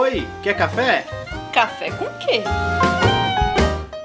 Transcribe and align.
Oi, 0.00 0.24
quer 0.44 0.56
café? 0.56 1.04
Café 1.52 1.90
com 1.90 2.04
quê? 2.20 2.44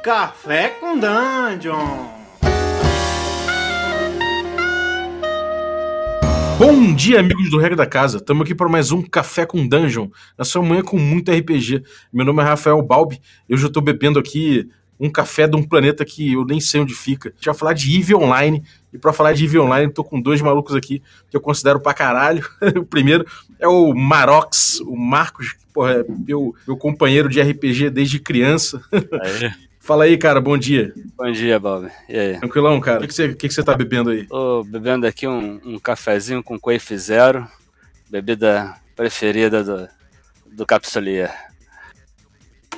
Café 0.02 0.70
com 0.70 0.98
Dungeon! 0.98 2.08
Bom 6.58 6.96
dia, 6.96 7.20
amigos 7.20 7.52
do 7.52 7.60
Regra 7.60 7.76
da 7.76 7.86
Casa. 7.86 8.18
Estamos 8.18 8.42
aqui 8.44 8.56
para 8.56 8.68
mais 8.68 8.92
um 8.92 9.04
Café 9.04 9.46
com 9.46 9.68
Dungeon, 9.68 10.10
na 10.36 10.44
sua 10.44 10.64
manhã 10.64 10.82
com 10.82 10.98
muito 10.98 11.32
RPG. 11.32 11.84
Meu 12.12 12.26
nome 12.26 12.42
é 12.42 12.46
Rafael 12.46 12.82
Balbi, 12.82 13.22
eu 13.48 13.56
já 13.56 13.68
estou 13.68 13.84
bebendo 13.84 14.18
aqui 14.18 14.68
um 15.00 15.12
café 15.12 15.48
de 15.48 15.56
um 15.56 15.62
planeta 15.62 16.04
que 16.04 16.34
eu 16.34 16.44
nem 16.44 16.60
sei 16.60 16.82
onde 16.82 16.96
fica. 16.96 17.30
A 17.30 17.32
gente 17.34 17.46
vai 17.46 17.56
falar 17.56 17.74
de 17.74 18.00
EVE 18.00 18.16
Online, 18.16 18.64
e 18.92 18.98
para 18.98 19.14
falar 19.14 19.34
de 19.34 19.46
EVE 19.46 19.60
Online, 19.60 19.94
tô 19.94 20.04
com 20.04 20.20
dois 20.20 20.42
malucos 20.42 20.76
aqui 20.76 21.04
que 21.30 21.38
eu 21.38 21.42
considero 21.42 21.80
pra 21.80 21.94
caralho. 21.94 22.44
o 22.80 22.84
primeiro 22.84 23.28
é 23.60 23.68
o 23.68 23.94
Marox, 23.94 24.80
o 24.80 24.96
Marcos, 24.96 25.56
porra, 25.74 25.94
é 25.94 26.06
meu, 26.08 26.56
meu 26.68 26.78
companheiro 26.78 27.28
de 27.28 27.42
RPG 27.42 27.90
desde 27.90 28.20
criança. 28.20 28.82
Aí. 28.92 29.52
Fala 29.80 30.06
aí, 30.06 30.18
cara, 30.18 30.40
bom 30.40 30.58
dia. 30.58 30.94
Bom 31.18 31.30
dia, 31.30 31.60
Bob. 31.60 31.90
E 32.08 32.18
aí? 32.18 32.40
Tranquilão, 32.40 32.80
cara. 32.80 33.04
O 33.04 33.08
que, 33.08 33.14
você, 33.14 33.34
que, 33.34 33.50
que 33.50 33.54
você 33.54 33.62
tá 33.62 33.76
bebendo 33.76 34.12
aí? 34.12 34.26
Tô 34.26 34.64
bebendo 34.64 35.06
aqui 35.06 35.28
um, 35.28 35.60
um 35.66 35.78
cafezinho 35.78 36.42
com 36.42 36.58
Quafe 36.58 36.98
Zero, 36.98 37.46
bebida 38.10 38.74
preferida 38.96 39.62
do, 39.62 39.90
do 40.50 40.66
Capsulier. 40.66 41.30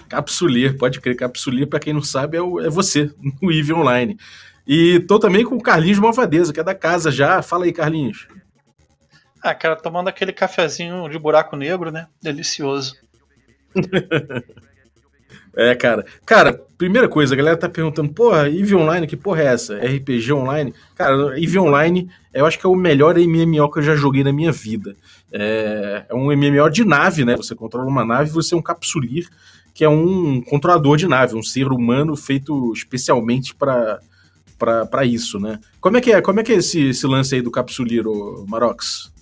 Capsulier, 0.09 0.75
pode 0.77 0.99
crer, 0.99 1.15
Capsulier, 1.15 1.67
para 1.67 1.79
quem 1.79 1.93
não 1.93 2.01
sabe, 2.01 2.37
é, 2.37 2.41
o, 2.41 2.59
é 2.59 2.69
você, 2.69 3.11
no 3.39 3.51
EVE 3.51 3.73
Online. 3.73 4.17
E 4.67 4.99
tô 5.01 5.19
também 5.19 5.45
com 5.45 5.55
o 5.55 5.61
Carlinhos 5.61 5.99
Malvadeza, 5.99 6.51
que 6.51 6.59
é 6.59 6.63
da 6.63 6.73
casa 6.73 7.11
já. 7.11 7.39
Fala 7.43 7.65
aí, 7.65 7.71
Carlinhos. 7.71 8.27
Ah, 9.45 9.53
cara, 9.53 9.75
tomando 9.75 10.07
aquele 10.07 10.33
cafezinho 10.33 11.07
de 11.07 11.19
buraco 11.19 11.55
negro, 11.55 11.91
né? 11.91 12.07
Delicioso. 12.19 12.95
é, 15.55 15.75
cara. 15.75 16.03
Cara, 16.25 16.65
primeira 16.79 17.07
coisa, 17.07 17.35
a 17.35 17.37
galera 17.37 17.55
tá 17.55 17.69
perguntando, 17.69 18.11
porra, 18.11 18.49
EVE 18.49 18.73
Online, 18.73 19.05
que 19.05 19.15
porra 19.15 19.43
é 19.43 19.45
essa? 19.45 19.77
RPG 19.77 20.33
Online? 20.33 20.73
Cara, 20.95 21.39
EVE 21.39 21.59
Online, 21.59 22.09
eu 22.33 22.43
acho 22.43 22.57
que 22.57 22.65
é 22.65 22.69
o 22.69 22.73
melhor 22.73 23.19
MMO 23.19 23.69
que 23.69 23.77
eu 23.77 23.83
já 23.83 23.95
joguei 23.95 24.23
na 24.23 24.33
minha 24.33 24.51
vida. 24.51 24.95
É, 25.31 26.05
é 26.09 26.15
um 26.15 26.35
MMO 26.35 26.67
de 26.71 26.83
nave, 26.83 27.23
né? 27.23 27.37
Você 27.37 27.53
controla 27.53 27.87
uma 27.87 28.03
nave, 28.03 28.31
você 28.31 28.55
é 28.55 28.57
um 28.57 28.63
capsulir, 28.63 29.29
que 29.75 29.83
é 29.83 29.89
um 29.89 30.41
controlador 30.41 30.97
de 30.97 31.07
nave, 31.07 31.35
um 31.35 31.43
ser 31.43 31.67
humano 31.67 32.15
feito 32.15 32.73
especialmente 32.73 33.53
para 33.53 33.99
para 34.57 35.05
isso, 35.05 35.39
né? 35.39 35.59
Como 35.79 35.97
é 35.97 36.01
que 36.01 36.11
é, 36.11 36.21
como 36.21 36.39
é, 36.39 36.43
que 36.43 36.53
é 36.53 36.55
esse, 36.55 36.87
esse 36.87 37.05
lance 37.05 37.35
aí 37.35 37.41
do 37.43 37.51
capsuleiro, 37.51 38.43
Marox? 38.47 39.13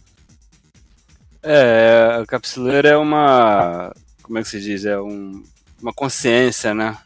É, 1.43 2.19
o 2.21 2.25
capsuleiro 2.25 2.87
é 2.87 2.97
uma, 2.97 3.93
como 4.21 4.39
é 4.39 4.41
que 4.41 4.47
se 4.47 4.61
diz, 4.61 4.85
é 4.85 4.99
um, 4.99 5.43
uma 5.81 5.93
consciência, 5.93 6.73
né? 6.73 6.97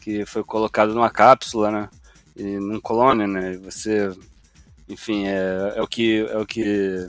Que 0.00 0.24
foi 0.24 0.44
colocado 0.44 0.94
numa 0.94 1.10
cápsula, 1.10 1.70
né? 1.70 1.88
E 2.36 2.42
num 2.42 2.80
clone, 2.80 3.26
né? 3.26 3.54
E 3.54 3.56
você, 3.56 4.12
enfim, 4.88 5.26
é, 5.26 5.74
é 5.76 5.82
o 5.82 5.88
que 5.88 6.20
é 6.20 6.38
o 6.38 6.46
que 6.46 7.08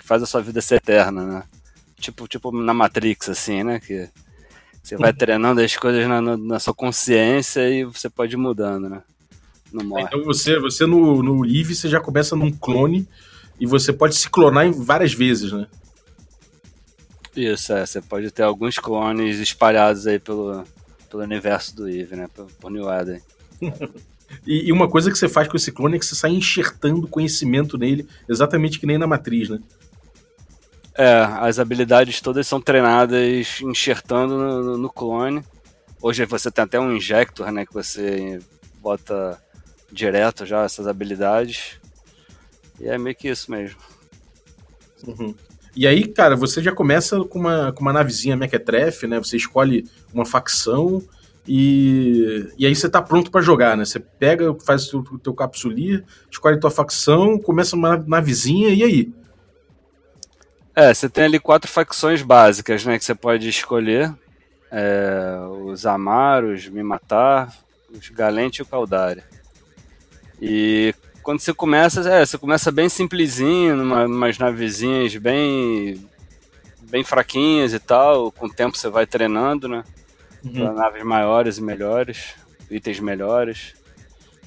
faz 0.00 0.22
a 0.22 0.26
sua 0.26 0.42
vida 0.42 0.60
ser 0.60 0.76
eterna, 0.76 1.24
né? 1.24 1.42
Tipo, 2.00 2.26
tipo 2.26 2.50
na 2.50 2.74
Matrix, 2.74 3.28
assim, 3.28 3.62
né? 3.62 3.78
Que 3.78 4.08
você 4.82 4.96
vai 4.96 5.12
treinando 5.12 5.60
as 5.60 5.76
coisas 5.76 6.06
na, 6.08 6.20
na 6.20 6.58
sua 6.58 6.74
consciência 6.74 7.68
e 7.68 7.84
você 7.84 8.08
pode 8.08 8.34
ir 8.34 8.38
mudando, 8.38 8.88
né? 8.88 9.02
Não 9.72 9.84
morre. 9.84 10.04
Então 10.04 10.24
você, 10.24 10.58
você 10.58 10.86
no, 10.86 11.22
no 11.22 11.44
Eve, 11.44 11.74
você 11.74 11.88
já 11.88 12.00
começa 12.00 12.34
num 12.34 12.50
clone 12.50 13.06
e 13.60 13.66
você 13.66 13.92
pode 13.92 14.16
se 14.16 14.28
clonar 14.30 14.70
várias 14.72 15.12
vezes, 15.12 15.52
né? 15.52 15.66
Isso, 17.38 17.72
é. 17.72 17.86
Você 17.86 18.02
pode 18.02 18.32
ter 18.32 18.42
alguns 18.42 18.78
clones 18.78 19.38
espalhados 19.38 20.08
aí 20.08 20.18
pelo, 20.18 20.64
pelo 21.08 21.22
universo 21.22 21.74
do 21.76 21.88
Eve, 21.88 22.16
né? 22.16 22.28
Por, 22.34 22.46
por 22.46 22.68
New 22.68 22.90
Eden. 22.92 23.22
e, 24.44 24.68
e, 24.68 24.72
uma 24.72 24.88
coisa 24.88 25.08
que 25.08 25.16
você 25.16 25.28
faz 25.28 25.46
com 25.46 25.56
esse 25.56 25.70
clone 25.70 25.94
é 25.94 25.98
que 26.00 26.06
você 26.06 26.16
sai 26.16 26.32
enxertando 26.32 27.06
conhecimento 27.06 27.78
nele, 27.78 28.08
exatamente 28.28 28.80
que 28.80 28.86
nem 28.86 28.98
na 28.98 29.06
matriz, 29.06 29.48
né? 29.48 29.60
É, 30.96 31.20
as 31.38 31.60
habilidades 31.60 32.20
todas 32.20 32.44
são 32.44 32.60
treinadas 32.60 33.60
enxertando 33.62 34.36
no, 34.36 34.62
no, 34.64 34.78
no 34.78 34.90
clone. 34.90 35.44
Hoje 36.02 36.24
você 36.26 36.50
tem 36.50 36.64
até 36.64 36.80
um 36.80 36.92
injector, 36.92 37.52
né? 37.52 37.64
Que 37.64 37.72
você 37.72 38.40
bota 38.80 39.40
direto 39.92 40.44
já 40.44 40.64
essas 40.64 40.88
habilidades. 40.88 41.78
E 42.80 42.88
é 42.88 42.98
meio 42.98 43.14
que 43.14 43.28
isso 43.28 43.48
mesmo. 43.48 43.78
Uhum. 45.06 45.32
E 45.78 45.86
aí, 45.86 46.08
cara, 46.08 46.34
você 46.34 46.60
já 46.60 46.72
começa 46.72 47.20
com 47.20 47.38
uma, 47.38 47.70
com 47.70 47.82
uma 47.82 47.92
navezinha 47.92 48.36
mequetrefe, 48.36 49.06
né? 49.06 49.16
Você 49.18 49.36
escolhe 49.36 49.88
uma 50.12 50.26
facção 50.26 51.00
e, 51.46 52.52
e 52.58 52.66
aí 52.66 52.74
você 52.74 52.88
tá 52.88 53.00
pronto 53.00 53.30
para 53.30 53.40
jogar, 53.40 53.76
né? 53.76 53.84
Você 53.84 54.00
pega, 54.00 54.52
faz 54.66 54.92
o 54.92 55.04
teu, 55.20 55.32
capsulir, 55.32 56.04
escolhe 56.28 56.58
tua 56.58 56.72
facção, 56.72 57.38
começa 57.38 57.76
uma 57.76 57.96
navezinha 57.96 58.70
e 58.70 58.82
aí? 58.82 59.12
É, 60.74 60.92
você 60.92 61.08
tem 61.08 61.26
ali 61.26 61.38
quatro 61.38 61.70
facções 61.70 62.22
básicas, 62.22 62.84
né? 62.84 62.98
Que 62.98 63.04
você 63.04 63.14
pode 63.14 63.48
escolher. 63.48 64.12
É, 64.72 65.38
os 65.64 65.86
Amaros, 65.86 66.68
Me 66.68 66.82
Matar, 66.82 67.56
os 67.88 68.08
Galente 68.08 68.58
e 68.58 68.62
o 68.62 68.66
Caldari. 68.66 69.22
E 70.42 70.92
quando 71.28 71.40
você 71.40 71.52
começa, 71.52 72.00
é, 72.08 72.24
você 72.24 72.38
começa 72.38 72.72
bem 72.72 72.88
simplesinho, 72.88 73.76
numa, 73.76 74.06
umas 74.06 74.38
navezinhas 74.38 75.14
bem 75.16 76.02
bem 76.84 77.04
fraquinhas 77.04 77.74
e 77.74 77.78
tal, 77.78 78.32
com 78.32 78.46
o 78.46 78.50
tempo 78.50 78.78
você 78.78 78.88
vai 78.88 79.06
treinando, 79.06 79.68
né? 79.68 79.84
Uhum. 80.42 80.52
Pra 80.52 80.72
naves 80.72 81.02
maiores 81.04 81.58
e 81.58 81.62
melhores, 81.62 82.34
itens 82.70 82.98
melhores. 82.98 83.74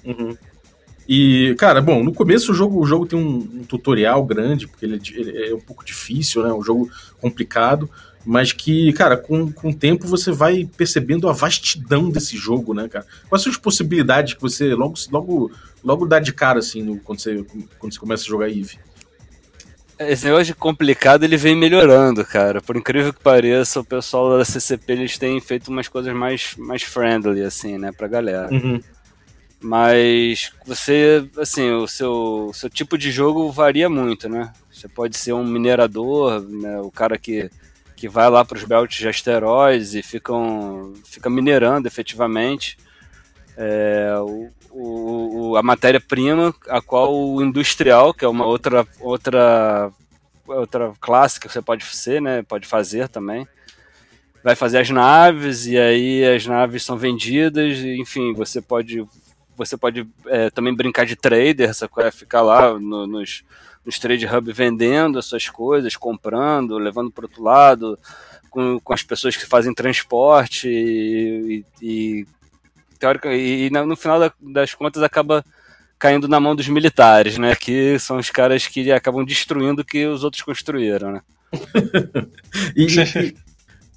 Uhum. 0.03 0.36
E, 1.08 1.53
cara, 1.59 1.81
bom, 1.81 2.03
no 2.03 2.16
começo 2.16 2.52
o 2.52 2.56
jogo, 2.56 2.81
o 2.81 2.86
jogo 2.88 3.06
tem 3.06 3.20
um, 3.20 3.38
um 3.59 3.64
tutorial 3.64 4.25
grande, 4.25 4.68
porque 4.68 4.84
ele, 4.84 4.96
é 4.96 5.20
ele, 5.20 5.50
é 5.52 5.53
um 5.53 5.62
pouco 5.62 5.86
difícil, 5.86 6.41
né? 6.41 6.52
Um 6.52 6.64
jogo 6.64 6.90
complicado 7.22 7.88
mas 8.26 8.52
que, 8.52 8.94
cara, 8.94 9.18
com, 9.18 9.52
com 9.52 9.70
o 9.70 9.76
tempo 9.76 10.08
você 10.08 10.32
vai 10.32 10.70
percebendo 10.78 11.28
a 11.28 11.34
vastidão 11.34 12.09
desse 12.09 12.38
jogo, 12.38 12.74
né, 12.74 12.88
cara? 12.88 13.06
Quais 13.28 13.44
são 13.44 13.52
as 13.52 13.58
possibilidades 13.58 14.34
que 14.34 14.42
você 14.42 14.74
logo, 14.74 14.96
logo, 15.12 15.52
logo 15.84 16.06
dá 16.06 16.20
de 16.20 16.32
cara, 16.32 16.59
assim, 16.59 16.82
no, 16.84 16.98
quando, 17.00 17.20
você, 17.20 17.44
quando 17.80 17.94
você 17.94 18.00
começa 18.00 18.24
a 18.24 18.28
jogar 18.28 18.50
Eve? 18.50 18.78
Esse 20.00 20.26
negócio 20.26 20.46
de 20.46 20.56
complicado 20.56 21.24
ele 21.24 21.38
vem 21.38 21.56
melhorando, 21.56 22.26
cara. 22.26 22.59
Por 22.59 22.76
incrível 22.76 23.14
que 23.14 23.22
pareça, 23.22 23.80
o 23.80 23.86
pessoal 23.86 24.38
da 24.38 24.46
CCP 24.46 24.94
eles 24.94 25.18
têm 25.18 25.40
feito 25.40 25.68
umas 25.68 25.88
coisas 25.88 26.14
mais, 26.14 26.56
mais 26.58 26.82
friendly, 26.82 27.44
assim, 27.44 27.78
né, 27.78 27.92
pra 27.92 28.08
galera. 28.08 28.52
Uhum. 28.52 28.82
Mas 29.59 30.52
você, 30.66 31.24
assim, 31.38 31.70
o 31.72 31.88
seu, 31.88 32.50
seu 32.52 32.68
tipo 32.68 32.98
de 32.98 33.12
jogo 33.12 33.52
varia 33.52 33.88
muito, 33.88 34.28
né? 34.28 34.52
Você 34.72 34.88
pode 34.88 35.16
ser 35.16 35.34
um 35.34 35.46
minerador, 35.46 36.42
né, 36.42 36.80
o 36.80 36.90
cara 36.90 37.16
que 37.16 37.52
que 38.02 38.10
vai 38.10 38.28
lá 38.32 38.44
para 38.44 38.58
os 38.58 38.64
belts 38.64 38.98
de 38.98 39.08
asteroides 39.08 39.94
e 39.94 40.02
ficam, 40.02 40.92
fica 41.06 41.30
minerando 41.30 41.88
efetivamente 41.88 42.76
é, 43.56 44.16
o, 44.18 44.50
o, 44.72 45.56
a 45.56 45.62
matéria-prima, 45.62 46.52
a 46.68 46.82
qual 46.82 47.14
o 47.16 47.44
industrial, 47.44 48.12
que 48.12 48.26
é 48.26 48.28
uma 48.28 48.44
outra, 48.44 48.88
outra, 49.00 49.92
outra 50.48 50.94
classe 51.00 51.40
que 51.40 51.48
você 51.48 51.62
pode 51.62 51.86
ser, 51.86 52.20
né, 52.20 52.42
pode 52.42 52.68
fazer 52.68 53.08
também, 53.08 53.48
vai 54.44 54.56
fazer 54.56 54.80
as 54.80 54.90
naves 54.90 55.68
e 55.68 55.78
aí 55.78 56.26
as 56.26 56.48
naves 56.48 56.84
são 56.84 56.98
vendidas, 56.98 57.78
enfim, 57.78 58.34
você 58.34 58.60
pode 58.60 59.06
você 59.56 59.78
pode 59.78 60.08
é, 60.26 60.50
também 60.50 60.74
brincar 60.74 61.06
de 61.06 61.16
trader, 61.16 61.72
você 61.72 61.88
vai 61.96 62.10
ficar 62.10 62.42
lá 62.42 62.80
no, 62.80 63.06
nos 63.06 63.44
nos 63.86 64.00
trade 64.00 64.25
hub 64.25 64.52
vendendo 64.52 65.18
as 65.18 65.25
suas 65.25 65.50
coisas, 65.50 65.96
comprando, 65.96 66.78
levando 66.78 67.12
para 67.12 67.25
outro 67.25 67.44
lado, 67.44 67.97
com, 68.50 68.80
com 68.80 68.94
as 68.94 69.02
pessoas 69.02 69.35
que 69.35 69.46
fazem 69.46 69.73
transporte 69.73 70.67
e, 70.67 71.66
e, 71.82 72.26
teórica, 73.00 73.34
e, 73.34 73.67
e 73.67 73.70
no 73.70 73.96
final 73.96 74.32
das 74.40 74.73
contas 74.73 75.02
acaba 75.02 75.44
caindo 75.97 76.28
na 76.28 76.40
mão 76.40 76.56
dos 76.56 76.67
militares, 76.67 77.38
né? 77.38 77.56
Que 77.56 77.97
são 78.00 78.17
os 78.17 78.29
caras 78.29 78.67
que 78.67 78.91
acabam 78.91 79.23
destruindo 79.23 79.84
o 79.84 79.85
que 79.85 80.06
os 80.08 80.23
outros 80.23 80.41
construíram, 80.41 81.11
né? 81.11 81.22
e, 82.76 82.88
e, 82.88 83.35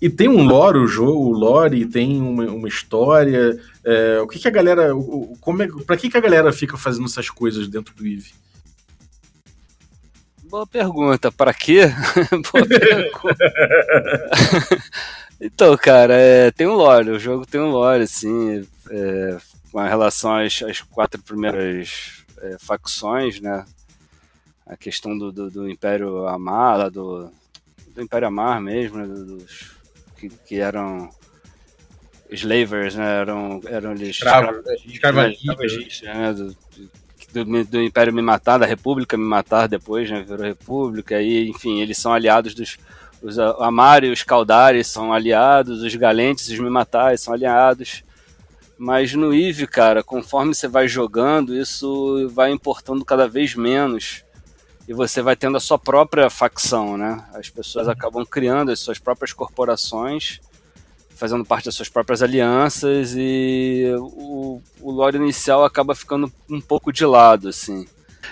e, 0.03 0.11
tem 0.11 0.29
um 0.29 0.44
lore 0.44 0.79
o 0.79 0.87
jogo, 0.87 1.31
o 1.31 1.32
lore 1.32 1.87
tem 1.87 2.20
uma, 2.20 2.44
uma 2.44 2.69
história. 2.69 3.59
É, 3.82 4.20
o 4.20 4.26
que, 4.26 4.38
que 4.38 4.49
a 4.49 4.50
galera. 4.50 4.94
O, 4.94 5.35
como 5.41 5.62
é, 5.62 5.69
pra 5.87 5.97
que, 5.97 6.11
que 6.11 6.17
a 6.17 6.20
galera 6.20 6.53
fica 6.53 6.76
fazendo 6.76 7.06
essas 7.06 7.31
coisas 7.31 7.69
dentro 7.69 7.94
do 7.94 8.06
EVE? 8.06 8.35
Boa 10.49 10.67
pergunta. 10.67 11.32
Para 11.32 11.52
quê? 11.55 11.82
Boa 12.52 12.67
pergunta. 12.67 13.37
então, 15.41 15.76
cara, 15.76 16.14
é, 16.14 16.50
tem 16.50 16.67
um 16.67 16.75
lore. 16.75 17.11
O 17.11 17.19
jogo 17.19 17.46
tem 17.46 17.61
um 17.61 17.70
lore, 17.70 18.02
assim, 18.05 18.67
é, 18.91 19.37
com 19.73 19.81
relação 19.81 20.37
às, 20.37 20.62
às 20.62 20.81
quatro 20.81 21.20
primeiras 21.23 22.25
é, 22.41 22.56
facções, 22.58 23.41
né? 23.41 23.64
A 24.67 24.76
questão 24.76 25.17
do, 25.17 25.32
do, 25.32 25.50
do 25.50 25.69
Império 25.69 26.26
Amar, 26.26 26.90
do, 26.90 27.31
do 27.88 28.02
Império 28.02 28.29
Amar 28.29 28.61
mesmo, 28.61 28.99
né? 28.99 29.06
Dos 29.06 29.73
que, 30.17 30.29
que 30.29 30.61
eram 30.61 31.11
slavers, 32.31 32.94
né? 32.94 33.20
Eram, 33.20 33.61
eram 33.67 33.93
eles 33.93 34.20
escravagistas, 34.87 36.02
né? 36.02 36.32
Do, 36.32 36.56
do, 37.35 37.65
do, 37.65 37.83
Império 37.83 38.13
me 38.13 38.23
matar, 38.23 38.59
da 38.59 38.67
República 38.67 39.17
me 39.17 39.25
matar 39.25 39.67
depois, 39.67 40.09
né? 40.09 40.23
Virou 40.23 40.47
República, 40.47 41.21
e 41.21 41.49
enfim, 41.49 41.81
eles 41.81 41.99
são 41.99 42.13
aliados 42.13 42.55
dos. 42.55 42.79
Os 43.21 43.39
Amari 43.39 44.09
e 44.09 44.13
os 44.13 44.23
Caldari 44.23 44.85
são 44.85 45.11
aliados, 45.11 45.83
os 45.83 45.95
Galentes 45.95 46.49
os 46.49 46.59
Mimatais 46.59 47.23
são 47.23 47.33
aliados. 47.33 48.05
Mas 48.77 49.15
no 49.15 49.33
Eve, 49.33 49.67
cara, 49.67 50.03
conforme 50.03 50.55
você 50.55 50.69
vai 50.69 50.87
jogando, 50.87 51.57
isso 51.57 52.29
vai 52.35 52.51
importando 52.51 53.03
cada 53.03 53.27
vez 53.27 53.55
menos. 53.55 54.23
E 54.87 54.93
você 54.93 55.23
vai 55.23 55.35
tendo 55.35 55.57
a 55.57 55.61
sua 55.61 55.79
própria 55.79 56.29
facção, 56.29 56.99
né? 56.99 57.25
As 57.33 57.49
pessoas 57.49 57.89
acabam 57.89 58.27
criando 58.27 58.71
as 58.71 58.81
suas 58.81 58.99
próprias 58.99 59.33
corporações 59.33 60.41
fazendo 61.14 61.44
parte 61.44 61.66
das 61.66 61.75
suas 61.75 61.88
próprias 61.88 62.22
alianças 62.22 63.14
e 63.16 63.94
o, 63.99 64.61
o 64.81 64.90
lore 64.90 65.16
inicial 65.16 65.64
acaba 65.64 65.94
ficando 65.94 66.32
um 66.50 66.61
pouco 66.61 66.93
de 66.93 67.05
lado, 67.06 67.49
assim. 67.49 67.87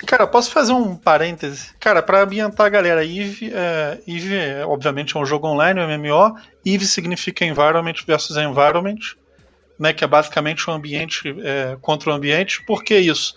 Cara, 0.07 0.27
posso 0.27 0.51
fazer 0.51 0.73
um 0.73 0.97
parêntese? 0.97 1.71
Cara, 1.79 2.03
para 2.03 2.23
ambientar 2.23 2.67
a 2.67 2.71
galera, 2.71 3.05
Eve, 3.05 3.53
é, 3.55 3.99
Eve 4.07 4.65
obviamente 4.67 5.17
é 5.17 5.21
um 5.21 5.25
jogo 5.25 5.47
online, 5.47 5.81
um 5.81 5.87
MMO. 5.87 6.37
Eve 6.67 6.87
significa 6.87 7.45
environment 7.45 7.95
versus 8.07 8.37
environment, 8.37 8.99
né, 9.79 9.93
que 9.93 10.03
é 10.03 10.07
basicamente 10.07 10.69
o 10.69 10.73
um 10.73 10.77
ambiente 10.77 11.35
é, 11.43 11.77
contra 11.81 12.11
o 12.11 12.13
ambiente. 12.13 12.65
Por 12.65 12.83
que 12.83 12.97
isso? 12.97 13.35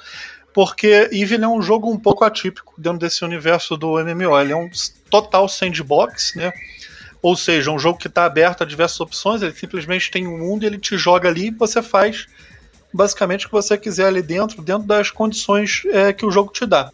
Porque 0.54 1.10
Eve 1.12 1.36
é 1.36 1.48
um 1.48 1.62
jogo 1.62 1.92
um 1.92 2.00
pouco 2.00 2.24
atípico 2.24 2.74
dentro 2.78 3.00
desse 3.00 3.24
universo 3.24 3.78
do 3.78 4.04
MMO. 4.04 4.40
Ele 4.40 4.54
é 4.54 4.56
um 4.56 4.70
total 5.10 5.48
sandbox, 5.48 6.34
né? 6.36 6.52
Ou 7.22 7.36
seja, 7.36 7.72
um 7.72 7.80
jogo 7.80 7.98
que 7.98 8.08
está 8.08 8.26
aberto 8.26 8.64
a 8.64 8.66
diversas 8.66 9.00
opções, 9.00 9.42
ele 9.42 9.54
simplesmente 9.54 10.12
tem 10.12 10.28
um 10.28 10.38
mundo 10.38 10.64
e 10.64 10.66
ele 10.68 10.78
te 10.78 10.98
joga 10.98 11.30
ali 11.30 11.48
e 11.48 11.52
você 11.52 11.82
faz 11.82 12.28
basicamente 12.94 13.46
o 13.46 13.50
que 13.50 13.54
você 13.54 13.78
quiser 13.78 14.08
ali 14.08 14.22
dentro, 14.22 14.62
dentro 14.62 14.88
das 14.88 15.12
condições 15.12 15.84
é, 15.88 16.14
que 16.14 16.26
o 16.26 16.32
jogo 16.32 16.52
te 16.52 16.66
dá. 16.66 16.92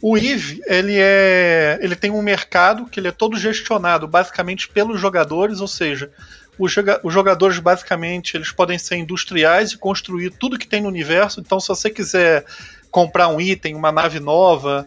O 0.00 0.16
Eve, 0.16 0.62
ele 0.66 0.96
é, 0.96 1.78
ele 1.82 1.96
tem 1.96 2.10
um 2.10 2.22
mercado 2.22 2.86
que 2.86 3.00
ele 3.00 3.08
é 3.08 3.12
todo 3.12 3.36
gestionado 3.36 4.06
basicamente 4.06 4.68
pelos 4.68 5.00
jogadores, 5.00 5.60
ou 5.60 5.66
seja, 5.66 6.10
os, 6.58 6.72
jogadores 7.12 7.58
basicamente 7.58 8.36
eles 8.36 8.52
podem 8.52 8.78
ser 8.78 8.96
industriais 8.96 9.72
e 9.72 9.78
construir 9.78 10.30
tudo 10.30 10.58
que 10.58 10.66
tem 10.66 10.82
no 10.82 10.88
universo. 10.88 11.40
Então, 11.40 11.58
se 11.58 11.68
você 11.68 11.90
quiser 11.90 12.44
comprar 12.90 13.28
um 13.28 13.40
item, 13.40 13.74
uma 13.74 13.92
nave 13.92 14.20
nova, 14.20 14.86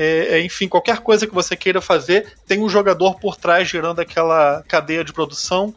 é, 0.00 0.36
é, 0.36 0.40
enfim, 0.40 0.68
qualquer 0.68 0.98
coisa 0.98 1.26
que 1.26 1.34
você 1.34 1.56
queira 1.56 1.80
fazer, 1.80 2.32
tem 2.46 2.62
um 2.62 2.68
jogador 2.68 3.18
por 3.18 3.34
trás 3.34 3.68
gerando 3.68 4.00
aquela 4.00 4.62
cadeia 4.68 5.02
de 5.02 5.12
produção. 5.12 5.74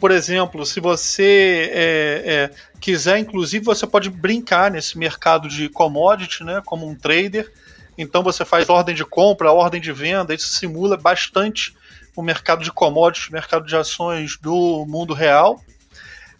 Por 0.00 0.10
exemplo, 0.10 0.66
se 0.66 0.80
você 0.80 1.70
é, 1.72 2.22
é, 2.26 2.50
quiser, 2.80 3.18
inclusive, 3.18 3.64
você 3.64 3.86
pode 3.86 4.10
brincar 4.10 4.68
nesse 4.68 4.98
mercado 4.98 5.48
de 5.48 5.68
commodity, 5.68 6.42
né, 6.42 6.60
como 6.66 6.88
um 6.88 6.96
trader. 6.96 7.52
Então 7.96 8.24
você 8.24 8.44
faz 8.44 8.68
ordem 8.68 8.96
de 8.96 9.04
compra, 9.04 9.52
ordem 9.52 9.80
de 9.80 9.92
venda, 9.92 10.34
isso 10.34 10.48
simula 10.48 10.96
bastante 10.96 11.72
o 12.16 12.22
mercado 12.22 12.64
de 12.64 12.72
commodities, 12.72 13.30
mercado 13.30 13.64
de 13.64 13.76
ações 13.76 14.36
do 14.36 14.84
mundo 14.88 15.14
real. 15.14 15.62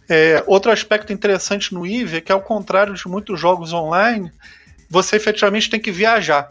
É, 0.08 0.42
outro 0.48 0.72
aspecto 0.72 1.12
interessante 1.12 1.72
no 1.72 1.86
EVE 1.86 2.16
é 2.16 2.20
que, 2.20 2.32
ao 2.32 2.42
contrário 2.42 2.94
de 2.94 3.06
muitos 3.06 3.38
jogos 3.38 3.72
online, 3.72 4.32
você 4.90 5.14
efetivamente 5.14 5.70
tem 5.70 5.78
que 5.78 5.92
viajar. 5.92 6.48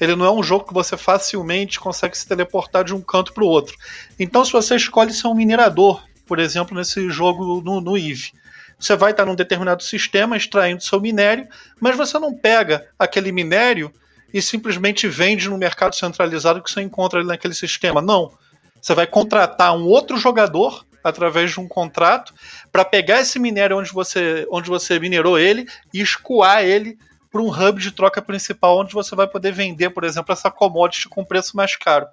Ele 0.00 0.16
não 0.16 0.24
é 0.24 0.30
um 0.30 0.42
jogo 0.42 0.66
que 0.66 0.74
você 0.74 0.96
facilmente 0.96 1.78
consegue 1.78 2.16
se 2.16 2.26
teleportar 2.26 2.84
de 2.84 2.94
um 2.94 3.00
canto 3.00 3.32
para 3.32 3.44
o 3.44 3.48
outro. 3.48 3.76
Então, 4.18 4.44
se 4.44 4.52
você 4.52 4.76
escolhe 4.76 5.12
ser 5.12 5.28
um 5.28 5.34
minerador, 5.34 6.02
por 6.26 6.38
exemplo, 6.38 6.76
nesse 6.76 7.08
jogo 7.10 7.60
no, 7.60 7.80
no 7.80 7.96
EVE, 7.96 8.32
você 8.78 8.96
vai 8.96 9.12
estar 9.12 9.24
num 9.24 9.34
determinado 9.34 9.82
sistema 9.82 10.36
extraindo 10.36 10.82
seu 10.82 11.00
minério, 11.00 11.46
mas 11.80 11.96
você 11.96 12.18
não 12.18 12.34
pega 12.34 12.88
aquele 12.98 13.30
minério 13.30 13.92
e 14.32 14.42
simplesmente 14.42 15.06
vende 15.06 15.48
no 15.48 15.56
mercado 15.56 15.94
centralizado 15.94 16.60
que 16.60 16.70
você 16.70 16.82
encontra 16.82 17.20
ali 17.20 17.28
naquele 17.28 17.54
sistema. 17.54 18.02
Não. 18.02 18.32
Você 18.80 18.94
vai 18.94 19.06
contratar 19.06 19.76
um 19.76 19.84
outro 19.84 20.16
jogador 20.18 20.84
através 21.04 21.52
de 21.52 21.60
um 21.60 21.68
contrato 21.68 22.34
para 22.72 22.84
pegar 22.84 23.20
esse 23.20 23.38
minério 23.38 23.78
onde 23.78 23.92
você, 23.92 24.46
onde 24.50 24.68
você 24.68 24.98
minerou 24.98 25.38
ele 25.38 25.66
e 25.92 26.00
escoar 26.00 26.64
ele 26.64 26.98
para 27.34 27.42
um 27.42 27.48
hub 27.48 27.80
de 27.80 27.90
troca 27.90 28.22
principal 28.22 28.78
onde 28.78 28.94
você 28.94 29.16
vai 29.16 29.26
poder 29.26 29.52
vender, 29.52 29.90
por 29.90 30.04
exemplo, 30.04 30.32
essa 30.32 30.52
commodity 30.52 31.08
com 31.08 31.24
preço 31.24 31.56
mais 31.56 31.74
caro. 31.74 32.06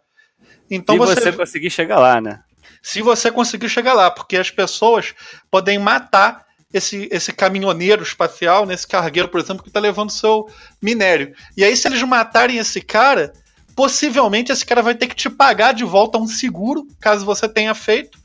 Então 0.68 0.96
Se 0.96 1.00
você, 1.00 1.22
você 1.22 1.32
conseguir 1.32 1.70
chegar 1.70 2.00
lá, 2.00 2.20
né? 2.20 2.40
Se 2.82 3.04
você 3.04 3.30
conseguir 3.30 3.70
chegar 3.70 3.94
lá, 3.94 4.10
porque 4.10 4.36
as 4.36 4.50
pessoas 4.50 5.14
podem 5.52 5.78
matar 5.78 6.44
esse, 6.74 7.08
esse 7.12 7.32
caminhoneiro 7.32 8.02
espacial, 8.02 8.66
nesse 8.66 8.88
cargueiro, 8.88 9.30
por 9.30 9.40
exemplo, 9.40 9.62
que 9.62 9.70
está 9.70 9.80
levando 9.80 10.10
seu 10.10 10.50
minério. 10.82 11.36
E 11.56 11.64
aí, 11.64 11.78
se 11.78 11.88
eles 11.88 12.02
matarem 12.02 12.58
esse 12.58 12.82
cara, 12.82 13.32
possivelmente 13.76 14.52
esse 14.52 14.66
cara 14.66 14.82
vai 14.82 14.96
ter 14.96 15.06
que 15.06 15.16
te 15.16 15.30
pagar 15.30 15.76
de 15.76 15.84
volta 15.84 16.18
um 16.18 16.26
seguro, 16.26 16.88
caso 17.00 17.28
você 17.28 17.48
tenha 17.48 17.76
feito, 17.76 18.18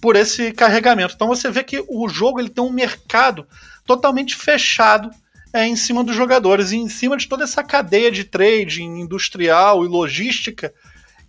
por 0.00 0.16
esse 0.16 0.50
carregamento. 0.50 1.14
Então 1.14 1.28
você 1.28 1.48
vê 1.48 1.62
que 1.62 1.84
o 1.88 2.08
jogo 2.08 2.40
ele 2.40 2.50
tem 2.50 2.64
um 2.64 2.72
mercado 2.72 3.46
totalmente 3.86 4.34
fechado 4.34 5.12
é 5.54 5.64
em 5.64 5.76
cima 5.76 6.02
dos 6.02 6.16
jogadores. 6.16 6.72
E 6.72 6.76
em 6.76 6.88
cima 6.88 7.16
de 7.16 7.28
toda 7.28 7.44
essa 7.44 7.62
cadeia 7.62 8.10
de 8.10 8.24
trading 8.24 8.98
industrial 8.98 9.84
e 9.84 9.88
logística, 9.88 10.74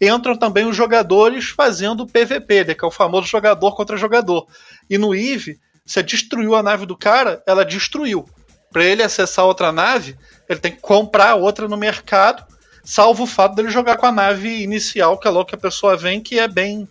entram 0.01 0.35
também 0.35 0.65
os 0.65 0.75
jogadores 0.75 1.49
fazendo 1.49 2.07
PVP, 2.07 2.65
né, 2.65 2.73
que 2.73 2.83
é 2.83 2.87
o 2.87 2.91
famoso 2.91 3.27
jogador 3.27 3.75
contra 3.75 3.95
jogador. 3.95 4.47
E 4.89 4.97
no 4.97 5.13
EVE, 5.13 5.59
você 5.85 6.01
destruiu 6.01 6.55
a 6.55 6.63
nave 6.63 6.87
do 6.87 6.97
cara, 6.97 7.43
ela 7.45 7.63
destruiu. 7.63 8.27
Para 8.73 8.83
ele 8.83 9.03
acessar 9.03 9.45
outra 9.45 9.71
nave, 9.71 10.17
ele 10.49 10.59
tem 10.59 10.71
que 10.71 10.81
comprar 10.81 11.35
outra 11.35 11.67
no 11.67 11.77
mercado, 11.77 12.43
salvo 12.83 13.23
o 13.23 13.27
fato 13.27 13.55
dele 13.55 13.69
jogar 13.69 13.95
com 13.97 14.07
a 14.07 14.11
nave 14.11 14.63
inicial, 14.63 15.17
que 15.19 15.27
é 15.27 15.31
logo 15.31 15.45
que 15.45 15.55
a 15.55 15.59
pessoa 15.59 15.95
vem, 15.95 16.19
que 16.19 16.39
é 16.39 16.47
bem 16.47 16.87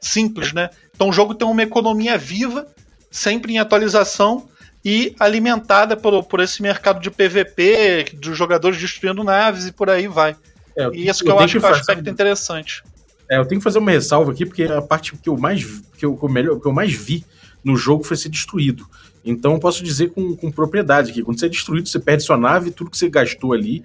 simples, 0.00 0.52
né? 0.52 0.70
Então 0.94 1.10
o 1.10 1.12
jogo 1.12 1.34
tem 1.34 1.46
uma 1.46 1.62
economia 1.62 2.16
viva, 2.18 2.66
sempre 3.10 3.52
em 3.52 3.58
atualização, 3.58 4.48
e 4.84 5.14
alimentada 5.18 5.96
por, 5.96 6.22
por 6.24 6.40
esse 6.40 6.62
mercado 6.62 7.00
de 7.00 7.10
PVP, 7.10 8.12
dos 8.14 8.36
jogadores 8.36 8.78
destruindo 8.78 9.22
naves 9.22 9.66
e 9.66 9.72
por 9.72 9.90
aí 9.90 10.08
vai. 10.08 10.36
É, 10.76 10.88
e 10.92 11.08
isso 11.08 11.22
que 11.22 11.30
eu, 11.30 11.34
eu 11.34 11.40
acho 11.40 11.58
que 11.58 11.64
é 11.64 11.68
um 11.68 11.72
aspecto 11.72 12.08
interessante. 12.08 12.82
É, 13.30 13.38
eu 13.38 13.44
tenho 13.46 13.60
que 13.60 13.64
fazer 13.64 13.78
uma 13.78 13.90
ressalva 13.90 14.32
aqui, 14.32 14.44
porque 14.44 14.64
a 14.64 14.82
parte 14.82 15.16
que 15.16 15.28
eu 15.28 15.36
mais, 15.36 15.64
que 15.96 16.04
eu, 16.04 16.16
que 16.16 16.24
eu 16.24 16.28
melhor, 16.28 16.58
que 16.58 16.66
eu 16.66 16.72
mais 16.72 16.92
vi 16.92 17.24
no 17.62 17.76
jogo 17.76 18.02
foi 18.02 18.16
ser 18.16 18.28
destruído. 18.28 18.86
Então 19.24 19.52
eu 19.52 19.58
posso 19.58 19.84
dizer 19.84 20.10
com, 20.10 20.34
com 20.34 20.50
propriedade 20.50 21.12
que 21.12 21.22
quando 21.22 21.38
você 21.38 21.46
é 21.46 21.48
destruído, 21.48 21.88
você 21.88 21.98
perde 21.98 22.22
sua 22.22 22.36
nave, 22.36 22.70
tudo 22.70 22.90
que 22.90 22.96
você 22.96 23.08
gastou 23.08 23.52
ali, 23.52 23.84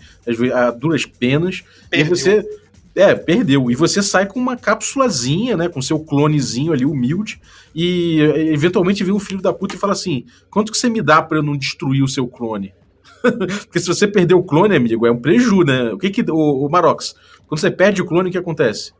a 0.53 0.72
duras 0.72 1.05
penas, 1.05 1.63
Perdeu. 1.89 2.05
e 2.05 2.10
você 2.10 2.46
é, 2.95 3.13
perdeu. 3.13 3.69
E 3.69 3.75
você 3.75 4.01
sai 4.01 4.25
com 4.25 4.39
uma 4.39 4.55
cápsulazinha, 4.55 5.57
né? 5.57 5.67
Com 5.67 5.81
seu 5.81 5.99
clonezinho 5.99 6.71
ali, 6.71 6.85
humilde. 6.85 7.41
E 7.75 8.21
eventualmente 8.53 9.03
vem 9.03 9.13
um 9.13 9.19
filho 9.19 9.41
da 9.41 9.51
puta 9.51 9.75
e 9.75 9.77
fala 9.77 9.91
assim: 9.91 10.25
quanto 10.49 10.71
que 10.71 10.77
você 10.77 10.89
me 10.89 11.01
dá 11.01 11.21
para 11.21 11.37
eu 11.37 11.43
não 11.43 11.57
destruir 11.57 12.01
o 12.01 12.07
seu 12.07 12.25
clone? 12.25 12.73
Porque 13.21 13.79
se 13.79 13.87
você 13.87 14.07
perder 14.07 14.33
o 14.33 14.43
clone, 14.43 14.75
amigo, 14.75 15.05
é 15.05 15.11
um 15.11 15.19
preju, 15.19 15.63
né? 15.63 15.91
O 15.91 15.97
que 15.97 16.09
que. 16.09 16.21
O, 16.31 16.65
o 16.65 16.69
Marox, 16.69 17.13
quando 17.47 17.59
você 17.59 17.69
perde 17.69 18.01
o 18.01 18.05
clone, 18.05 18.29
o 18.29 18.31
que 18.31 18.37
acontece? 18.37 18.93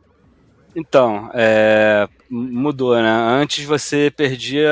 Então, 0.74 1.30
é, 1.32 2.06
mudou, 2.28 2.94
né? 2.96 3.10
Antes 3.40 3.64
você 3.64 4.12
perdia 4.14 4.70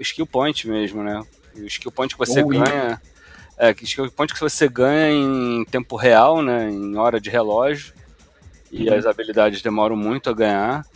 skill 0.00 0.26
point 0.26 0.66
mesmo, 0.66 1.02
né? 1.02 1.22
O 1.56 1.66
skill 1.66 1.92
point 1.92 2.14
que 2.14 2.18
você 2.18 2.42
ganha. 2.42 2.98
É, 3.58 3.74
skill 3.82 4.10
point 4.10 4.32
que 4.32 4.40
você 4.40 4.66
ganha 4.66 5.10
em 5.10 5.62
tempo 5.66 5.94
real, 5.94 6.40
né? 6.40 6.70
Em 6.70 6.96
hora 6.96 7.20
de 7.20 7.28
relógio 7.28 7.99
e 8.70 8.88
uhum. 8.88 8.94
as 8.94 9.06
habilidades 9.06 9.62
demoram 9.62 9.96
muito 9.96 10.30
a 10.30 10.32
ganhar. 10.32 10.86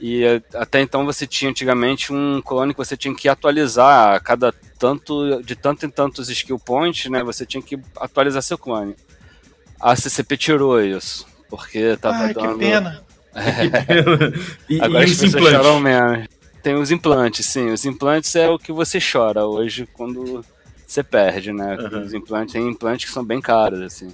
E 0.00 0.24
eh, 0.24 0.42
até 0.54 0.80
então 0.80 1.04
você 1.04 1.26
tinha 1.26 1.50
antigamente 1.50 2.12
um 2.12 2.42
clone 2.42 2.74
que 2.74 2.78
você 2.78 2.96
tinha 2.96 3.14
que 3.14 3.28
atualizar 3.28 4.14
a 4.14 4.20
cada 4.20 4.52
tanto, 4.78 5.40
de 5.42 5.54
tanto 5.54 5.86
em 5.86 5.90
tantos 5.90 6.28
skill 6.28 6.58
points, 6.58 7.08
né? 7.10 7.22
Você 7.22 7.46
tinha 7.46 7.62
que 7.62 7.78
atualizar 7.96 8.42
seu 8.42 8.58
clone. 8.58 8.96
A 9.80 9.94
CCP 9.94 10.36
tirou 10.36 10.80
isso, 10.80 11.26
porque 11.48 11.96
tava 11.96 12.24
Ai, 12.24 12.34
dando... 12.34 12.58
que 12.58 12.64
pena. 12.64 13.02
É. 13.34 13.52
que 13.52 13.70
pena. 13.70 14.32
e, 14.68 14.80
Agora 14.80 15.06
e 15.06 15.10
os 15.10 15.22
implantes? 15.22 15.80
menos. 15.80 16.28
Tem 16.62 16.74
os 16.74 16.90
implantes, 16.90 17.46
sim. 17.46 17.70
Os 17.70 17.84
implantes 17.84 18.34
é 18.36 18.48
o 18.48 18.58
que 18.58 18.72
você 18.72 18.98
chora 19.00 19.44
hoje 19.44 19.88
quando 19.92 20.44
você 20.86 21.02
perde, 21.02 21.52
né? 21.52 21.76
Uhum. 21.76 22.02
Os 22.02 22.14
implantes, 22.14 22.52
tem 22.52 22.68
implantes 22.68 23.06
que 23.06 23.12
são 23.12 23.24
bem 23.24 23.40
caros, 23.40 23.80
assim. 23.80 24.12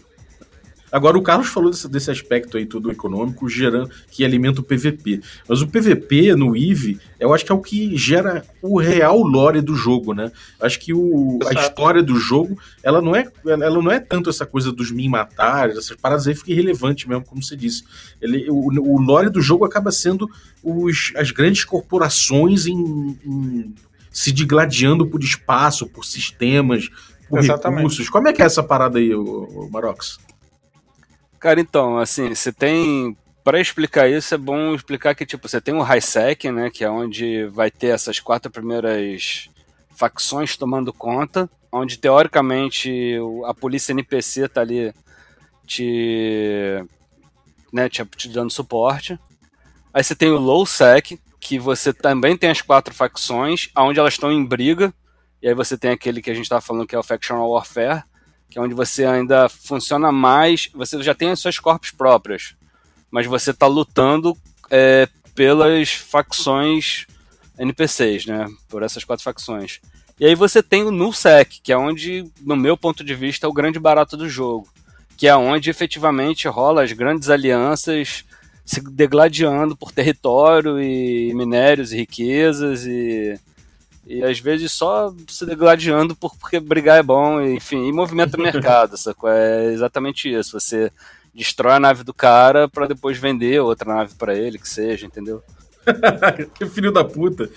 Agora, 0.90 1.18
o 1.18 1.22
Carlos 1.22 1.48
falou 1.48 1.70
desse, 1.70 1.88
desse 1.88 2.10
aspecto 2.10 2.56
aí 2.56 2.66
todo 2.66 2.90
econômico, 2.90 3.48
gerando, 3.48 3.90
que 4.10 4.24
alimenta 4.24 4.60
o 4.60 4.64
PVP. 4.64 5.20
Mas 5.48 5.62
o 5.62 5.68
PVP 5.68 6.34
no 6.34 6.56
EVE, 6.56 6.98
eu 7.18 7.32
acho 7.32 7.44
que 7.44 7.52
é 7.52 7.54
o 7.54 7.60
que 7.60 7.96
gera 7.96 8.44
o 8.62 8.78
real 8.78 9.18
lore 9.22 9.60
do 9.60 9.74
jogo, 9.74 10.14
né? 10.14 10.30
Acho 10.60 10.78
que 10.78 10.92
o, 10.92 11.38
a 11.46 11.60
história 11.60 12.02
do 12.02 12.16
jogo, 12.16 12.58
ela 12.82 13.00
não, 13.00 13.14
é, 13.14 13.26
ela 13.46 13.82
não 13.82 13.90
é 13.90 14.00
tanto 14.00 14.30
essa 14.30 14.46
coisa 14.46 14.72
dos 14.72 14.90
mim 14.90 15.08
matar, 15.08 15.70
essas 15.70 15.96
paradas 15.96 16.26
aí 16.26 16.34
fica 16.34 16.52
irrelevante 16.52 17.08
mesmo, 17.08 17.24
como 17.24 17.42
você 17.42 17.56
disse. 17.56 17.84
Ele, 18.20 18.48
o, 18.50 18.68
o 18.68 19.00
lore 19.00 19.30
do 19.30 19.40
jogo 19.40 19.64
acaba 19.64 19.92
sendo 19.92 20.28
os, 20.62 21.12
as 21.16 21.30
grandes 21.30 21.64
corporações 21.64 22.66
em, 22.66 23.18
em 23.24 23.74
se 24.10 24.32
digladiando 24.32 25.06
por 25.06 25.22
espaço, 25.22 25.86
por 25.86 26.04
sistemas, 26.04 26.88
por 27.28 27.38
Exatamente. 27.38 27.78
recursos. 27.78 28.08
Como 28.08 28.28
é 28.28 28.32
que 28.32 28.42
é 28.42 28.46
essa 28.46 28.62
parada 28.62 28.98
aí, 28.98 29.14
o, 29.14 29.22
o 29.22 29.70
Marox? 29.70 30.18
Cara, 31.38 31.60
então, 31.60 31.98
assim, 31.98 32.34
você 32.34 32.52
tem. 32.52 33.16
Para 33.44 33.60
explicar 33.60 34.10
isso, 34.10 34.34
é 34.34 34.38
bom 34.38 34.74
explicar 34.74 35.14
que, 35.14 35.24
tipo, 35.24 35.48
você 35.48 35.60
tem 35.60 35.74
o 35.74 35.82
HiSec, 35.82 36.50
né? 36.50 36.68
Que 36.70 36.84
é 36.84 36.90
onde 36.90 37.46
vai 37.46 37.70
ter 37.70 37.88
essas 37.88 38.20
quatro 38.20 38.50
primeiras 38.50 39.48
facções 39.96 40.56
tomando 40.56 40.92
conta, 40.92 41.48
onde 41.72 41.98
teoricamente 41.98 43.16
a 43.46 43.54
polícia 43.54 43.92
NPC 43.92 44.48
tá 44.48 44.60
ali 44.60 44.92
te, 45.66 46.84
né, 47.72 47.88
te, 47.88 48.04
te 48.04 48.28
dando 48.28 48.52
suporte. 48.52 49.18
Aí 49.92 50.04
você 50.04 50.14
tem 50.14 50.30
o 50.30 50.38
LowSec, 50.38 51.18
que 51.40 51.58
você 51.58 51.92
também 51.92 52.36
tem 52.36 52.50
as 52.50 52.62
quatro 52.62 52.94
facções, 52.94 53.70
onde 53.76 53.98
elas 53.98 54.14
estão 54.14 54.30
em 54.30 54.44
briga, 54.44 54.92
e 55.42 55.48
aí 55.48 55.54
você 55.54 55.76
tem 55.76 55.90
aquele 55.90 56.22
que 56.22 56.30
a 56.30 56.34
gente 56.34 56.44
estava 56.44 56.60
falando 56.60 56.86
que 56.86 56.94
é 56.94 56.98
o 56.98 57.02
Factional 57.02 57.50
Warfare, 57.50 58.04
que 58.48 58.58
é 58.58 58.62
onde 58.62 58.74
você 58.74 59.04
ainda 59.04 59.48
funciona 59.48 60.10
mais, 60.10 60.68
você 60.74 61.02
já 61.02 61.14
tem 61.14 61.30
as 61.30 61.40
suas 61.40 61.58
corpos 61.58 61.90
próprias, 61.90 62.54
mas 63.10 63.26
você 63.26 63.50
está 63.50 63.66
lutando 63.66 64.36
é, 64.70 65.08
pelas 65.34 65.90
facções 65.90 67.06
NPCs, 67.58 68.26
né? 68.26 68.46
Por 68.68 68.82
essas 68.82 69.04
quatro 69.04 69.24
facções. 69.24 69.80
E 70.20 70.26
aí 70.26 70.34
você 70.34 70.62
tem 70.62 70.82
o 70.84 70.90
NullSec, 70.90 71.60
que 71.62 71.72
é 71.72 71.76
onde, 71.76 72.24
no 72.40 72.56
meu 72.56 72.76
ponto 72.76 73.04
de 73.04 73.14
vista, 73.14 73.46
é 73.46 73.48
o 73.48 73.52
grande 73.52 73.78
barato 73.78 74.16
do 74.16 74.28
jogo. 74.28 74.68
Que 75.16 75.28
é 75.28 75.36
onde 75.36 75.70
efetivamente 75.70 76.48
rola 76.48 76.82
as 76.82 76.92
grandes 76.92 77.28
alianças 77.30 78.24
se 78.64 78.80
degladiando 78.80 79.76
por 79.76 79.92
território 79.92 80.80
e 80.80 81.32
minérios 81.34 81.92
e 81.92 81.96
riquezas 81.96 82.84
e 82.84 83.38
e 84.08 84.24
às 84.24 84.40
vezes 84.40 84.72
só 84.72 85.14
se 85.28 85.44
degladiando 85.44 86.16
por, 86.16 86.34
porque 86.34 86.58
brigar 86.58 86.98
é 86.98 87.02
bom, 87.02 87.42
enfim, 87.42 87.86
e 87.86 87.92
movimenta 87.92 88.38
o 88.38 88.40
mercado, 88.40 88.96
sacou? 88.98 89.28
É 89.28 89.66
exatamente 89.66 90.32
isso. 90.32 90.58
Você 90.58 90.90
destrói 91.34 91.74
a 91.74 91.80
nave 91.80 92.02
do 92.02 92.14
cara 92.14 92.66
para 92.70 92.86
depois 92.86 93.18
vender 93.18 93.60
outra 93.60 93.94
nave 93.94 94.14
para 94.14 94.34
ele, 94.34 94.58
que 94.58 94.66
seja, 94.66 95.04
entendeu? 95.04 95.42
que 96.56 96.64
filho 96.64 96.90
da 96.90 97.04
puta. 97.04 97.50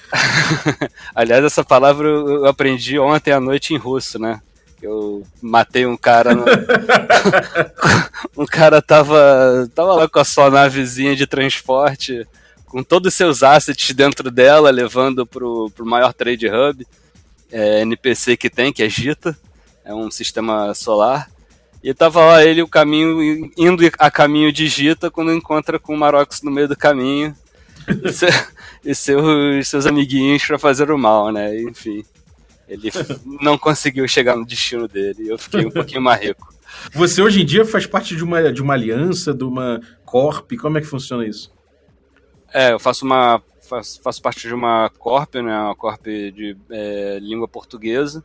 Aliás, 1.16 1.42
essa 1.46 1.64
palavra 1.64 2.06
eu 2.06 2.46
aprendi 2.46 3.00
ontem 3.00 3.32
à 3.32 3.40
noite 3.40 3.74
em 3.74 3.78
russo, 3.78 4.20
né? 4.20 4.42
Eu 4.82 5.26
matei 5.42 5.86
um 5.86 5.96
cara. 5.96 6.36
No... 6.36 6.44
um 8.36 8.46
cara 8.46 8.82
tava, 8.82 9.70
tava 9.74 9.94
lá 9.94 10.10
com 10.10 10.20
a 10.20 10.26
sua 10.26 10.50
navezinha 10.50 11.16
de 11.16 11.26
transporte 11.26 12.28
com 12.72 12.82
todos 12.82 13.12
os 13.12 13.18
seus 13.18 13.44
assets 13.44 13.94
dentro 13.94 14.32
dela, 14.32 14.70
levando 14.70 15.26
para 15.28 15.46
o 15.46 15.70
maior 15.80 16.14
trade 16.14 16.48
hub 16.48 16.88
é, 17.52 17.82
NPC 17.82 18.38
que 18.38 18.50
tem, 18.50 18.72
que 18.72 18.82
é 18.82 18.88
Gita, 18.88 19.38
é 19.84 19.94
um 19.94 20.10
sistema 20.10 20.74
solar. 20.74 21.30
E 21.84 21.94
tava 21.94 22.24
lá 22.24 22.46
ele 22.46 22.62
o 22.62 22.68
caminho 22.68 23.52
indo 23.58 23.84
a 24.00 24.10
caminho 24.10 24.54
de 24.54 24.68
Gita 24.68 25.12
quando 25.12 25.34
encontra 25.34 25.78
com 25.78 25.94
o 25.94 25.98
Marox 25.98 26.42
no 26.44 26.50
meio 26.50 26.70
do 26.70 26.78
caminho 26.78 27.36
e, 27.90 28.10
e 28.92 28.96
seus, 28.96 29.68
seus 29.68 29.86
amiguinhos 29.86 30.46
para 30.46 30.58
fazer 30.58 30.90
o 30.92 30.98
mal, 30.98 31.30
né? 31.30 31.60
Enfim, 31.64 32.06
ele 32.70 32.90
não 33.42 33.58
conseguiu 33.58 34.08
chegar 34.08 34.38
no 34.38 34.46
destino 34.46 34.88
dele. 34.88 35.28
Eu 35.28 35.38
fiquei 35.38 35.66
um 35.66 35.72
pouquinho 35.72 36.02
mais 36.02 36.22
rico. 36.22 36.54
Você 36.94 37.22
hoje 37.22 37.42
em 37.42 37.46
dia 37.46 37.66
faz 37.66 37.86
parte 37.86 38.16
de 38.16 38.24
uma, 38.24 38.50
de 38.54 38.62
uma 38.62 38.76
aliança, 38.76 39.34
de 39.34 39.44
uma 39.44 39.82
corp? 40.06 40.54
Como 40.54 40.78
é 40.78 40.82
que 40.82 40.88
funciona 40.88 41.28
isso? 41.28 41.52
É, 42.54 42.74
eu 42.74 42.80
faço 42.80 43.06
uma. 43.06 43.42
Faço, 43.62 44.02
faço 44.02 44.22
parte 44.22 44.48
de 44.48 44.54
uma 44.54 44.90
corp, 45.00 45.36
né? 45.36 45.58
Uma 45.58 45.76
corp 45.76 46.06
de 46.06 46.58
é, 46.70 47.20
língua 47.22 47.48
portuguesa, 47.48 48.24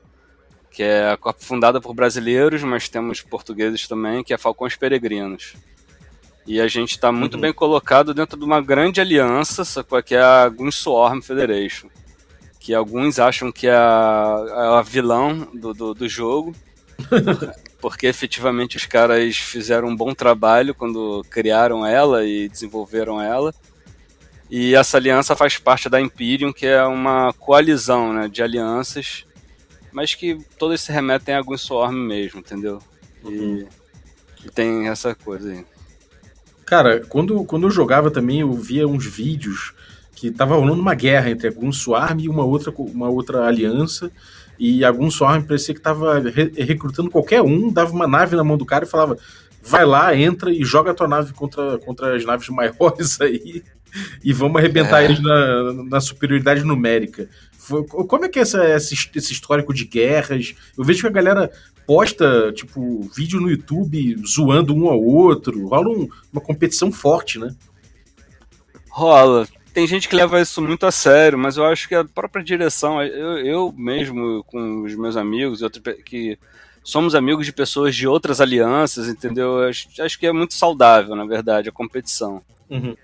que 0.72 0.82
é 0.82 1.10
a 1.10 1.16
corp 1.16 1.40
fundada 1.40 1.80
por 1.80 1.94
brasileiros, 1.94 2.62
mas 2.64 2.88
temos 2.88 3.20
portugueses 3.20 3.86
também, 3.86 4.24
que 4.24 4.34
é 4.34 4.38
Falcões 4.38 4.74
Peregrinos. 4.74 5.54
E 6.46 6.60
a 6.60 6.68
gente 6.68 6.92
está 6.92 7.10
muito 7.10 7.34
uhum. 7.34 7.40
bem 7.40 7.52
colocado 7.52 8.14
dentro 8.14 8.38
de 8.38 8.44
uma 8.44 8.60
grande 8.60 9.00
aliança, 9.00 9.64
que 10.04 10.14
é 10.14 10.22
a 10.22 10.48
Gunswarm 10.48 11.20
Federation. 11.20 11.88
Que 12.60 12.72
alguns 12.72 13.18
acham 13.18 13.50
que 13.50 13.66
é 13.66 13.74
a, 13.74 14.44
é 14.48 14.78
a 14.78 14.82
vilão 14.82 15.48
do, 15.52 15.74
do, 15.74 15.94
do 15.94 16.08
jogo, 16.08 16.54
porque 17.80 18.06
efetivamente 18.06 18.76
os 18.76 18.86
caras 18.86 19.36
fizeram 19.36 19.88
um 19.88 19.96
bom 19.96 20.14
trabalho 20.14 20.74
quando 20.74 21.24
criaram 21.30 21.84
ela 21.84 22.24
e 22.24 22.48
desenvolveram 22.48 23.20
ela. 23.20 23.52
E 24.50 24.74
essa 24.74 24.96
aliança 24.96 25.34
faz 25.34 25.58
parte 25.58 25.88
da 25.88 26.00
Imperium, 26.00 26.52
que 26.52 26.66
é 26.66 26.82
uma 26.84 27.32
coalizão 27.32 28.12
né, 28.12 28.28
de 28.28 28.42
alianças, 28.42 29.24
mas 29.92 30.14
que 30.14 30.38
todas 30.58 30.80
se 30.80 30.92
remetem 30.92 31.34
a 31.34 31.42
Gunswarm 31.42 31.96
mesmo, 31.96 32.40
entendeu? 32.40 32.80
E, 33.24 33.28
uhum. 33.28 33.68
e, 34.44 34.50
tem 34.50 34.88
essa 34.88 35.14
coisa 35.14 35.50
aí. 35.50 35.64
Cara, 36.64 37.00
quando, 37.00 37.44
quando 37.44 37.66
eu 37.66 37.70
jogava 37.70 38.10
também, 38.10 38.40
eu 38.40 38.52
via 38.52 38.86
uns 38.86 39.04
vídeos 39.04 39.72
que 40.14 40.30
tava 40.30 40.54
rolando 40.54 40.80
uma 40.80 40.94
guerra 40.94 41.30
entre 41.30 41.48
a 41.48 41.52
Gunswarm 41.52 42.20
e 42.20 42.28
uma 42.28 42.44
outra, 42.44 42.72
uma 42.76 43.08
outra 43.08 43.46
aliança, 43.46 44.10
e 44.58 44.84
a 44.84 44.90
Gunswarm 44.90 45.44
parecia 45.44 45.74
que 45.74 45.80
tava 45.80 46.18
re 46.20 46.52
recrutando 46.56 47.10
qualquer 47.10 47.42
um, 47.42 47.70
dava 47.70 47.92
uma 47.92 48.06
nave 48.06 48.36
na 48.36 48.44
mão 48.44 48.56
do 48.56 48.64
cara 48.64 48.84
e 48.84 48.88
falava 48.88 49.18
vai 49.62 49.84
lá, 49.84 50.16
entra 50.16 50.50
e 50.50 50.64
joga 50.64 50.92
a 50.92 50.94
tua 50.94 51.08
nave 51.08 51.32
contra, 51.32 51.76
contra 51.78 52.16
as 52.16 52.24
naves 52.24 52.48
maiores 52.48 53.18
aí 53.20 53.64
e 54.22 54.32
vamos 54.32 54.56
arrebentar 54.56 55.02
é. 55.02 55.04
eles 55.06 55.20
na, 55.20 55.72
na, 55.84 56.00
superioridade 56.00 56.64
numérica. 56.64 57.28
Como 57.90 58.24
é 58.24 58.28
que 58.28 58.38
é 58.38 58.42
essa, 58.42 58.64
esse, 58.76 58.94
esse 59.14 59.32
histórico 59.32 59.74
de 59.74 59.84
guerras? 59.84 60.54
Eu 60.78 60.84
vejo 60.84 61.00
que 61.00 61.08
a 61.08 61.10
galera 61.10 61.50
posta, 61.86 62.52
tipo, 62.52 63.02
vídeo 63.14 63.40
no 63.40 63.50
YouTube 63.50 64.16
zoando 64.26 64.74
um 64.74 64.88
ao 64.88 65.02
outro. 65.02 65.66
Rola 65.66 65.88
um, 65.88 66.08
uma 66.32 66.40
competição 66.40 66.92
forte, 66.92 67.38
né? 67.38 67.54
Rola. 68.88 69.46
Tem 69.72 69.86
gente 69.86 70.08
que 70.08 70.16
leva 70.16 70.40
isso 70.40 70.62
muito 70.62 70.86
a 70.86 70.90
sério, 70.90 71.38
mas 71.38 71.56
eu 71.56 71.64
acho 71.66 71.86
que 71.86 71.94
a 71.94 72.04
própria 72.04 72.42
direção, 72.42 73.02
eu, 73.02 73.38
eu 73.38 73.74
mesmo 73.76 74.42
com 74.44 74.82
os 74.82 74.94
meus 74.94 75.16
amigos, 75.16 75.60
outros 75.60 75.82
que 76.02 76.38
somos 76.82 77.14
amigos 77.14 77.44
de 77.44 77.52
pessoas 77.52 77.94
de 77.94 78.06
outras 78.06 78.40
alianças, 78.40 79.08
entendeu? 79.08 79.62
Acho, 79.64 79.88
acho 80.00 80.18
que 80.18 80.26
é 80.26 80.32
muito 80.32 80.54
saudável, 80.54 81.14
na 81.14 81.26
verdade, 81.26 81.68
a 81.68 81.72
competição. 81.72 82.40
Uhum. 82.70 82.96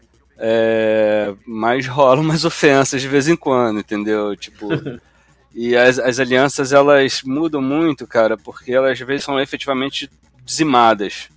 É, 0.44 1.32
mas 1.46 1.87
rolam 1.87 2.25
umas 2.25 2.44
ofensas 2.44 3.00
de 3.00 3.06
vez 3.06 3.28
em 3.28 3.37
quando, 3.37 3.78
entendeu? 3.78 4.34
Tipo. 4.34 4.68
e 5.54 5.76
as, 5.76 6.00
as 6.00 6.18
alianças 6.18 6.72
elas 6.72 7.22
mudam 7.22 7.62
muito, 7.62 8.08
cara, 8.08 8.37
porque 8.37 8.72
elas 8.72 9.00
às 9.00 9.06
vezes 9.06 9.25
são 9.25 9.38
efetivamente 9.38 10.11
dizimadas. 10.44 11.28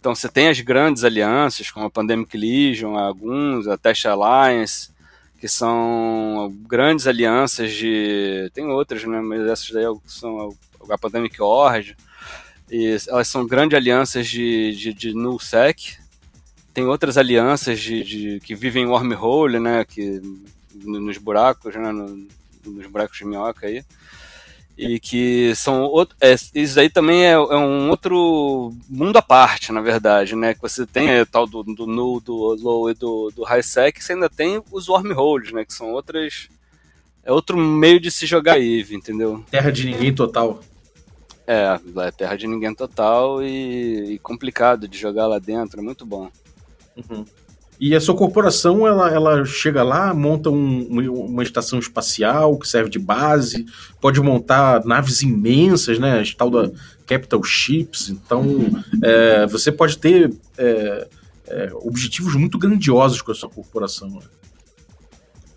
Então 0.00 0.12
você 0.12 0.28
tem 0.28 0.48
as 0.48 0.60
grandes 0.60 1.04
alianças, 1.04 1.70
como 1.70 1.86
a 1.86 1.90
Pandemic 1.90 2.36
Legion, 2.36 2.96
alguns, 2.96 3.68
a 3.68 3.78
Test 3.78 4.06
Alliance, 4.06 4.90
que 5.38 5.46
são 5.46 6.52
grandes 6.66 7.06
alianças 7.06 7.72
de. 7.72 8.50
Tem 8.52 8.66
outras, 8.66 9.04
né? 9.04 9.20
Mas 9.20 9.42
essas 9.42 9.70
daí 9.70 9.84
são 10.04 10.52
a 10.90 10.98
Pandemic 10.98 11.40
Horde. 11.40 11.96
E 12.68 12.96
elas 13.06 13.28
são 13.28 13.46
grandes 13.46 13.76
alianças 13.76 14.26
de, 14.26 14.74
de, 14.74 14.92
de 14.92 15.14
nullsec, 15.14 15.98
tem 16.72 16.84
outras 16.86 17.18
alianças 17.18 17.80
de, 17.80 18.02
de, 18.02 18.40
que 18.40 18.54
vivem 18.54 18.84
em 18.84 18.86
wormhole, 18.86 19.58
né? 19.58 19.84
Que, 19.84 20.20
nos 20.74 21.18
buracos, 21.18 21.74
né? 21.74 21.92
No, 21.92 22.26
nos 22.64 22.86
buracos 22.86 23.18
de 23.18 23.24
minhoca 23.24 23.66
aí. 23.66 23.84
E 24.76 24.98
que 24.98 25.54
são. 25.54 25.82
Outro, 25.82 26.16
é, 26.20 26.34
isso 26.54 26.80
aí 26.80 26.88
também 26.88 27.24
é, 27.24 27.32
é, 27.32 27.36
um 27.36 27.90
outro 27.90 28.72
mundo 28.88 29.16
à 29.18 29.22
parte, 29.22 29.70
na 29.70 29.82
verdade, 29.82 30.34
né? 30.34 30.54
Que 30.54 30.62
você 30.62 30.86
tem 30.86 31.10
é, 31.10 31.24
tal 31.24 31.46
do, 31.46 31.62
do 31.62 31.86
null, 31.86 32.20
do 32.20 32.34
low 32.54 32.90
e 32.90 32.94
do, 32.94 33.30
do 33.34 33.44
high 33.44 33.62
sec, 33.62 34.00
você 34.00 34.14
ainda 34.14 34.30
tem 34.30 34.62
os 34.72 34.88
wormholes, 34.88 35.52
né? 35.52 35.64
Que 35.64 35.74
são 35.74 35.92
outras. 35.92 36.48
É 37.22 37.30
outro 37.30 37.56
meio 37.56 38.00
de 38.00 38.10
se 38.10 38.26
jogar 38.26 38.58
EVE, 38.58 38.96
entendeu? 38.96 39.44
Terra 39.50 39.70
de 39.70 39.84
ninguém 39.84 40.12
total. 40.12 40.60
É, 41.46 41.78
é 41.98 42.10
terra 42.10 42.34
de 42.34 42.46
ninguém 42.46 42.74
total 42.74 43.42
e, 43.42 44.14
e 44.14 44.18
complicado 44.18 44.88
de 44.88 44.98
jogar 44.98 45.26
lá 45.26 45.38
dentro, 45.38 45.80
é 45.80 45.82
muito 45.82 46.06
bom. 46.06 46.30
Uhum. 46.96 47.24
E 47.80 47.96
a 47.96 48.00
sua 48.00 48.14
corporação, 48.14 48.86
ela, 48.86 49.10
ela 49.10 49.44
chega 49.44 49.82
lá, 49.82 50.14
monta 50.14 50.50
um, 50.50 51.10
uma 51.10 51.42
estação 51.42 51.80
espacial 51.80 52.56
que 52.56 52.68
serve 52.68 52.88
de 52.88 52.98
base, 52.98 53.66
pode 54.00 54.20
montar 54.20 54.84
naves 54.84 55.22
imensas, 55.22 55.98
né? 55.98 56.20
As 56.20 56.32
tal 56.32 56.48
da 56.48 56.70
Capital 57.06 57.42
Ships. 57.42 58.08
Então, 58.08 58.46
é, 59.02 59.46
você 59.48 59.72
pode 59.72 59.98
ter 59.98 60.32
é, 60.56 61.08
é, 61.48 61.70
objetivos 61.74 62.36
muito 62.36 62.56
grandiosos 62.56 63.20
com 63.20 63.32
a 63.32 63.34
sua 63.34 63.48
corporação. 63.48 64.08
Né? 64.10 64.20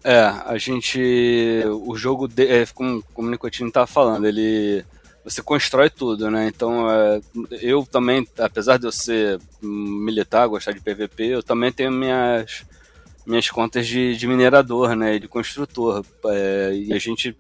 É, 0.04 0.20
a 0.20 0.58
gente. 0.58 1.64
O 1.86 1.96
jogo, 1.96 2.28
de, 2.28 2.48
é, 2.48 2.66
como, 2.74 3.04
como 3.14 3.28
o 3.28 3.32
Nicotino 3.32 3.68
estava 3.68 3.86
falando, 3.86 4.26
ele 4.26 4.84
você 5.26 5.42
constrói 5.42 5.90
tudo, 5.90 6.30
né? 6.30 6.48
Então, 6.48 6.88
é, 6.90 7.20
eu 7.60 7.84
também, 7.84 8.28
apesar 8.38 8.78
de 8.78 8.86
eu 8.86 8.92
ser 8.92 9.40
militar, 9.60 10.48
gostar 10.48 10.72
de 10.72 10.80
PVP, 10.80 11.24
eu 11.24 11.42
também 11.42 11.72
tenho 11.72 11.92
minhas, 11.92 12.64
minhas 13.26 13.50
contas 13.50 13.88
de, 13.88 14.16
de 14.16 14.28
minerador, 14.28 14.96
né? 14.96 15.18
De 15.18 15.28
construtor. 15.28 16.06
É, 16.26 16.74
e 16.76 16.94
a 16.94 17.00
gente, 17.00 17.36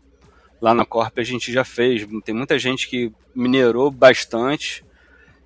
lá 0.59 0.73
na 0.73 0.83
Corp, 0.83 1.15
a 1.19 1.23
gente 1.23 1.53
já 1.53 1.63
fez. 1.63 2.07
Tem 2.25 2.33
muita 2.33 2.57
gente 2.57 2.87
que 2.89 3.13
minerou 3.35 3.91
bastante 3.91 4.83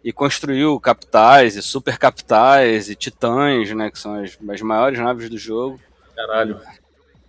e 0.02 0.14
construiu 0.14 0.80
capitais 0.80 1.58
e 1.58 1.62
super 1.62 1.98
capitais 1.98 2.90
e 2.90 2.96
titãs, 2.96 3.70
né? 3.72 3.92
Que 3.92 4.00
são 4.00 4.16
as, 4.16 4.38
as 4.50 4.62
maiores 4.62 4.98
naves 4.98 5.30
do 5.30 5.38
jogo. 5.38 5.78
Caralho. 6.16 6.62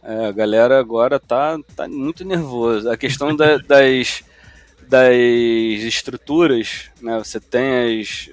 É, 0.05 0.27
a 0.27 0.33
galera 0.33 0.79
agora 0.79 1.19
tá, 1.19 1.59
tá 1.75 1.89
muito 1.89 2.25
nervosa. 2.25 2.93
A 2.93 2.97
questão 2.97 3.35
da, 3.35 3.59
das 3.59 4.23
das 4.91 5.15
estruturas, 5.15 6.91
né? 7.01 7.17
Você 7.19 7.39
tem 7.39 8.01
as, 8.01 8.29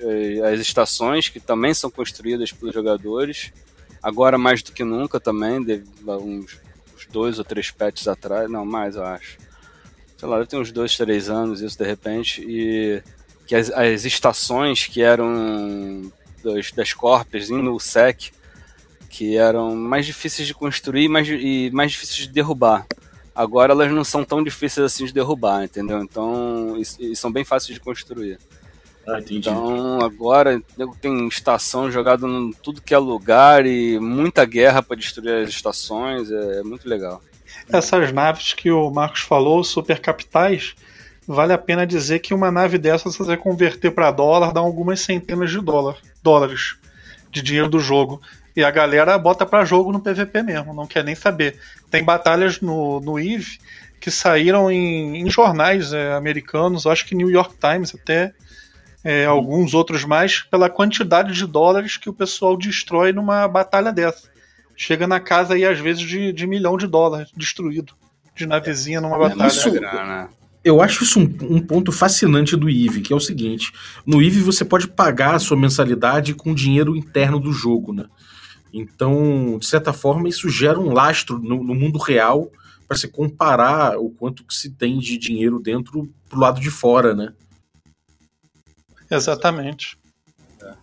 as 0.51 0.59
estações 0.59 1.29
que 1.29 1.39
também 1.39 1.71
são 1.71 1.91
construídas 1.91 2.51
pelos 2.51 2.73
jogadores. 2.73 3.53
Agora 4.01 4.39
mais 4.39 4.63
do 4.63 4.71
que 4.71 4.83
nunca 4.83 5.19
também, 5.19 5.59
uns, 6.03 6.59
uns 6.95 7.05
dois 7.11 7.37
ou 7.37 7.45
três 7.45 7.69
patches 7.69 8.07
atrás, 8.07 8.49
não 8.49 8.65
mais 8.65 8.95
eu 8.95 9.05
acho. 9.05 9.37
Sei 10.17 10.27
lá, 10.27 10.43
tem 10.47 10.59
uns 10.59 10.71
dois, 10.71 10.97
três 10.97 11.29
anos 11.29 11.61
isso 11.61 11.77
de 11.77 11.85
repente 11.85 12.41
e 12.41 13.03
que 13.45 13.53
as, 13.55 13.69
as 13.69 14.03
estações 14.03 14.87
que 14.87 15.03
eram 15.03 16.11
das, 16.43 16.71
das 16.71 16.91
corpes 16.91 17.51
indo 17.51 17.61
no 17.61 17.79
SEC 17.79 18.31
que 19.11 19.37
eram 19.37 19.75
mais 19.75 20.07
difíceis 20.07 20.47
de 20.47 20.55
construir 20.55 21.07
mais, 21.07 21.27
e 21.29 21.69
mais 21.71 21.91
difíceis 21.91 22.27
de 22.27 22.29
derrubar. 22.29 22.87
Agora 23.37 23.71
elas 23.71 23.91
não 23.91 24.03
são 24.03 24.25
tão 24.25 24.43
difíceis 24.43 24.83
assim 24.83 25.05
de 25.05 25.13
derrubar, 25.13 25.63
entendeu? 25.63 26.01
Então, 26.01 26.75
e, 26.75 27.11
e 27.11 27.15
são 27.15 27.31
bem 27.31 27.45
fáceis 27.45 27.75
de 27.75 27.79
construir. 27.79 28.39
Ah, 29.07 29.19
entendi. 29.19 29.37
Então, 29.37 29.99
agora 30.01 30.59
tem 30.99 31.27
estação 31.27 31.91
jogada 31.91 32.27
em 32.27 32.51
tudo 32.63 32.81
que 32.81 32.95
é 32.95 32.97
lugar 32.97 33.63
e 33.67 33.99
muita 33.99 34.43
guerra 34.43 34.81
para 34.81 34.97
destruir 34.97 35.43
as 35.43 35.49
estações, 35.49 36.31
é, 36.31 36.61
é, 36.61 36.63
muito 36.63 36.89
legal. 36.89 37.21
Essas 37.69 38.11
naves 38.11 38.55
que 38.55 38.71
o 38.71 38.89
Marcos 38.89 39.21
falou, 39.21 39.63
super 39.63 39.99
capitais, 39.99 40.73
vale 41.27 41.53
a 41.53 41.59
pena 41.59 41.85
dizer 41.85 42.17
que 42.17 42.33
uma 42.33 42.49
nave 42.49 42.79
dessas, 42.79 43.13
se 43.13 43.19
você 43.19 43.37
converter 43.37 43.91
para 43.91 44.09
dólar, 44.09 44.51
dá 44.51 44.61
algumas 44.61 45.01
centenas 45.01 45.51
de 45.51 45.61
dólar, 45.61 45.97
dólares 46.23 46.75
de 47.29 47.43
dinheiro 47.43 47.69
do 47.69 47.79
jogo. 47.79 48.19
E 48.57 48.63
a 48.63 48.71
galera 48.71 49.15
bota 49.19 49.45
para 49.45 49.63
jogo 49.63 49.91
no 49.91 49.99
PVP 49.99 50.41
mesmo, 50.41 50.73
não 50.73 50.87
quer 50.87 51.03
nem 51.03 51.13
saber. 51.13 51.59
Tem 51.91 52.03
batalhas 52.03 52.59
no, 52.59 52.99
no 52.99 53.19
EVE 53.19 53.59
que 53.99 54.09
saíram 54.09 54.71
em, 54.71 55.21
em 55.21 55.29
jornais 55.29 55.93
é, 55.93 56.13
americanos, 56.13 56.87
acho 56.87 57.05
que 57.05 57.13
New 57.13 57.29
York 57.29 57.53
Times 57.59 57.93
até, 57.93 58.33
é, 59.03 59.25
alguns 59.25 59.75
outros 59.75 60.03
mais, 60.05 60.39
pela 60.41 60.71
quantidade 60.71 61.33
de 61.33 61.45
dólares 61.45 61.97
que 61.97 62.09
o 62.09 62.13
pessoal 62.13 62.57
destrói 62.57 63.13
numa 63.13 63.47
batalha 63.47 63.93
dessa. 63.93 64.27
Chega 64.75 65.05
na 65.05 65.19
casa 65.19 65.53
aí, 65.53 65.63
às 65.63 65.79
vezes, 65.79 66.01
de, 66.01 66.33
de 66.33 66.47
milhão 66.47 66.77
de 66.77 66.87
dólares 66.87 67.29
destruído 67.37 67.93
de 68.35 68.47
navezinha 68.47 68.99
numa 68.99 69.17
é 69.17 69.19
batalha. 69.19 69.47
Isso, 69.47 69.69
eu 70.63 70.81
acho 70.81 71.03
isso 71.03 71.19
um, 71.19 71.57
um, 71.57 71.61
ponto 71.61 71.91
fascinante 71.91 72.55
do 72.55 72.67
IVE, 72.67 73.01
que 73.01 73.13
é 73.13 73.15
o 73.15 73.19
seguinte: 73.19 73.71
no 74.03 74.19
IVE 74.19 74.41
você 74.41 74.65
pode 74.65 74.87
pagar 74.87 75.35
a 75.35 75.39
sua 75.39 75.55
mensalidade 75.55 76.33
com 76.33 76.55
dinheiro 76.55 76.95
interno 76.95 77.39
do 77.39 77.53
jogo, 77.53 77.93
né? 77.93 78.05
Então, 78.73 79.57
de 79.59 79.65
certa 79.65 79.93
forma, 79.93 80.29
isso 80.29 80.49
gera 80.49 80.79
um 80.79 80.93
lastro 80.93 81.39
no, 81.39 81.63
no 81.63 81.73
mundo 81.73 81.97
real 81.97 82.51
para 82.87 82.97
se 82.97 83.07
comparar 83.07 83.97
o 83.97 84.09
quanto 84.09 84.43
que 84.43 84.53
se 84.53 84.69
tem 84.69 84.99
de 84.99 85.17
dinheiro 85.17 85.59
dentro 85.59 86.09
pro 86.29 86.39
lado 86.39 86.59
de 86.59 86.69
fora, 86.69 87.13
né? 87.13 87.33
Exatamente. 89.09 89.97
É. 90.61 90.73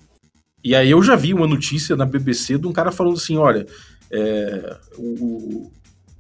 E 0.63 0.75
aí 0.75 0.91
eu 0.91 1.03
já 1.03 1.17
vi 1.17 1.33
uma 1.33 1.47
notícia 1.47 1.97
na 1.97 2.05
BBC 2.05 2.59
de 2.59 2.67
um 2.67 2.73
cara 2.73 2.93
falando 2.93 3.17
assim, 3.17 3.37
olha, 3.37 3.67
é, 4.11 4.77
o, 4.97 5.71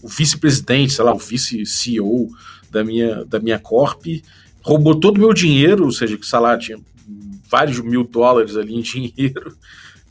o 0.02 0.09
vice-presidente, 0.09 0.92
sei 0.92 1.04
lá, 1.04 1.14
o 1.14 1.18
vice-CEO 1.18 2.28
da 2.70 2.83
minha, 2.83 3.24
da 3.24 3.38
minha 3.38 3.59
corp 3.59 4.05
roubou 4.62 4.98
todo 4.98 5.16
o 5.16 5.20
meu 5.20 5.35
dinheiro, 5.35 5.85
ou 5.85 5.92
seja, 5.92 6.16
que, 6.16 6.27
sei 6.27 6.38
lá, 6.38 6.57
tinha 6.57 6.79
vários 7.50 7.79
mil 7.81 8.03
dólares 8.05 8.57
ali 8.57 8.74
em 8.74 8.81
dinheiro, 8.83 9.57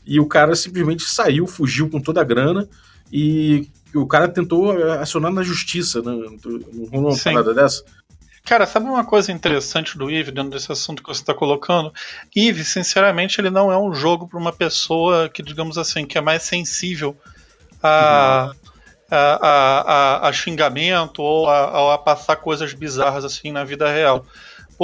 e 0.06 0.20
o 0.20 0.26
cara 0.26 0.54
simplesmente 0.54 1.04
saiu, 1.04 1.46
fugiu 1.46 1.88
com 1.88 2.00
toda 2.00 2.20
a 2.20 2.24
grana 2.24 2.68
e 3.12 3.68
o 3.94 4.06
cara 4.06 4.28
tentou 4.28 4.72
acionar 4.94 5.32
na 5.32 5.42
justiça, 5.42 6.02
né? 6.02 6.12
Não 6.72 6.86
rolou 6.86 7.12
uma 7.12 7.18
parada 7.18 7.54
dessa? 7.54 7.84
Cara, 8.44 8.66
sabe 8.66 8.86
uma 8.86 9.04
coisa 9.04 9.32
interessante 9.32 9.96
do 9.96 10.10
Eve 10.10 10.30
dentro 10.30 10.50
desse 10.50 10.70
assunto 10.70 11.02
que 11.02 11.08
você 11.08 11.22
está 11.22 11.32
colocando? 11.32 11.92
Eve, 12.36 12.62
sinceramente, 12.62 13.40
ele 13.40 13.48
não 13.48 13.72
é 13.72 13.78
um 13.78 13.94
jogo 13.94 14.28
para 14.28 14.38
uma 14.38 14.52
pessoa 14.52 15.30
que, 15.30 15.42
digamos 15.42 15.78
assim, 15.78 16.04
que 16.04 16.18
é 16.18 16.20
mais 16.20 16.42
sensível 16.42 17.16
a, 17.82 18.50
uhum. 18.50 18.70
a, 19.10 19.16
a, 19.16 19.80
a, 20.26 20.28
a, 20.28 20.32
xingamento 20.32 21.22
ou 21.22 21.48
a, 21.48 21.94
a 21.94 21.98
passar 21.98 22.36
coisas 22.36 22.74
bizarras 22.74 23.24
assim 23.24 23.50
na 23.50 23.64
vida 23.64 23.90
real. 23.90 24.26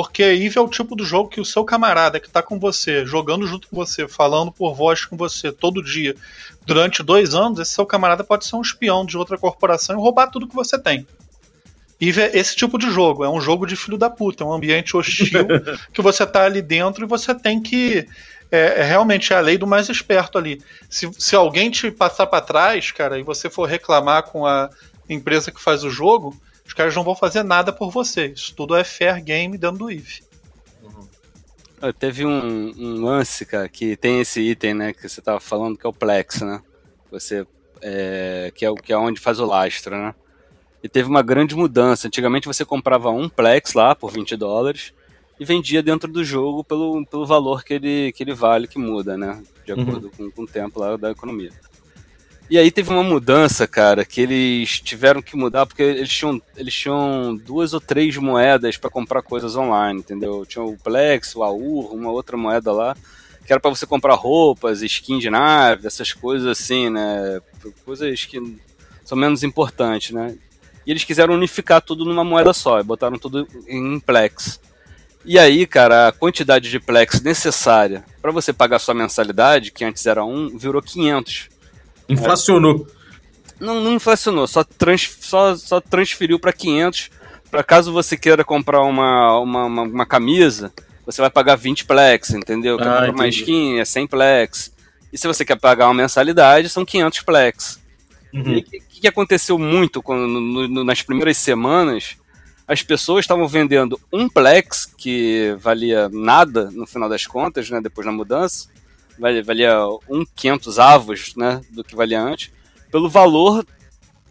Porque 0.03 0.23
Eve 0.23 0.59
é 0.59 0.61
o 0.63 0.67
tipo 0.67 0.97
do 0.97 1.05
jogo 1.05 1.29
que 1.29 1.43
o 1.43 1.45
seu 1.45 1.63
camarada 1.63 2.19
que 2.19 2.27
está 2.27 2.43
com 2.43 2.59
você, 2.59 3.05
jogando 3.05 3.47
junto 3.47 3.69
com 3.69 3.77
você, 3.77 4.09
falando 4.09 4.51
por 4.51 4.75
voz 4.75 5.05
com 5.05 5.15
você 5.15 5.53
todo 5.53 5.85
dia, 5.85 6.17
durante 6.65 7.03
dois 7.03 7.35
anos, 7.35 7.59
esse 7.59 7.73
seu 7.73 7.85
camarada 7.85 8.25
pode 8.25 8.47
ser 8.47 8.57
um 8.57 8.63
espião 8.63 9.05
de 9.05 9.19
outra 9.19 9.37
corporação 9.37 9.95
e 9.95 10.01
roubar 10.01 10.29
tudo 10.29 10.49
que 10.49 10.55
você 10.55 10.79
tem. 10.79 11.07
Eve 12.01 12.23
é 12.23 12.39
esse 12.39 12.57
tipo 12.57 12.79
de 12.79 12.91
jogo, 12.91 13.25
é 13.25 13.29
um 13.29 13.43
jogo 13.43 13.67
de 13.67 13.77
filho 13.77 13.99
da 13.99 14.09
puta, 14.09 14.43
é 14.43 14.47
um 14.47 14.55
ambiente 14.55 14.97
hostil 14.97 15.47
que 15.93 16.01
você 16.01 16.23
está 16.23 16.45
ali 16.45 16.63
dentro 16.63 17.05
e 17.05 17.07
você 17.07 17.35
tem 17.35 17.61
que. 17.61 18.09
É, 18.51 18.81
é, 18.81 18.83
realmente 18.83 19.35
é 19.35 19.37
a 19.37 19.41
lei 19.41 19.59
do 19.59 19.67
mais 19.67 19.91
esperto 19.91 20.39
ali. 20.39 20.63
Se, 20.89 21.11
se 21.19 21.37
alguém 21.37 21.71
te 21.71 21.91
passar 21.91 22.27
para 22.27 22.41
trás, 22.41 22.91
cara, 22.91 23.19
e 23.19 23.23
você 23.23 23.51
for 23.51 23.69
reclamar 23.69 24.23
com 24.23 24.47
a 24.47 24.71
empresa 25.11 25.53
que 25.53 25.61
faz 25.61 25.85
o 25.85 25.91
jogo, 25.91 26.35
os 26.71 26.75
caras 26.75 26.95
não 26.95 27.03
vão 27.03 27.17
fazer 27.17 27.43
nada 27.43 27.73
por 27.73 27.91
você. 27.91 28.27
Isso 28.27 28.55
tudo 28.55 28.77
é 28.77 28.85
fair 28.85 29.21
game 29.21 29.59
dentro 29.59 29.79
do 29.79 29.91
EVE. 29.91 30.23
Uhum. 30.85 31.93
Teve 31.99 32.25
um, 32.25 32.73
um, 32.79 33.05
lance, 33.05 33.45
cara, 33.45 33.69
que 33.69 33.97
tem 33.97 34.21
esse 34.21 34.41
item, 34.41 34.75
né, 34.75 34.93
que 34.93 35.09
você 35.09 35.21
tava 35.21 35.41
falando, 35.41 35.77
que 35.77 35.85
é 35.85 35.89
o 35.91 35.93
Plex, 35.93 36.43
né? 36.43 36.63
Você, 37.11 37.45
é, 37.83 38.53
que, 38.55 38.65
é, 38.65 38.73
que 38.73 38.93
é 38.93 38.97
onde 38.97 39.19
faz 39.19 39.41
o 39.41 39.47
lastro, 39.47 39.97
né? 39.97 40.15
E 40.81 40.89
teve 40.89 41.09
uma 41.09 41.23
grande 41.23 41.57
mudança. 41.57 42.07
Antigamente 42.07 42.47
você 42.47 42.65
comprava 42.65 43.11
um 43.11 43.29
Plex 43.29 43.73
lá 43.75 43.97
por 43.97 44.13
20 44.13 44.37
dólares 44.37 44.95
e 45.41 45.45
vendia 45.45 45.83
dentro 45.83 46.09
do 46.09 46.23
jogo 46.23 46.63
pelo, 46.63 47.05
pelo 47.05 47.27
valor 47.27 47.65
que 47.65 47.75
ele, 47.75 48.13
que 48.13 48.23
ele 48.23 48.33
vale, 48.33 48.69
que 48.69 48.79
muda, 48.79 49.19
né? 49.19 49.43
De 49.67 49.73
uhum. 49.73 49.83
acordo 49.83 50.05
uhum. 50.05 50.31
com, 50.31 50.31
com 50.31 50.43
o 50.45 50.47
tempo 50.47 50.79
lá 50.79 50.97
da 50.97 51.11
economia. 51.11 51.51
E 52.51 52.59
aí 52.59 52.69
teve 52.73 52.91
uma 52.91 53.05
mudança, 53.05 53.65
cara, 53.65 54.05
que 54.05 54.21
eles 54.21 54.81
tiveram 54.81 55.23
que 55.23 55.37
mudar 55.37 55.67
porque 55.67 55.85
eles 55.85 56.09
tinham, 56.09 56.43
eles 56.57 56.75
tinham 56.75 57.37
duas 57.37 57.73
ou 57.73 57.81
três 57.81 58.17
moedas 58.17 58.77
para 58.77 58.91
comprar 58.91 59.23
coisas 59.23 59.55
online, 59.55 60.01
entendeu? 60.01 60.45
Tinha 60.45 60.65
o 60.65 60.77
Plex, 60.77 61.37
o 61.37 61.45
AUR, 61.45 61.95
uma 61.95 62.11
outra 62.11 62.37
moeda 62.37 62.73
lá, 62.73 62.97
que 63.47 63.53
era 63.53 63.61
para 63.61 63.71
você 63.71 63.87
comprar 63.87 64.15
roupas, 64.15 64.83
skin 64.83 65.21
de 65.21 65.31
nave, 65.31 65.87
essas 65.87 66.13
coisas 66.13 66.49
assim, 66.49 66.91
né? 66.91 67.41
Coisas 67.85 68.25
que 68.25 68.41
são 69.05 69.17
menos 69.17 69.45
importantes, 69.45 70.11
né? 70.11 70.37
E 70.85 70.91
eles 70.91 71.05
quiseram 71.05 71.35
unificar 71.35 71.81
tudo 71.81 72.05
numa 72.05 72.25
moeda 72.25 72.53
só, 72.53 72.81
e 72.81 72.83
botaram 72.83 73.17
tudo 73.17 73.47
em 73.69 74.01
Plex. 74.01 74.59
E 75.25 75.39
aí, 75.39 75.67
cara, 75.69 76.09
a 76.09 76.13
quantidade 76.13 76.69
de 76.69 76.81
Plex 76.81 77.21
necessária 77.21 78.05
para 78.21 78.33
você 78.33 78.53
pagar 78.53 78.81
sua 78.81 78.95
mensalidade, 78.95 79.71
que 79.71 79.85
antes 79.85 80.05
era 80.05 80.25
um, 80.25 80.59
virou 80.59 80.83
500. 80.83 81.50
Inflacionou. 82.13 82.87
Não, 83.61 83.79
não 83.81 83.93
inflacionou, 83.93 84.47
só, 84.47 84.65
trans, 84.65 85.17
só, 85.21 85.55
só 85.55 85.81
transferiu 85.81 86.39
para 86.39 86.53
500. 86.53 87.11
Para 87.51 87.63
caso 87.63 87.93
você 87.93 88.17
queira 88.17 88.43
comprar 88.43 88.81
uma, 88.83 89.39
uma, 89.39 89.65
uma, 89.67 89.83
uma, 89.83 90.07
camisa, 90.07 90.73
você 91.05 91.21
vai 91.21 91.31
pagar 91.31 91.57
20 91.57 91.85
plex, 91.85 92.31
entendeu? 92.31 92.79
Quer 92.79 92.89
ah, 92.89 93.07
comprar 93.07 93.11
uma 93.13 93.29
skin, 93.29 93.79
é 93.79 93.85
100 93.85 94.07
plex. 94.07 94.73
E 95.13 95.19
se 95.19 95.27
você 95.27 95.45
quer 95.45 95.59
pagar 95.59 95.89
uma 95.89 95.95
mensalidade, 95.95 96.69
são 96.69 96.85
500 96.85 97.23
plex. 97.23 97.81
Uhum. 98.33 98.59
O 98.59 98.63
que, 98.63 98.81
que, 99.01 99.09
aconteceu 99.09 99.59
muito 99.59 100.03
quando, 100.03 100.27
no, 100.27 100.69
no, 100.69 100.85
nas 100.85 101.03
primeiras 101.03 101.37
semanas? 101.37 102.17
As 102.67 102.83
pessoas 102.83 103.25
estavam 103.25 103.49
vendendo 103.49 104.01
um 104.13 104.29
plex, 104.29 104.87
que 104.97 105.57
valia 105.59 106.09
nada 106.09 106.71
no 106.71 106.87
final 106.87 107.09
das 107.09 107.27
contas, 107.27 107.69
né, 107.69 107.81
depois 107.81 108.07
da 108.07 108.13
mudança, 108.13 108.69
valia, 109.21 109.43
valia 109.43 109.77
um 110.09 110.25
quinhentos 110.35 110.79
avos, 110.79 111.35
né, 111.37 111.61
do 111.71 111.85
que 111.85 111.95
valia 111.95 112.21
antes, 112.21 112.51
pelo 112.91 113.09
valor 113.09 113.65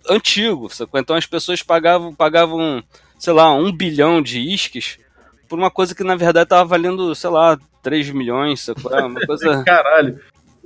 antigo. 0.10 0.70
Então 0.96 1.16
as 1.16 1.26
pessoas 1.26 1.62
pagavam, 1.62 2.14
pagavam, 2.14 2.84
sei 3.18 3.34
lá, 3.34 3.54
um 3.54 3.72
bilhão 3.72 4.22
de 4.22 4.40
isques 4.40 4.98
por 5.48 5.58
uma 5.58 5.72
coisa 5.72 5.96
que 5.96 6.04
na 6.04 6.16
verdade 6.16 6.46
estava 6.46 6.66
valendo, 6.66 7.14
sei 7.16 7.30
lá, 7.30 7.58
3 7.82 8.10
milhões, 8.12 8.62
sacou? 8.62 8.94
É 8.94 9.04
uma 9.04 9.20
coisa. 9.22 9.64
Caralho. 9.66 10.20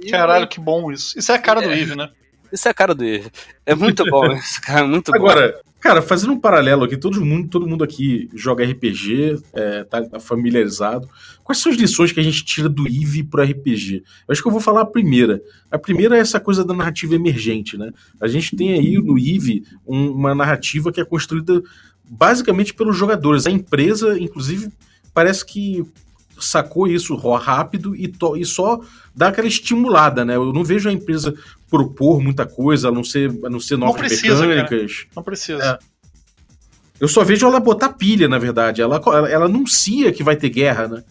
Caralho, 0.09 0.47
que 0.47 0.59
bom 0.59 0.91
isso. 0.91 1.17
Isso 1.17 1.31
é 1.31 1.35
a 1.35 1.39
cara 1.39 1.61
do 1.61 1.71
Eve, 1.71 1.95
né? 1.95 2.09
Isso 2.51 2.67
é 2.67 2.71
a 2.71 2.73
cara 2.73 2.93
do 2.93 3.03
Eve. 3.03 3.31
É 3.65 3.73
muito 3.73 4.03
bom 4.05 4.31
isso, 4.33 4.61
cara. 4.61 4.85
Muito 4.85 5.15
Agora, 5.15 5.53
bom. 5.53 5.72
Cara, 5.83 6.01
fazendo 6.01 6.31
um 6.31 6.39
paralelo 6.39 6.85
aqui, 6.85 6.95
todo 6.95 7.19
mundo, 7.19 7.49
todo 7.49 7.67
mundo 7.67 7.83
aqui 7.83 8.29
joga 8.33 8.63
RPG, 8.63 9.37
é, 9.51 9.83
tá 9.83 10.17
familiarizado. 10.17 11.09
Quais 11.43 11.59
são 11.59 11.73
as 11.73 11.77
lições 11.77 12.13
que 12.13 12.21
a 12.21 12.23
gente 12.23 12.45
tira 12.45 12.69
do 12.69 12.87
Eve 12.87 13.21
pro 13.21 13.43
RPG? 13.43 14.01
Eu 14.25 14.31
acho 14.31 14.41
que 14.41 14.47
eu 14.47 14.51
vou 14.51 14.61
falar 14.61 14.83
a 14.83 14.85
primeira. 14.85 15.41
A 15.69 15.77
primeira 15.77 16.15
é 16.15 16.21
essa 16.21 16.39
coisa 16.39 16.63
da 16.63 16.73
narrativa 16.73 17.15
emergente, 17.15 17.77
né? 17.77 17.91
A 18.21 18.29
gente 18.29 18.55
tem 18.55 18.71
aí 18.71 18.93
no 18.93 19.19
Eve 19.19 19.65
um, 19.85 20.11
uma 20.11 20.33
narrativa 20.33 20.89
que 20.89 21.01
é 21.01 21.05
construída 21.05 21.61
basicamente 22.05 22.73
pelos 22.73 22.95
jogadores. 22.95 23.45
A 23.45 23.51
empresa, 23.51 24.17
inclusive, 24.17 24.69
parece 25.13 25.45
que 25.45 25.85
sacou 26.39 26.87
isso 26.87 27.15
rápido 27.15 27.95
e, 27.95 28.07
to, 28.07 28.35
e 28.37 28.45
só 28.45 28.79
dá 29.15 29.29
aquela 29.29 29.47
estimulada, 29.47 30.25
né? 30.25 30.35
Eu 30.35 30.51
não 30.51 30.63
vejo 30.63 30.89
a 30.89 30.91
empresa 30.91 31.33
propor 31.69 32.21
muita 32.21 32.45
coisa, 32.45 32.89
a 32.89 32.91
não 32.91 33.03
ser, 33.03 33.31
a 33.43 33.49
não 33.49 33.59
ser 33.59 33.77
novas 33.77 33.95
não 33.95 34.07
precisa, 34.07 34.45
mecânicas. 34.45 34.97
Cara. 34.97 35.09
Não 35.15 35.23
precisa. 35.23 35.63
É. 35.63 35.93
Eu 36.99 37.07
só 37.07 37.23
vejo 37.23 37.45
ela 37.45 37.59
botar 37.59 37.89
pilha, 37.89 38.27
na 38.27 38.37
verdade. 38.37 38.81
Ela, 38.81 39.01
ela, 39.05 39.29
ela 39.29 39.45
anuncia 39.45 40.11
que 40.11 40.23
vai 40.23 40.35
ter 40.35 40.49
guerra, 40.49 40.87
né? 40.87 41.03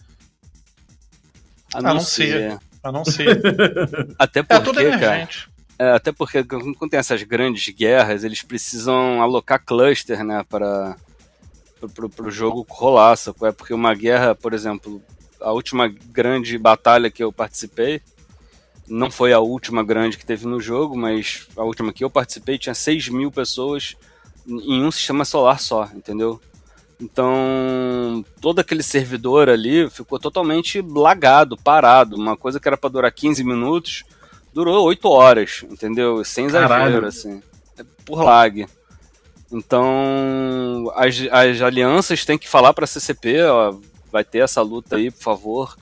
Anuncia. 1.73 2.59
Anuncia. 2.83 3.41
Até 4.17 4.43
porque, 4.43 4.79
é 4.79 4.83
emergente. 4.83 5.49
É, 5.77 5.91
até 5.91 6.11
porque 6.11 6.43
quando 6.43 6.89
tem 6.89 6.99
essas 6.99 7.23
grandes 7.23 7.67
guerras, 7.73 8.23
eles 8.23 8.43
precisam 8.43 9.21
alocar 9.21 9.63
cluster, 9.65 10.23
né, 10.23 10.45
para 10.47 10.95
o 12.19 12.31
jogo 12.31 12.65
rolar, 12.69 13.15
sacou? 13.15 13.47
É 13.47 13.51
porque 13.51 13.73
uma 13.73 13.93
guerra, 13.93 14.35
por 14.35 14.53
exemplo, 14.53 15.01
a 15.39 15.51
última 15.51 15.87
grande 15.87 16.57
batalha 16.57 17.11
que 17.11 17.23
eu 17.23 17.31
participei, 17.31 18.01
não 18.87 19.09
foi 19.09 19.33
a 19.33 19.39
última 19.39 19.83
grande 19.83 20.17
que 20.17 20.25
teve 20.25 20.45
no 20.45 20.59
jogo, 20.59 20.97
mas 20.97 21.47
a 21.55 21.63
última 21.63 21.93
que 21.93 22.03
eu 22.03 22.09
participei 22.09 22.57
tinha 22.57 22.73
6 22.75 23.09
mil 23.09 23.31
pessoas 23.31 23.95
em 24.47 24.83
um 24.83 24.91
sistema 24.91 25.23
solar 25.23 25.59
só, 25.59 25.89
entendeu? 25.93 26.39
Então, 26.99 28.23
todo 28.39 28.59
aquele 28.59 28.83
servidor 28.83 29.49
ali 29.49 29.89
ficou 29.89 30.19
totalmente 30.19 30.81
lagado, 30.81 31.57
parado. 31.57 32.15
Uma 32.15 32.37
coisa 32.37 32.59
que 32.59 32.67
era 32.67 32.77
para 32.77 32.89
durar 32.89 33.11
15 33.11 33.43
minutos, 33.43 34.03
durou 34.53 34.85
8 34.85 35.09
horas, 35.09 35.65
entendeu? 35.69 36.23
Sem 36.23 36.45
exagero, 36.45 36.69
Caralho. 36.69 37.05
assim. 37.05 37.41
É 37.77 37.83
por 38.05 38.23
lag. 38.23 38.67
Então, 39.53 40.91
as, 40.95 41.15
as 41.31 41.61
alianças 41.61 42.25
têm 42.25 42.39
que 42.39 42.49
falar 42.49 42.73
para 42.73 42.85
a 42.85 42.87
CCP, 42.87 43.43
ó, 43.43 43.75
vai 44.11 44.23
ter 44.23 44.39
essa 44.39 44.63
luta 44.63 44.95
aí, 44.95 45.11
por 45.11 45.21
favor. 45.21 45.77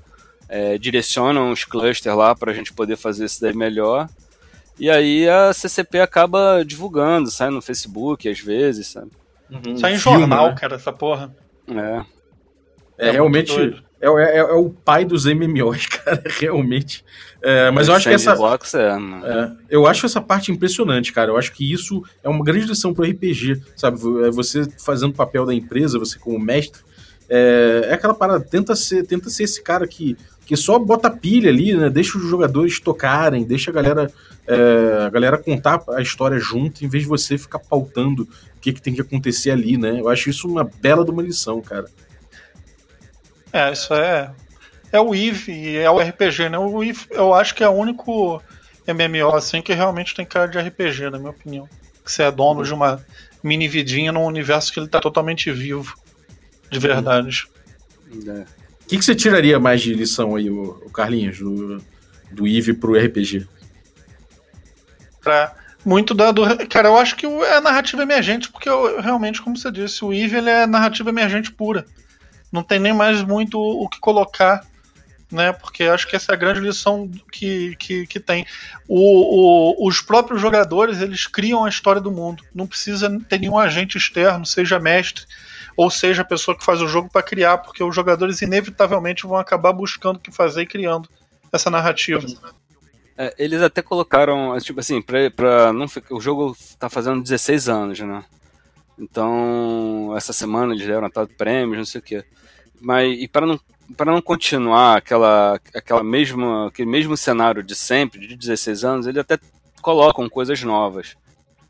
É, 0.50 0.78
direcionam 0.78 1.50
os 1.50 1.64
clusters 1.64 2.14
lá 2.14 2.36
para 2.36 2.52
a 2.52 2.54
gente 2.54 2.74
poder 2.74 2.98
fazer 2.98 3.24
isso 3.24 3.40
daí 3.40 3.56
melhor. 3.56 4.10
E 4.78 4.90
aí 4.90 5.30
a 5.30 5.54
CCP 5.54 6.02
acaba 6.02 6.64
divulgando, 6.66 7.32
sai 7.32 7.50
no 7.50 7.62
Facebook 7.62 8.28
às 8.28 8.40
vezes, 8.40 8.88
sabe? 8.88 9.12
Uhum. 9.50 9.78
Sai 9.78 9.94
em 9.94 9.98
jornal, 9.98 10.50
né? 10.50 10.56
cara, 10.60 10.76
essa 10.76 10.92
porra. 10.92 11.34
É. 11.70 12.06
É, 12.98 13.08
é 13.08 13.12
realmente. 13.12 13.82
É, 14.02 14.08
é, 14.08 14.38
é, 14.38 14.44
o 14.54 14.70
pai 14.70 15.06
dos 15.06 15.26
MMOs, 15.26 15.86
cara, 16.04 16.24
realmente. 16.26 17.06
É, 17.42 17.70
mas 17.70 17.88
eu 17.88 17.94
acho 17.94 18.10
que 18.10 18.16
essa. 18.16 18.34
É, 18.34 19.32
é, 19.32 19.52
eu 19.70 19.86
acho 19.86 20.06
essa 20.06 20.20
parte 20.20 20.52
impressionante, 20.52 21.14
cara. 21.14 21.32
Eu 21.32 21.38
acho 21.38 21.52
que 21.54 21.72
isso 21.72 22.04
é 22.24 22.30
uma 22.30 22.44
grande 22.44 22.66
lição 22.66 22.94
pro 22.94 23.06
RPG, 23.06 23.62
sabe? 23.76 23.98
É 24.26 24.32
você 24.32 24.68
fazendo 24.84 25.12
o 25.12 25.16
papel 25.16 25.46
da 25.46 25.54
empresa, 25.54 26.00
você 26.00 26.18
como 26.18 26.40
mestre, 26.40 26.82
é, 27.30 27.88
é 27.90 27.94
aquela 27.94 28.14
parada, 28.14 28.44
tenta 28.44 28.76
ser, 28.76 29.06
tenta 29.06 29.30
ser 29.30 29.44
esse 29.44 29.62
cara 29.62 29.88
que, 29.88 30.18
que 30.46 30.58
só 30.58 30.78
bota 30.80 31.10
pilha 31.10 31.50
ali, 31.50 31.74
né? 31.74 31.90
Deixa 31.90 32.18
os 32.18 32.26
jogadores 32.26 32.80
tocarem, 32.80 33.46
deixa 33.46 33.72
a 33.72 33.74
galera, 33.74 34.12
é, 34.48 35.06
a 35.06 35.10
galera 35.10 35.38
contar 35.38 35.82
a 35.90 36.02
história 36.02 36.40
junto, 36.40 36.84
em 36.84 36.90
vez 36.90 37.04
de 37.04 37.10
você 37.10 37.38
ficar 37.38 37.60
pautando 37.60 38.24
o 38.24 38.60
que, 38.60 38.74
que 38.74 38.82
tem 38.82 38.94
que 38.94 39.02
acontecer 39.02 39.52
ali, 39.52 39.78
né? 39.78 40.00
Eu 40.00 40.10
acho 40.10 40.30
isso 40.30 40.48
uma 40.48 40.64
bela 40.64 41.06
de 41.06 41.12
uma 41.12 41.22
lição, 41.22 41.62
cara. 41.62 41.86
É, 43.54 43.72
isso 43.72 43.94
é. 43.94 44.32
É 44.92 45.00
o 45.00 45.16
EVE 45.16 45.52
e 45.52 45.78
é 45.78 45.90
o 45.90 46.00
RPG, 46.00 46.50
né? 46.50 46.58
O 46.58 46.84
EVE 46.84 47.08
eu 47.12 47.34
acho 47.34 47.56
que 47.56 47.64
é 47.64 47.70
o 47.70 47.74
único 47.74 48.42
MMO 48.88 49.36
assim 49.36 49.62
que 49.62 49.74
realmente 49.74 50.14
tem 50.14 50.26
cara 50.26 50.48
de 50.48 50.60
RPG, 50.60 51.10
na 51.10 51.18
minha 51.18 51.32
opinião. 51.32 51.70
Que 52.04 52.12
você 52.12 52.24
é 52.24 52.32
dono 52.32 52.64
de 52.64 52.74
uma 52.74 53.04
mini 53.44 53.68
vidinha 53.68 54.12
num 54.12 54.26
universo 54.26 54.72
que 54.74 54.80
ele 54.80 54.88
tá 54.88 55.00
totalmente 55.00 55.52
vivo 55.52 55.96
de 56.70 56.80
verdade. 56.80 57.48
É. 58.28 58.46
O 58.84 58.88
que, 58.88 58.98
que 58.98 59.06
você 59.06 59.16
tiraria 59.16 59.60
mais 59.60 59.82
de 59.82 59.94
lição 59.94 60.36
aí, 60.36 60.50
o, 60.50 60.90
Carlinhos, 60.94 61.40
do, 61.40 61.82
do 62.30 62.48
Eve 62.48 62.74
pro 62.74 62.98
RPG? 62.98 63.48
Pra 65.22 65.56
muito 65.84 66.14
da 66.14 66.32
do, 66.32 66.44
cara, 66.68 66.90
eu 66.90 66.98
acho 66.98 67.16
que 67.16 67.26
é 67.26 67.60
narrativa 67.60 68.04
emergente, 68.04 68.50
porque 68.50 68.70
eu, 68.70 69.02
realmente, 69.02 69.42
como 69.42 69.58
você 69.58 69.72
disse, 69.72 70.04
o 70.06 70.14
Eve 70.14 70.38
ele 70.38 70.50
é 70.50 70.68
narrativa 70.68 71.10
emergente 71.10 71.52
pura. 71.52 71.86
Não 72.52 72.64
tem 72.64 72.80
nem 72.80 72.94
mais 72.94 73.24
muito 73.24 73.60
o 73.60 73.88
que 73.88 74.00
colocar, 74.00 74.66
né? 75.32 75.54
Porque 75.54 75.84
acho 75.84 76.08
que 76.08 76.16
essa 76.16 76.32
é 76.32 76.36
a 76.36 76.38
grande 76.38 76.60
lição 76.60 77.10
que, 77.32 77.76
que, 77.78 78.06
que 78.06 78.20
tem. 78.20 78.46
O, 78.88 79.86
o, 79.86 79.88
os 79.88 80.02
próprios 80.02 80.42
jogadores 80.42 81.02
eles 81.02 81.26
criam 81.26 81.64
a 81.64 81.70
história 81.70 82.02
do 82.02 82.12
mundo. 82.12 82.44
Não 82.54 82.68
precisa 82.68 83.10
ter 83.30 83.40
nenhum 83.40 83.58
agente 83.58 83.98
externo, 83.98 84.46
seja 84.46 84.80
mestre, 84.80 85.24
ou 85.78 85.90
seja 85.90 86.22
a 86.22 86.26
pessoa 86.26 86.58
que 86.58 86.66
faz 86.66 86.82
o 86.82 86.88
jogo 86.88 87.10
para 87.10 87.24
criar, 87.24 87.60
porque 87.60 87.84
os 87.84 87.96
jogadores 87.96 88.42
inevitavelmente 88.42 89.26
vão 89.26 89.38
acabar 89.38 89.72
buscando 89.72 90.18
o 90.18 90.20
que 90.20 90.32
fazer 90.32 90.64
e 90.64 90.68
criando 90.68 91.10
essa 91.52 91.70
narrativa. 91.70 92.26
É, 93.18 93.34
eles 93.38 93.62
até 93.62 93.82
colocaram, 93.82 94.58
tipo 94.60 94.80
assim, 94.80 95.02
pra, 95.02 95.30
pra 95.30 95.74
não 95.74 95.88
ficar, 95.88 96.16
o 96.16 96.22
jogo 96.22 96.56
tá 96.80 96.90
fazendo 96.90 97.22
16 97.22 97.70
anos, 97.70 98.00
né? 98.00 98.24
Então, 98.98 100.14
essa 100.16 100.34
semana 100.34 100.74
eles 100.74 100.86
deram 100.86 101.10
tal 101.10 101.28
prêmios, 101.28 101.78
não 101.78 101.86
sei 101.86 102.00
o 102.00 102.04
quê. 102.04 102.26
Mas 102.82 103.18
e 103.20 103.28
para 103.28 103.46
não 103.46 103.60
para 103.96 104.12
não 104.12 104.22
continuar 104.22 104.98
aquela 104.98 105.60
aquela 105.76 106.04
mesma 106.04 106.68
aquele 106.68 106.90
mesmo 106.90 107.16
cenário 107.16 107.62
de 107.62 107.76
sempre, 107.76 108.28
de 108.28 108.36
16 108.36 108.84
anos, 108.84 109.08
eles 109.08 109.20
até 109.20 109.38
colocam 109.82 110.30
coisas 110.30 110.62
novas 110.64 111.16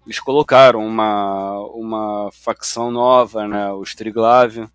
eles 0.06 0.20
colocaram 0.20 0.86
uma, 0.86 1.60
uma 1.74 2.32
facção 2.32 2.92
nova, 2.92 3.48
né, 3.48 3.72
o 3.72 3.84
Striglav, 3.84 4.68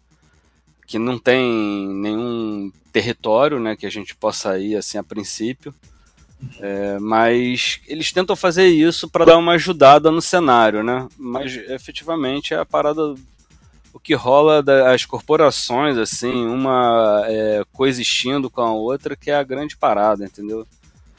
que 0.86 0.98
não 0.98 1.18
tem 1.18 1.88
nenhum 1.88 2.70
território 2.92 3.58
né, 3.58 3.74
que 3.74 3.86
a 3.86 3.90
gente 3.90 4.14
possa 4.14 4.58
ir 4.58 4.76
assim 4.76 4.98
a 4.98 5.02
princípio. 5.02 5.74
É, 6.60 6.98
mas 7.00 7.80
eles 7.88 8.12
tentam 8.12 8.36
fazer 8.36 8.66
isso 8.66 9.08
para 9.08 9.24
dar 9.24 9.38
uma 9.38 9.52
ajudada 9.52 10.10
no 10.10 10.20
cenário, 10.20 10.84
né? 10.84 11.08
Mas 11.16 11.56
efetivamente 11.56 12.52
é 12.52 12.58
a 12.58 12.64
parada 12.64 13.14
o 13.96 13.98
que 13.98 14.12
rola 14.12 14.62
das 14.62 15.06
corporações, 15.06 15.96
assim, 15.96 16.46
uma 16.46 17.22
é, 17.24 17.62
coexistindo 17.72 18.50
com 18.50 18.60
a 18.60 18.70
outra, 18.70 19.16
que 19.16 19.30
é 19.30 19.34
a 19.34 19.42
grande 19.42 19.74
parada, 19.74 20.22
entendeu? 20.22 20.66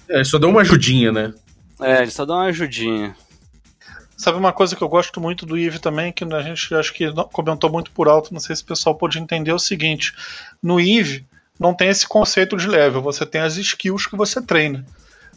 É, 0.07 0.23
só 0.23 0.37
dá 0.37 0.47
uma 0.47 0.61
ajudinha, 0.61 1.11
né? 1.11 1.33
É, 1.81 2.03
eles 2.03 2.13
só 2.13 2.23
dão 2.23 2.35
uma 2.35 2.45
ajudinha. 2.45 3.15
Sabe 4.15 4.37
uma 4.37 4.53
coisa 4.53 4.75
que 4.75 4.83
eu 4.83 4.87
gosto 4.87 5.19
muito 5.19 5.43
do 5.43 5.57
Eve 5.57 5.79
também, 5.79 6.13
que 6.13 6.23
a 6.23 6.41
gente 6.43 6.75
acho 6.75 6.93
que 6.93 7.11
comentou 7.31 7.71
muito 7.71 7.89
por 7.89 8.07
alto, 8.07 8.31
não 8.31 8.39
sei 8.39 8.55
se 8.55 8.61
o 8.61 8.67
pessoal 8.67 8.93
pode 8.93 9.17
entender, 9.17 9.49
é 9.49 9.55
o 9.55 9.59
seguinte: 9.59 10.13
no 10.61 10.79
Eve 10.79 11.25
não 11.59 11.73
tem 11.73 11.89
esse 11.89 12.07
conceito 12.07 12.55
de 12.57 12.67
level, 12.67 13.01
você 13.01 13.25
tem 13.25 13.41
as 13.41 13.57
skills 13.57 14.05
que 14.05 14.15
você 14.15 14.39
treina. 14.39 14.85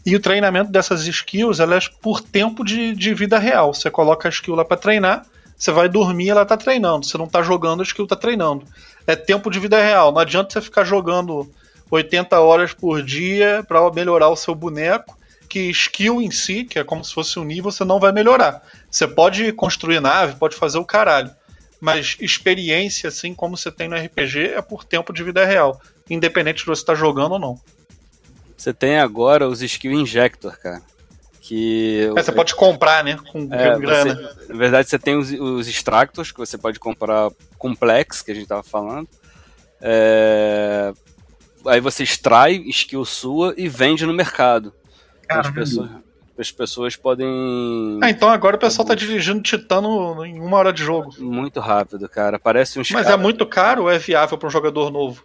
E 0.05 0.15
o 0.15 0.21
treinamento 0.21 0.71
dessas 0.71 1.07
skills 1.07 1.59
elas 1.59 1.89
é 1.91 2.03
por 2.03 2.21
tempo 2.21 2.63
de, 2.63 2.95
de 2.95 3.15
vida 3.15 3.39
real. 3.39 3.73
Você 3.73 3.91
coloca 3.91 4.29
a 4.29 4.31
skill 4.31 4.55
lá 4.55 4.65
para 4.65 4.77
treinar, 4.77 5.25
você 5.61 5.71
vai 5.71 5.91
dormir 5.91 6.31
ela 6.31 6.47
tá 6.47 6.57
treinando. 6.57 7.05
Você 7.05 7.19
não 7.19 7.29
tá 7.29 7.43
jogando, 7.43 7.81
a 7.81 7.85
skill 7.85 8.07
tá 8.07 8.17
treinando. 8.17 8.65
É 9.07 9.15
tempo 9.15 9.51
de 9.51 9.61
vida 9.61 9.79
real. 9.79 10.11
Não 10.11 10.19
adianta 10.19 10.55
você 10.55 10.63
ficar 10.63 10.85
jogando 10.85 11.51
80 11.91 12.41
horas 12.41 12.73
por 12.73 13.03
dia 13.03 13.63
para 13.69 13.93
melhorar 13.93 14.31
o 14.31 14.37
seu 14.37 14.55
boneco 14.55 15.21
que 15.51 15.69
skill 15.71 16.23
em 16.23 16.31
si, 16.31 16.65
que 16.65 16.79
é 16.79 16.85
como 16.85 17.05
se 17.05 17.13
fosse 17.13 17.39
um 17.39 17.45
nível, 17.45 17.73
você 17.73 17.85
não 17.85 17.99
vai 17.99 18.13
melhorar. 18.13 18.63
Você 18.89 19.07
pode 19.07 19.53
construir 19.53 20.01
nave, 20.01 20.37
pode 20.37 20.55
fazer 20.55 20.79
o 20.79 20.85
caralho. 20.85 21.31
Mas 21.81 22.17
experiência, 22.21 23.09
assim 23.09 23.35
como 23.35 23.57
você 23.57 23.71
tem 23.71 23.89
no 23.89 23.97
RPG, 23.97 24.53
é 24.55 24.63
por 24.63 24.85
tempo 24.85 25.13
de 25.13 25.25
vida 25.25 25.45
real. 25.45 25.81
Independente 26.09 26.59
de 26.59 26.67
você 26.67 26.83
estar 26.83 26.93
tá 26.93 26.99
jogando 26.99 27.33
ou 27.33 27.39
não. 27.39 27.61
Você 28.57 28.73
tem 28.73 28.99
agora 28.99 29.49
os 29.49 29.61
skill 29.61 29.93
injector, 29.93 30.57
cara. 30.59 30.83
Que. 31.51 32.09
É, 32.17 32.23
você 32.23 32.31
pode 32.31 32.55
comprar, 32.55 33.03
né? 33.03 33.19
Com 33.33 33.49
é, 33.53 33.77
grana. 33.77 34.15
Você, 34.15 34.53
na 34.53 34.57
verdade, 34.57 34.89
você 34.89 35.01
tem 35.01 35.17
os, 35.17 35.33
os 35.33 35.67
extractors 35.67 36.31
que 36.31 36.39
você 36.39 36.57
pode 36.57 36.79
comprar 36.79 37.29
complex, 37.59 38.23
que 38.23 38.31
a 38.31 38.35
gente 38.37 38.47
tava 38.47 38.63
falando. 38.63 39.09
É, 39.81 40.93
aí 41.67 41.81
você 41.81 42.05
extrai 42.05 42.55
skill 42.69 43.05
sua 43.05 43.53
e 43.57 43.69
vende 43.69 44.07
no 44.07 44.15
mercado. 44.15 44.73
As 45.29 45.51
pessoas, 45.51 45.91
as 46.39 46.53
pessoas 46.53 46.95
podem. 46.95 47.99
Ah, 48.01 48.11
então 48.11 48.29
agora 48.29 48.55
o 48.55 48.61
pessoal 48.61 48.87
tá 48.87 48.95
dirigindo 48.95 49.43
Titano 49.43 50.25
em 50.25 50.39
uma 50.39 50.57
hora 50.57 50.73
de 50.73 50.85
jogo. 50.85 51.13
Muito 51.19 51.59
rápido, 51.59 52.09
cara. 52.09 52.39
Parece 52.39 52.79
uns. 52.79 52.93
Mas 52.93 53.07
cara... 53.07 53.15
é 53.15 53.21
muito 53.21 53.45
caro 53.45 53.83
ou 53.83 53.91
é 53.91 53.99
viável 53.99 54.39
para 54.39 54.47
um 54.47 54.53
jogador 54.53 54.89
novo? 54.93 55.25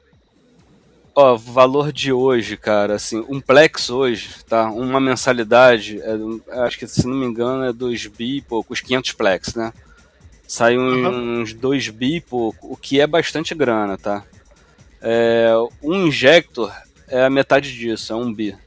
Ó, 1.18 1.38
valor 1.38 1.94
de 1.94 2.12
hoje, 2.12 2.58
cara, 2.58 2.96
assim, 2.96 3.24
um 3.30 3.40
Plex 3.40 3.90
hoje, 3.90 4.44
tá? 4.50 4.70
Uma 4.70 5.00
mensalidade, 5.00 6.02
é, 6.02 6.60
acho 6.66 6.78
que 6.78 6.86
se 6.86 7.08
não 7.08 7.16
me 7.16 7.26
engano 7.26 7.64
é 7.64 7.72
2 7.72 8.08
bi 8.08 8.38
e 8.38 8.42
pouco, 8.42 8.74
os 8.74 8.82
500 8.82 9.14
Plex, 9.14 9.56
né? 9.56 9.72
Sai 10.46 10.78
uhum. 10.78 11.42
uns 11.42 11.54
2 11.54 11.88
bi 11.88 12.18
e 12.18 12.22
pouco, 12.22 12.74
o 12.74 12.76
que 12.76 13.00
é 13.00 13.08
bastante 13.08 13.56
grana, 13.56 13.98
tá? 13.98 14.26
É, 15.02 15.54
um 15.82 16.08
Injector 16.08 16.70
é 17.08 17.24
a 17.24 17.30
metade 17.30 17.72
disso, 17.72 18.12
é 18.12 18.16
um 18.18 18.34
bi. 18.34 18.58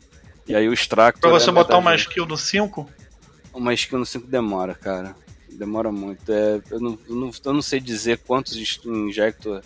E 0.47 0.55
aí 0.55 0.67
o 0.67 0.73
Extractor. 0.73 1.21
Pra 1.21 1.39
você 1.39 1.51
é 1.51 1.53
botar 1.53 1.77
uma 1.77 1.95
skill 1.95 2.25
no 2.25 2.39
5? 2.39 2.89
Uma 3.53 3.75
skill 3.75 3.99
no 3.99 4.07
5 4.07 4.27
demora, 4.27 4.75
cara. 4.75 5.15
Demora 5.53 5.93
muito. 5.93 6.33
É, 6.33 6.63
eu, 6.71 6.81
não, 6.81 6.99
eu, 7.07 7.15
não, 7.15 7.31
eu 7.45 7.53
não 7.53 7.61
sei 7.61 7.79
dizer 7.79 8.21
quantos 8.27 8.57
Injector 8.87 9.61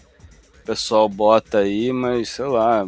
o 0.62 0.66
pessoal 0.66 1.08
bota 1.08 1.58
aí, 1.58 1.92
mas 1.92 2.28
sei 2.28 2.46
lá. 2.46 2.86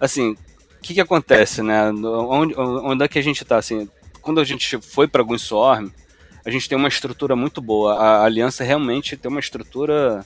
Assim, 0.00 0.32
o 0.32 0.82
que, 0.82 0.94
que 0.94 1.00
acontece, 1.00 1.62
né? 1.62 1.90
Onde, 1.90 2.54
onde 2.56 3.04
é 3.04 3.08
que 3.08 3.18
a 3.18 3.22
gente 3.22 3.44
tá? 3.44 3.58
Assim, 3.58 3.88
quando 4.20 4.40
a 4.40 4.44
gente 4.44 4.80
foi 4.80 5.06
para 5.06 5.22
Gunstorm, 5.22 5.90
a 6.44 6.50
gente 6.50 6.68
tem 6.68 6.76
uma 6.76 6.88
estrutura 6.88 7.36
muito 7.36 7.60
boa. 7.60 7.94
A 7.94 8.24
aliança 8.24 8.64
realmente 8.64 9.16
tem 9.16 9.30
uma 9.30 9.40
estrutura 9.40 10.24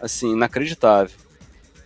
assim 0.00 0.32
inacreditável. 0.32 1.16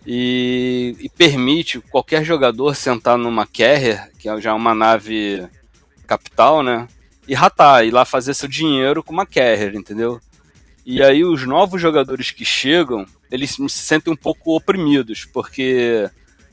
E, 0.05 0.95
e, 0.99 1.07
permite 1.09 1.79
qualquer 1.79 2.23
jogador 2.23 2.75
sentar 2.75 3.19
numa 3.19 3.45
carrier, 3.45 4.09
que 4.17 4.27
é 4.27 4.41
já 4.41 4.55
uma 4.55 4.73
nave 4.73 5.47
capital, 6.07 6.63
né? 6.63 6.87
E 7.27 7.35
ratar, 7.35 7.85
ir 7.85 7.91
lá 7.91 8.03
fazer 8.03 8.33
seu 8.33 8.49
dinheiro 8.49 9.03
com 9.03 9.13
uma 9.13 9.27
carrier, 9.27 9.75
entendeu? 9.75 10.19
E 10.85 11.01
aí 11.01 11.23
os 11.23 11.45
novos 11.45 11.81
jogadores 11.81 12.31
que 12.31 12.43
chegam, 12.43 13.05
eles 13.29 13.51
se 13.51 13.69
sentem 13.69 14.11
um 14.11 14.15
pouco 14.15 14.55
oprimidos, 14.55 15.25
porque 15.25 16.09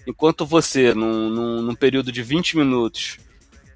enquanto 0.06 0.44
você, 0.44 0.92
num, 0.94 1.30
num, 1.30 1.62
num 1.62 1.74
período 1.74 2.12
de 2.12 2.22
20 2.22 2.56
minutos, 2.56 3.18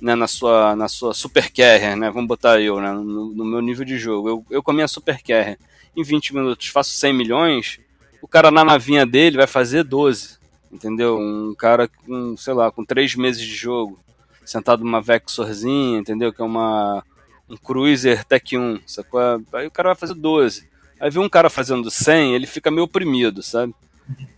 né, 0.00 0.14
na 0.14 0.26
sua, 0.26 0.76
na 0.76 0.88
sua 0.88 1.14
super 1.14 1.50
carrier, 1.50 1.96
né, 1.96 2.10
vamos 2.10 2.28
botar 2.28 2.60
eu, 2.60 2.80
né, 2.80 2.92
no, 2.92 3.32
no 3.32 3.44
meu 3.44 3.60
nível 3.60 3.84
de 3.84 3.96
jogo, 3.98 4.28
eu, 4.28 4.46
eu 4.50 4.62
com 4.62 4.72
a 4.72 4.74
minha 4.74 4.88
super 4.88 5.22
carrier, 5.22 5.58
em 5.96 6.02
20 6.02 6.34
minutos 6.34 6.68
faço 6.68 6.90
100 6.90 7.12
milhões, 7.12 7.80
o 8.20 8.28
cara 8.28 8.50
na 8.50 8.64
navinha 8.64 9.06
dele 9.06 9.38
vai 9.38 9.46
fazer 9.46 9.84
12, 9.84 10.38
entendeu? 10.70 11.18
Um 11.18 11.54
cara 11.54 11.88
com, 11.88 12.36
sei 12.36 12.54
lá, 12.54 12.70
com 12.70 12.84
3 12.84 13.16
meses 13.16 13.42
de 13.42 13.54
jogo, 13.54 13.98
sentado 14.44 14.84
numa 14.84 15.02
Vexorzinha, 15.02 15.98
entendeu? 15.98 16.32
Que 16.32 16.40
é 16.40 16.44
uma 16.44 17.04
um 17.48 17.56
Cruiser 17.56 18.24
Tech 18.24 18.56
1, 18.56 18.80
sacou? 18.86 19.20
Aí 19.52 19.66
o 19.66 19.70
cara 19.70 19.90
vai 19.90 19.96
fazer 19.96 20.14
12. 20.14 20.68
Aí 21.00 21.10
vê 21.10 21.18
um 21.18 21.28
cara 21.28 21.50
fazendo 21.50 21.90
100, 21.90 22.34
ele 22.34 22.46
fica 22.46 22.70
meio 22.70 22.84
oprimido, 22.84 23.42
sabe? 23.42 23.74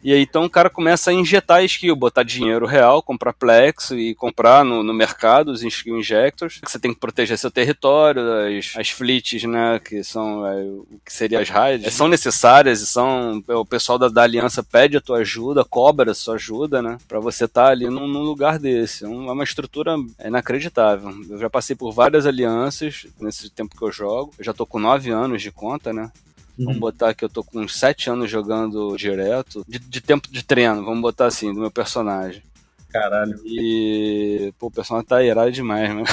E 0.05 0.13
aí 0.13 0.21
então 0.21 0.45
o 0.45 0.51
cara 0.51 0.69
começa 0.69 1.11
a 1.11 1.15
injetar 1.15 1.65
skill, 1.65 1.97
botar 1.97 2.23
dinheiro 2.23 2.67
real, 2.67 3.03
comprar 3.03 3.33
Plex 3.33 3.91
e 3.93 4.15
comprar 4.15 4.63
no, 4.63 4.83
no 4.83 4.93
mercado 4.93 5.51
os 5.51 5.63
skill 5.63 5.99
injectors. 5.99 6.61
Você 6.63 6.79
tem 6.79 6.93
que 6.93 7.01
proteger 7.01 7.39
seu 7.39 7.51
território, 7.51 8.23
as, 8.59 8.75
as 8.77 8.91
fleets, 8.91 9.45
né, 9.45 9.81
que 9.83 10.05
são 10.05 10.47
é, 10.47 10.63
o 10.63 11.01
que 11.03 11.13
seria 11.13 11.41
as 11.41 11.49
raids, 11.49 11.95
são 11.95 12.07
necessárias 12.07 12.83
e 12.83 12.87
são 12.87 13.43
o 13.49 13.65
pessoal 13.65 13.99
da, 13.99 14.09
da, 14.09 14.23
aliança 14.23 14.63
pede 14.63 14.99
a 14.99 15.01
tua 15.01 15.19
ajuda, 15.19 15.65
cobra 15.65 16.11
a 16.11 16.15
sua 16.15 16.35
ajuda, 16.35 16.83
né, 16.83 16.99
para 17.09 17.19
você 17.19 17.47
estar 17.47 17.67
tá 17.67 17.71
ali 17.71 17.89
num, 17.89 18.07
num, 18.07 18.23
lugar 18.23 18.59
desse. 18.59 19.05
É, 19.05 19.09
é 19.09 19.11
uma 19.11 19.45
estrutura 19.45 19.97
inacreditável. 20.23 21.15
Eu 21.31 21.39
já 21.39 21.49
passei 21.49 21.75
por 21.75 21.93
várias 21.93 22.27
alianças 22.27 23.07
nesse 23.19 23.49
tempo 23.49 23.77
que 23.77 23.83
eu 23.83 23.93
jogo. 23.93 24.35
Eu 24.39 24.45
já 24.45 24.53
tô 24.53 24.67
com 24.67 24.79
nove 24.79 25.11
anos 25.11 25.41
de 25.41 25.51
conta, 25.51 25.93
né? 25.93 26.11
Uhum. 26.59 26.67
Vamos 26.67 26.81
botar 26.81 27.15
que 27.15 27.25
eu 27.25 27.29
tô 27.29 27.43
com 27.43 27.61
uns 27.61 27.79
7 27.79 28.11
anos 28.11 28.31
jogando 28.31 28.97
direto, 28.97 29.65
de, 29.69 29.79
de, 29.79 30.01
tempo 30.01 30.29
de 30.31 30.45
treino, 30.45 30.85
vamos 30.85 31.01
botar 31.01 31.27
assim, 31.27 31.53
do 31.53 31.61
meu 31.61 31.71
personagem. 31.71 32.43
Caralho. 32.91 33.41
E, 33.45 34.53
pô, 34.59 34.69
o 34.69 34.71
personagem 34.71 35.09
tá 35.09 35.23
irado 35.23 35.51
demais, 35.51 35.93
né? 35.93 36.05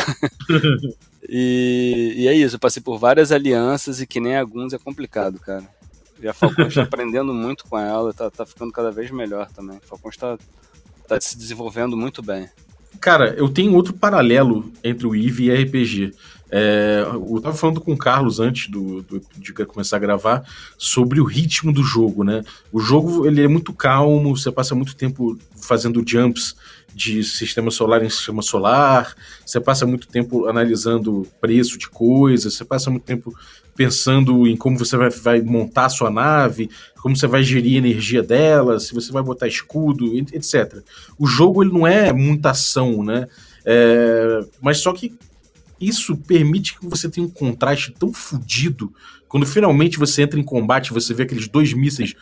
e, 1.30 2.14
e 2.18 2.28
é 2.28 2.34
isso, 2.34 2.56
eu 2.56 2.60
passei 2.60 2.82
por 2.82 2.98
várias 2.98 3.32
alianças 3.32 4.02
e 4.02 4.08
que 4.08 4.20
nem 4.20 4.36
alguns 4.36 4.74
é 4.74 4.80
complicado, 4.80 5.40
cara. 5.40 5.64
E 6.20 6.28
a 6.28 6.34
Falcão 6.34 6.68
está 6.68 6.82
aprendendo 6.84 7.34
muito 7.34 7.66
com 7.66 7.78
ela, 7.78 8.12
tá, 8.14 8.32
tá 8.32 8.46
ficando 8.46 8.72
cada 8.72 8.92
vez 8.92 9.12
melhor 9.12 9.48
também. 9.52 9.78
A 9.78 9.88
Falcão 9.88 10.10
está 10.10 10.38
tá 11.08 11.22
se 11.22 11.38
desenvolvendo 11.38 11.96
muito 11.96 12.24
bem. 12.24 12.50
Cara, 13.00 13.34
eu 13.36 13.50
tenho 13.50 13.74
outro 13.74 13.94
paralelo 13.94 14.72
entre 14.84 15.08
o 15.08 15.16
EVE 15.16 15.50
e 15.50 15.64
RPG. 15.64 16.14
É, 16.52 17.06
eu 17.14 17.38
estava 17.38 17.56
falando 17.56 17.80
com 17.80 17.94
o 17.94 17.98
Carlos 17.98 18.42
antes 18.42 18.70
do, 18.70 19.02
do, 19.04 19.22
de 19.38 19.54
começar 19.54 19.96
a 19.96 20.00
gravar 20.00 20.44
sobre 20.78 21.22
o 21.22 21.24
ritmo 21.24 21.72
do 21.72 21.82
jogo, 21.82 22.26
né? 22.26 22.44
O 22.74 22.80
jogo 22.80 23.26
ele 23.26 23.42
é 23.42 23.48
muito 23.48 23.72
calmo, 23.72 24.36
você 24.36 24.52
passa 24.52 24.76
muito 24.76 24.94
tempo 24.94 25.40
fazendo 25.56 26.04
jumps 26.06 26.56
de 26.94 27.24
sistema 27.24 27.72
solar 27.72 28.04
em 28.04 28.10
sistema 28.10 28.42
solar, 28.42 29.16
você 29.46 29.62
passa 29.62 29.86
muito 29.86 30.10
tempo 30.10 30.46
analisando 30.48 31.26
preço 31.40 31.78
de 31.78 31.88
coisas, 31.88 32.54
você 32.54 32.66
passa 32.66 32.90
muito 32.90 33.04
tempo 33.04 33.34
pensando 33.74 34.46
em 34.46 34.58
como 34.58 34.78
você 34.78 34.98
vai, 34.98 35.10
vai 35.10 35.42
montar 35.42 35.86
a 35.86 35.90
sua 35.90 36.12
nave, 36.12 36.70
como 37.02 37.16
você 37.16 37.28
vai 37.28 37.44
gerir 37.44 37.76
a 37.76 37.78
energia 37.78 38.22
dela, 38.22 38.78
se 38.78 38.94
você 38.94 39.10
vai 39.10 39.24
botar 39.24 39.48
escudo, 39.48 40.06
etc. 40.34 40.84
O 41.18 41.26
jogo 41.26 41.64
ele 41.64 41.72
não 41.72 41.88
é 41.88 42.12
muita 42.12 42.50
ação, 42.52 43.04
né? 43.04 43.28
É, 43.66 44.42
mas 44.62 44.80
só 44.80 44.92
que 44.92 45.14
isso 45.82 46.16
permite 46.16 46.78
que 46.78 46.86
você 46.86 47.10
tenha 47.10 47.26
um 47.26 47.30
contraste 47.30 47.92
tão 47.92 48.14
fodido. 48.14 48.94
Quando 49.28 49.46
finalmente 49.46 49.98
você 49.98 50.22
entra 50.22 50.40
em 50.40 50.44
combate, 50.44 50.94
você 50.94 51.14
vê 51.14 51.24
aqueles 51.24 51.48
dois 51.48 51.74
mísseis 51.74 52.16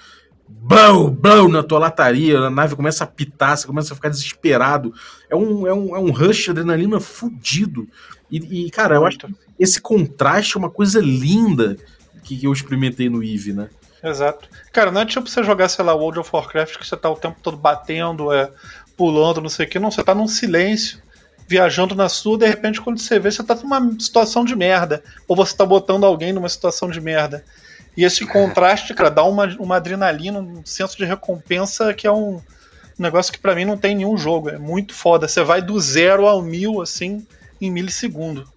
bão, 0.49 1.09
bão 1.09 1.47
na 1.47 1.61
tua 1.61 1.79
lataria, 1.79 2.39
a 2.39 2.49
nave 2.49 2.75
começa 2.75 3.03
a 3.03 3.07
pitar, 3.07 3.57
você 3.57 3.67
começa 3.67 3.93
a 3.93 3.95
ficar 3.95 4.09
desesperado. 4.09 4.93
É 5.29 5.35
um, 5.35 5.67
é 5.67 5.73
um, 5.73 5.95
é 5.95 5.99
um 5.99 6.11
rush 6.11 6.45
de 6.45 6.51
adrenalina 6.51 6.99
fudido. 6.99 7.87
E, 8.31 8.65
e, 8.65 8.71
cara, 8.71 8.95
eu 8.95 9.05
acho 9.05 9.19
que 9.19 9.27
esse 9.59 9.79
contraste 9.79 10.55
é 10.55 10.59
uma 10.59 10.69
coisa 10.69 10.99
linda 10.99 11.77
que, 12.23 12.43
eu 12.43 12.53
experimentei 12.53 13.09
no 13.09 13.23
Eve, 13.23 13.53
né? 13.53 13.69
Exato. 14.03 14.47
Cara, 14.71 14.91
não 14.91 15.01
é 15.01 15.05
tipo 15.05 15.27
você 15.27 15.43
jogar, 15.43 15.67
sei 15.67 15.83
lá, 15.83 15.93
World 15.93 16.19
of 16.19 16.29
Warcraft 16.31 16.77
que 16.77 16.87
você 16.87 16.95
tá 16.95 17.09
o 17.09 17.15
tempo 17.15 17.37
todo 17.41 17.57
batendo, 17.57 18.31
é, 18.31 18.51
pulando, 18.95 19.41
não 19.41 19.49
sei 19.49 19.65
o 19.65 19.69
que, 19.69 19.79
não, 19.79 19.91
você 19.91 20.03
tá 20.03 20.15
num 20.15 20.27
silêncio 20.27 20.99
viajando 21.49 21.95
na 21.95 22.07
sua, 22.07 22.37
de 22.37 22.45
repente, 22.45 22.79
quando 22.79 22.99
você 22.99 23.17
vê, 23.17 23.31
você 23.31 23.41
tá 23.41 23.55
numa 23.55 23.99
situação 23.99 24.45
de 24.45 24.55
merda. 24.55 25.03
Ou 25.27 25.35
você 25.35 25.57
tá 25.57 25.65
botando 25.65 26.05
alguém 26.05 26.31
numa 26.31 26.47
situação 26.47 26.87
de 26.87 27.01
merda. 27.01 27.43
E 27.97 28.03
esse 28.03 28.23
contraste, 28.23 28.93
cara, 28.93 29.09
dá 29.09 29.23
uma, 29.23 29.47
uma 29.59 29.77
adrenalina, 29.77 30.37
um 30.37 30.61
senso 30.63 30.95
de 30.95 31.05
recompensa 31.05 31.91
que 31.91 32.05
é 32.05 32.11
um 32.11 32.39
negócio 32.99 33.33
que 33.33 33.39
para 33.39 33.55
mim 33.55 33.65
não 33.65 33.75
tem 33.75 33.95
nenhum 33.95 34.15
jogo. 34.15 34.49
É 34.49 34.59
muito 34.59 34.93
foda. 34.93 35.27
Você 35.27 35.41
vai 35.43 35.59
do 35.59 35.79
zero 35.79 36.27
ao 36.27 36.39
mil, 36.39 36.83
assim, 36.83 37.25
em 37.59 37.71
milissegundo. 37.71 38.47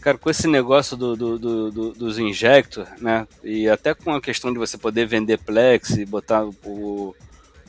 Cara, 0.00 0.16
com 0.16 0.30
esse 0.30 0.46
negócio 0.46 0.96
do, 0.96 1.16
do, 1.16 1.36
do, 1.36 1.70
do, 1.72 1.92
dos 1.94 2.16
injector, 2.16 2.86
né? 3.00 3.26
E 3.42 3.68
até 3.68 3.92
com 3.92 4.12
a 4.12 4.20
questão 4.20 4.52
de 4.52 4.58
você 4.60 4.78
poder 4.78 5.04
vender 5.04 5.38
Plex 5.38 5.96
e 5.96 6.06
botar 6.06 6.44
o, 6.64 7.12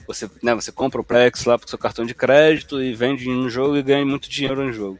você, 0.07 0.29
né, 0.41 0.55
você 0.55 0.71
compra 0.71 1.01
o 1.01 1.03
Plex 1.03 1.43
lá 1.43 1.59
pro 1.59 1.69
seu 1.69 1.77
cartão 1.77 2.05
de 2.05 2.15
crédito 2.15 2.81
e 2.81 2.95
vende 2.95 3.27
no 3.27 3.49
jogo 3.49 3.75
e 3.75 3.83
ganha 3.83 4.05
muito 4.05 4.29
dinheiro 4.29 4.65
no 4.65 4.71
jogo. 4.71 4.97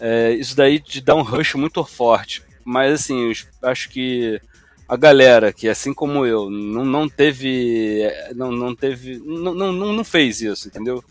É, 0.00 0.32
isso 0.32 0.56
daí 0.56 0.80
te 0.80 1.00
dá 1.00 1.14
um 1.14 1.22
rush 1.22 1.54
muito 1.54 1.84
forte. 1.84 2.42
Mas 2.64 2.92
assim, 2.94 3.32
acho 3.62 3.88
que 3.88 4.40
a 4.88 4.96
galera 4.96 5.52
que, 5.52 5.68
assim 5.68 5.94
como 5.94 6.26
eu, 6.26 6.50
não, 6.50 6.84
não 6.84 7.08
teve. 7.08 8.02
Não, 8.34 8.50
não 8.50 8.74
teve. 8.74 9.18
Não, 9.24 9.54
não, 9.54 9.72
não 9.72 10.04
fez 10.04 10.40
isso, 10.40 10.68
entendeu? 10.68 11.04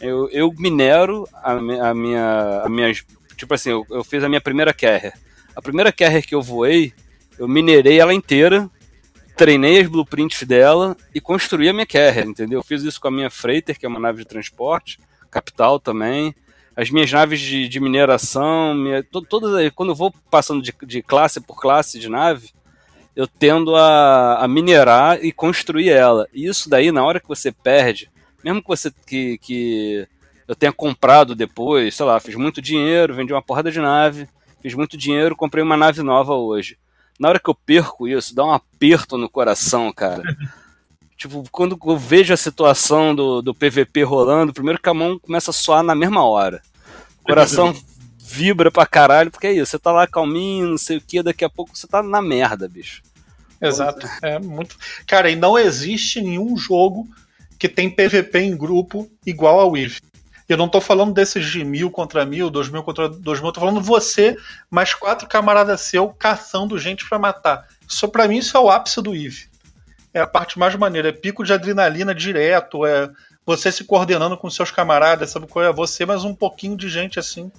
Eu, 0.00 0.28
eu 0.30 0.52
minero 0.56 1.28
a, 1.34 1.52
a 1.52 1.94
minha. 1.94 2.62
A 2.64 2.68
minha 2.68 2.92
tipo 3.36 3.54
assim, 3.54 3.70
eu, 3.70 3.86
eu 3.90 4.04
fiz 4.04 4.22
a 4.24 4.28
minha 4.28 4.40
primeira 4.40 4.72
carrier. 4.72 5.14
A 5.54 5.60
primeira 5.60 5.92
carrier 5.92 6.26
que 6.26 6.34
eu 6.34 6.42
voei, 6.42 6.92
eu 7.38 7.48
minerei 7.48 7.98
ela 7.98 8.14
inteira 8.14 8.70
treinei 9.40 9.80
as 9.80 9.88
blueprints 9.88 10.42
dela 10.42 10.94
e 11.14 11.20
construí 11.20 11.66
a 11.66 11.72
minha 11.72 11.86
carrier, 11.86 12.26
entendeu? 12.28 12.62
Fiz 12.62 12.82
isso 12.82 13.00
com 13.00 13.08
a 13.08 13.10
minha 13.10 13.30
Freighter, 13.30 13.78
que 13.78 13.86
é 13.86 13.88
uma 13.88 13.98
nave 13.98 14.18
de 14.18 14.28
transporte, 14.28 15.00
capital 15.30 15.80
também. 15.80 16.34
As 16.76 16.90
minhas 16.90 17.10
naves 17.10 17.40
de, 17.40 17.66
de 17.66 17.80
mineração, 17.80 18.74
minha, 18.74 19.02
to, 19.02 19.22
todas 19.22 19.72
quando 19.72 19.92
eu 19.92 19.94
vou 19.94 20.12
passando 20.30 20.60
de, 20.60 20.74
de, 20.82 21.00
classe 21.00 21.40
por 21.40 21.58
classe 21.58 21.98
de 21.98 22.10
nave, 22.10 22.50
eu 23.16 23.26
tendo 23.26 23.74
a, 23.76 24.44
a, 24.44 24.46
minerar 24.46 25.24
e 25.24 25.32
construir 25.32 25.88
ela. 25.88 26.28
E 26.34 26.46
isso 26.46 26.68
daí, 26.68 26.92
na 26.92 27.02
hora 27.02 27.18
que 27.18 27.26
você 27.26 27.50
perde, 27.50 28.10
mesmo 28.44 28.60
que 28.60 28.68
você 28.68 28.92
que, 29.06 29.38
que 29.38 30.06
eu 30.46 30.54
tenha 30.54 30.70
comprado 30.70 31.34
depois, 31.34 31.94
sei 31.94 32.04
lá, 32.04 32.20
fiz 32.20 32.34
muito 32.34 32.60
dinheiro, 32.60 33.14
vendi 33.14 33.32
uma 33.32 33.40
porrada 33.40 33.72
de 33.72 33.80
nave, 33.80 34.28
fiz 34.60 34.74
muito 34.74 34.98
dinheiro, 34.98 35.34
comprei 35.34 35.64
uma 35.64 35.78
nave 35.78 36.02
nova 36.02 36.34
hoje 36.34 36.76
na 37.20 37.28
hora 37.28 37.38
que 37.38 37.50
eu 37.50 37.54
perco 37.54 38.08
isso, 38.08 38.34
dá 38.34 38.44
um 38.44 38.52
aperto 38.52 39.18
no 39.18 39.28
coração, 39.28 39.92
cara. 39.92 40.22
Tipo, 41.16 41.44
quando 41.52 41.78
eu 41.84 41.98
vejo 41.98 42.32
a 42.32 42.36
situação 42.36 43.14
do, 43.14 43.42
do 43.42 43.54
PVP 43.54 44.02
rolando, 44.04 44.54
primeiro 44.54 44.80
que 44.80 44.88
a 44.88 44.94
mão 44.94 45.18
começa 45.18 45.50
a 45.50 45.52
soar 45.52 45.82
na 45.82 45.94
mesma 45.94 46.24
hora. 46.24 46.62
O 47.20 47.24
coração 47.24 47.76
vibra 48.18 48.70
pra 48.70 48.86
caralho, 48.86 49.30
porque 49.30 49.48
é 49.48 49.52
isso, 49.52 49.72
você 49.72 49.78
tá 49.78 49.92
lá 49.92 50.06
calminho, 50.06 50.68
não 50.68 50.78
sei 50.78 50.96
o 50.96 51.00
que, 51.02 51.22
daqui 51.22 51.44
a 51.44 51.50
pouco 51.50 51.76
você 51.76 51.86
tá 51.86 52.02
na 52.02 52.22
merda, 52.22 52.66
bicho. 52.66 53.02
Exato. 53.60 54.08
É 54.22 54.38
muito. 54.38 54.78
Cara, 55.06 55.30
e 55.30 55.36
não 55.36 55.58
existe 55.58 56.22
nenhum 56.22 56.56
jogo 56.56 57.06
que 57.58 57.68
tem 57.68 57.90
PVP 57.90 58.38
em 58.38 58.56
grupo 58.56 59.06
igual 59.26 59.60
ao 59.60 59.76
Eve. 59.76 60.00
Eu 60.52 60.56
não 60.56 60.68
tô 60.68 60.80
falando 60.80 61.12
desses 61.12 61.46
de 61.46 61.64
mil 61.64 61.90
contra 61.90 62.26
mil, 62.26 62.50
dois 62.50 62.68
mil 62.68 62.82
contra 62.82 63.08
dois 63.08 63.38
mil, 63.38 63.48
eu 63.48 63.52
tô 63.52 63.60
falando 63.60 63.80
você, 63.80 64.36
mais 64.68 64.92
quatro 64.94 65.28
camaradas 65.28 65.80
seu 65.80 66.08
caçando 66.08 66.76
gente 66.76 67.08
para 67.08 67.20
matar. 67.20 67.68
Isso 67.88 68.08
para 68.08 68.26
mim 68.26 68.38
isso 68.38 68.56
é 68.56 68.60
o 68.60 68.68
ápice 68.68 69.00
do 69.00 69.14
Eve. 69.14 69.48
É 70.12 70.20
a 70.20 70.26
parte 70.26 70.58
mais 70.58 70.74
maneira, 70.74 71.10
é 71.10 71.12
pico 71.12 71.44
de 71.44 71.52
adrenalina 71.52 72.12
direto, 72.12 72.84
é 72.84 73.08
você 73.46 73.70
se 73.70 73.84
coordenando 73.84 74.36
com 74.36 74.50
seus 74.50 74.72
camaradas, 74.72 75.30
sabe 75.30 75.46
qual 75.46 75.64
é 75.64 75.72
você, 75.72 76.04
mas 76.04 76.24
um 76.24 76.34
pouquinho 76.34 76.76
de 76.76 76.88
gente 76.88 77.18
assim. 77.18 77.50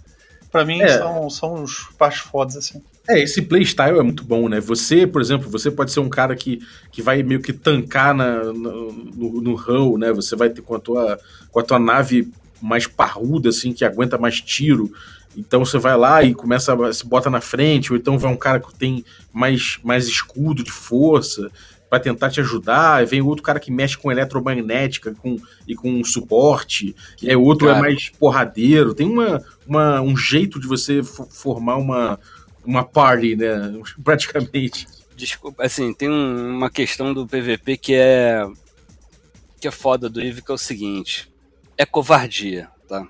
Para 0.52 0.66
mim 0.66 0.82
é. 0.82 0.98
são, 0.98 1.30
são 1.30 1.64
os 1.64 1.90
partes 1.98 2.20
fodas 2.20 2.58
assim. 2.58 2.84
É, 3.08 3.22
esse 3.22 3.42
playstyle 3.42 4.00
é 4.00 4.04
muito 4.04 4.26
bom, 4.26 4.50
né? 4.50 4.60
Você, 4.60 5.08
por 5.08 5.22
exemplo, 5.22 5.50
você 5.50 5.72
pode 5.72 5.92
ser 5.92 6.02
um 6.02 6.10
cara 6.10 6.36
que, 6.36 6.60
que 6.92 7.02
vai 7.02 7.24
meio 7.24 7.42
que 7.42 7.54
tancar 7.54 8.14
na, 8.14 8.44
no, 8.44 8.92
no, 8.92 9.42
no 9.42 9.56
hull, 9.56 9.98
né? 9.98 10.12
Você 10.12 10.36
vai 10.36 10.50
ter 10.50 10.62
com 10.62 10.76
a 10.76 10.80
tua, 10.80 11.18
com 11.50 11.60
a 11.60 11.64
tua 11.64 11.80
nave 11.80 12.32
mais 12.62 12.88
parruda, 12.88 13.50
assim, 13.50 13.74
que 13.74 13.84
aguenta 13.84 14.18
mais 14.18 14.40
tiro. 14.40 14.92
Então 15.36 15.64
você 15.64 15.78
vai 15.78 15.98
lá 15.98 16.24
e 16.24 16.34
começa, 16.34 16.76
se 16.94 17.06
bota 17.06 17.30
na 17.30 17.42
frente, 17.42 17.92
ou 17.92 17.98
então 17.98 18.20
vai 18.20 18.32
um 18.32 18.38
cara 18.38 18.60
que 18.60 18.74
tem 18.76 19.04
mais, 19.32 19.80
mais 19.84 20.08
escudo 20.08 20.64
de 20.64 20.72
força 20.72 21.50
para 21.90 22.00
tentar 22.00 22.30
te 22.30 22.40
ajudar, 22.40 23.06
vem 23.06 23.22
outro 23.22 23.44
cara 23.44 23.60
que 23.60 23.70
mexe 23.70 23.98
com 23.98 24.10
eletromagnética 24.10 25.14
com, 25.14 25.38
e 25.68 25.76
com 25.76 26.02
suporte, 26.06 26.96
e 27.22 27.30
aí 27.30 27.36
outro 27.36 27.68
é 27.68 27.74
cara. 27.74 27.86
é 27.86 27.90
mais 27.90 28.10
porradeiro. 28.10 28.94
Tem 28.94 29.06
uma, 29.06 29.44
uma, 29.68 30.02
um 30.02 30.16
jeito 30.16 30.60
de 30.60 30.68
você 30.68 31.02
formar 31.04 31.76
uma, 31.76 32.18
uma 32.66 32.84
party, 32.84 33.36
né? 33.36 33.74
Praticamente. 34.04 34.88
Desculpa, 35.18 35.66
assim, 35.66 35.94
tem 35.94 36.10
um, 36.10 36.56
uma 36.56 36.70
questão 36.70 37.14
do 37.14 37.28
PVP 37.28 37.78
que 37.78 37.94
é 37.94 38.48
que 39.60 39.68
é 39.68 39.72
foda 39.72 40.10
do 40.10 40.20
Eve, 40.20 40.42
que 40.42 40.50
é 40.50 40.56
o 40.56 40.58
seguinte 40.58 41.31
é 41.82 41.86
covardia, 41.86 42.70
tá? 42.88 43.08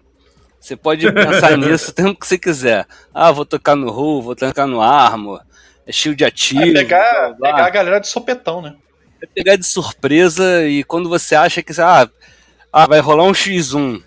Você 0.60 0.76
pode 0.76 1.12
pensar 1.12 1.58
nisso 1.60 1.92
o 1.92 1.94
tempo 1.94 2.20
que 2.20 2.26
você 2.26 2.38
quiser. 2.38 2.88
Ah, 3.14 3.32
vou 3.32 3.46
tocar 3.46 3.76
no 3.76 3.92
Ru, 3.92 4.22
vou 4.22 4.36
tocar 4.36 4.66
no 4.66 4.82
Armor, 4.82 5.42
é 5.86 5.92
shield 5.92 6.24
ativo. 6.24 6.64
É 6.64 6.74
pegar, 6.74 7.34
blá, 7.34 7.52
pegar 7.52 7.66
a 7.66 7.70
galera 7.70 8.00
de 8.00 8.08
sopetão, 8.08 8.62
né? 8.62 8.76
É 9.22 9.26
pegar 9.26 9.56
de 9.58 9.66
surpresa 9.66 10.66
e 10.66 10.84
quando 10.84 11.10
você 11.10 11.36
acha 11.36 11.62
que 11.62 11.74
ah, 11.82 12.10
ah 12.72 12.88
vai 12.88 13.00
rolar 13.02 13.26
um 13.26 13.34
X1, 13.34 14.02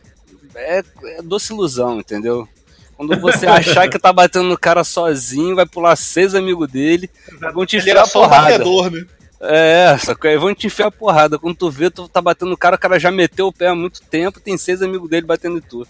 é, 0.55 0.83
é 1.05 1.23
doce 1.23 1.53
ilusão, 1.53 2.01
entendeu? 2.01 2.49
Quando 2.97 3.21
você 3.21 3.47
achar 3.47 3.89
que 3.89 3.99
tá 3.99 4.13
batendo 4.13 4.49
no 4.49 4.59
cara 4.59 4.83
sozinho, 4.83 5.57
vai 5.57 5.67
pular 5.67 5.95
seis 5.97 6.35
amigos 6.35 6.71
dele, 6.71 7.11
vão 7.53 7.67
te 7.67 7.77
enfiar 7.77 7.99
a 7.99 8.07
porrada. 8.07 8.53
Batedor, 8.53 8.91
né? 8.91 9.05
É, 9.47 9.97
só 9.99 10.15
que 10.15 10.29
aí 10.29 10.39
vão 10.39 10.55
te 10.55 10.67
enfiar 10.67 10.87
a 10.87 10.91
porrada. 10.91 11.39
Quando 11.39 11.57
tu 11.57 11.71
vê, 11.71 11.91
tu 11.91 12.09
tá 12.09 12.21
batendo 12.21 12.51
no 12.51 12.57
cara, 12.57 12.77
o 12.77 12.79
cara 12.79 12.99
já 12.99 13.11
meteu 13.11 13.49
o 13.49 13.53
pé 13.53 13.69
há 13.69 13.75
muito 13.75 14.01
tempo, 14.03 14.41
tem 14.41 14.57
seis 14.57 14.83
amigos 14.83 15.09
dele 15.09 15.27
batendo 15.27 15.59
em 15.59 15.61
tu. 15.61 15.87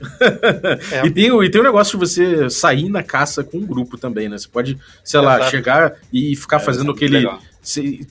é. 0.92 1.06
e, 1.06 1.10
tem, 1.10 1.26
e 1.26 1.50
tem 1.50 1.60
o 1.60 1.64
negócio 1.64 1.98
de 1.98 2.06
você 2.06 2.48
sair 2.48 2.88
na 2.88 3.02
caça 3.02 3.42
com 3.42 3.58
um 3.58 3.66
grupo 3.66 3.98
também, 3.98 4.28
né? 4.28 4.38
Você 4.38 4.48
pode, 4.48 4.78
sei 5.04 5.20
lá, 5.20 5.36
Exato. 5.36 5.50
chegar 5.50 5.94
e 6.12 6.36
ficar 6.36 6.56
é, 6.56 6.60
fazendo 6.60 6.92
aquele. 6.92 7.28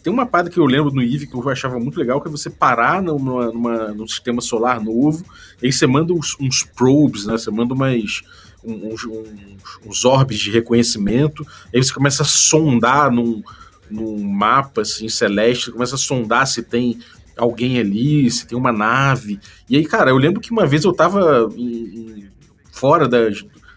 tem 0.03 0.13
uma 0.13 0.25
parada 0.25 0.49
que 0.49 0.57
eu 0.57 0.65
lembro 0.65 0.93
no 0.93 1.01
Eve 1.01 1.27
que 1.27 1.35
eu 1.35 1.49
achava 1.49 1.79
muito 1.79 1.99
legal, 1.99 2.21
que 2.21 2.27
é 2.27 2.31
você 2.31 2.49
parar 2.49 3.01
numa, 3.01 3.47
numa, 3.47 3.87
num 3.89 4.07
sistema 4.07 4.41
solar 4.41 4.81
novo, 4.81 5.25
e 5.61 5.67
aí 5.67 5.71
você 5.71 5.87
manda 5.87 6.13
uns, 6.13 6.35
uns 6.39 6.63
probes, 6.63 7.25
né? 7.25 7.33
Você 7.33 7.51
manda 7.51 7.73
umas. 7.73 8.21
Uns, 8.63 9.05
uns, 9.05 9.79
uns 9.85 10.03
orbes 10.03 10.39
de 10.39 10.51
reconhecimento, 10.51 11.45
aí 11.73 11.81
você 11.81 11.93
começa 11.93 12.23
a 12.23 12.25
sondar 12.25 13.09
num, 13.09 13.41
num 13.89 14.23
mapa 14.23 14.81
assim, 14.81 15.07
celeste, 15.09 15.71
começa 15.71 15.95
a 15.95 15.97
sondar 15.97 16.47
se 16.47 16.61
tem 16.61 16.99
alguém 17.37 17.79
ali, 17.79 18.29
se 18.29 18.47
tem 18.47 18.57
uma 18.57 18.71
nave. 18.71 19.39
E 19.69 19.77
aí, 19.77 19.85
cara, 19.85 20.09
eu 20.09 20.17
lembro 20.17 20.41
que 20.41 20.51
uma 20.51 20.65
vez 20.65 20.83
eu 20.83 20.93
tava 20.93 21.49
em, 21.55 21.65
em, 21.65 22.29
fora 22.71 23.07
da, 23.07 23.19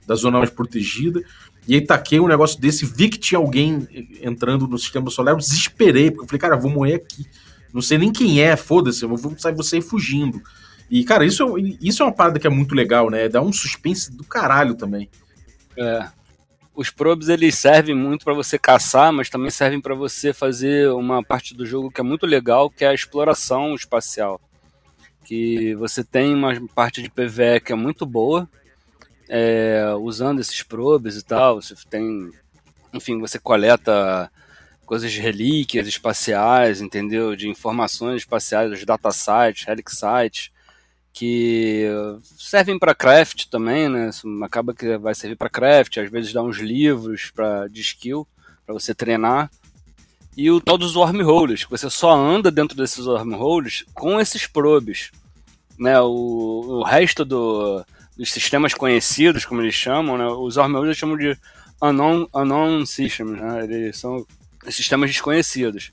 da 0.06 0.14
zona 0.14 0.38
mais 0.38 0.50
protegida, 0.50 1.22
e 1.68 1.74
aí 1.74 1.80
taquei 1.80 2.18
um 2.18 2.26
negócio 2.26 2.60
desse, 2.60 2.84
vi 2.84 3.08
que 3.08 3.18
tinha 3.18 3.38
alguém 3.38 3.86
entrando 4.22 4.66
no 4.66 4.78
sistema 4.78 5.10
solar, 5.10 5.34
eu 5.34 5.38
desesperei, 5.38 6.10
porque 6.10 6.24
eu 6.24 6.28
falei, 6.28 6.40
cara, 6.40 6.56
vou 6.56 6.70
morrer 6.70 6.94
aqui. 6.94 7.26
Não 7.72 7.80
sei 7.80 7.98
nem 7.98 8.12
quem 8.12 8.40
é, 8.40 8.56
foda-se, 8.56 9.04
eu 9.04 9.16
vou 9.16 9.38
sair 9.38 9.54
você 9.54 9.80
fugindo. 9.80 10.42
E, 10.90 11.04
cara, 11.04 11.24
isso, 11.24 11.54
isso 11.80 12.02
é 12.02 12.06
uma 12.06 12.12
parada 12.12 12.40
que 12.40 12.46
é 12.46 12.50
muito 12.50 12.74
legal, 12.74 13.08
né? 13.10 13.28
Dá 13.28 13.40
um 13.40 13.52
suspense 13.52 14.10
do 14.10 14.24
caralho 14.24 14.74
também. 14.74 15.08
É 15.76 16.08
os 16.74 16.90
probes 16.90 17.28
eles 17.28 17.56
servem 17.56 17.94
muito 17.94 18.24
para 18.24 18.34
você 18.34 18.58
caçar, 18.58 19.12
mas 19.12 19.28
também 19.28 19.50
servem 19.50 19.80
para 19.80 19.94
você 19.94 20.32
fazer 20.32 20.90
uma 20.90 21.22
parte 21.22 21.54
do 21.54 21.66
jogo 21.66 21.90
que 21.90 22.00
é 22.00 22.04
muito 22.04 22.26
legal, 22.26 22.70
que 22.70 22.84
é 22.84 22.88
a 22.88 22.94
exploração 22.94 23.74
espacial. 23.74 24.40
Que 25.24 25.74
você 25.74 26.02
tem 26.02 26.34
uma 26.34 26.52
parte 26.74 27.02
de 27.02 27.10
PVE 27.10 27.60
que 27.64 27.72
é 27.72 27.76
muito 27.76 28.06
boa, 28.06 28.48
é, 29.28 29.94
usando 30.00 30.40
esses 30.40 30.62
probes 30.62 31.16
e 31.16 31.24
tal. 31.24 31.60
Você 31.60 31.74
tem, 31.88 32.30
enfim, 32.92 33.18
você 33.18 33.38
coleta 33.38 34.30
coisas 34.86 35.12
de 35.12 35.20
relíquias 35.20 35.86
espaciais, 35.86 36.80
entendeu? 36.80 37.36
De 37.36 37.48
informações 37.48 38.22
espaciais, 38.22 38.72
os 38.72 38.84
datasites, 38.84 39.68
helix 39.68 39.98
sites 39.98 40.50
que 41.12 41.86
servem 42.22 42.78
para 42.78 42.94
craft 42.94 43.46
também, 43.46 43.88
né? 43.88 44.10
Acaba 44.42 44.74
que 44.74 44.96
vai 44.96 45.14
servir 45.14 45.36
para 45.36 45.50
craft, 45.50 45.98
às 45.98 46.10
vezes 46.10 46.32
dá 46.32 46.42
uns 46.42 46.58
livros 46.58 47.30
para 47.34 47.66
de 47.68 47.80
skill 47.80 48.26
para 48.64 48.74
você 48.74 48.94
treinar. 48.94 49.50
E 50.36 50.50
o 50.50 50.60
tal 50.60 50.78
dos 50.78 50.94
wormholes, 50.94 51.64
que 51.64 51.70
você 51.70 51.90
só 51.90 52.14
anda 52.16 52.50
dentro 52.50 52.76
desses 52.76 53.06
wormholes 53.06 53.84
com 53.92 54.20
esses 54.20 54.46
probes. 54.46 55.10
Né? 55.78 56.00
O, 56.00 56.78
o 56.78 56.82
resto 56.82 57.24
do, 57.24 57.84
dos 58.16 58.30
sistemas 58.32 58.72
conhecidos, 58.72 59.44
como 59.44 59.60
eles 59.60 59.74
chamam, 59.74 60.16
né? 60.16 60.26
os 60.26 60.56
wormholes 60.56 60.86
eles 60.86 60.98
chamam 60.98 61.16
de 61.16 61.36
unknown, 61.82 62.28
unknown 62.34 62.86
systems, 62.86 63.40
né? 63.40 63.64
eles 63.64 63.98
são 63.98 64.24
sistemas 64.68 65.10
desconhecidos. 65.10 65.92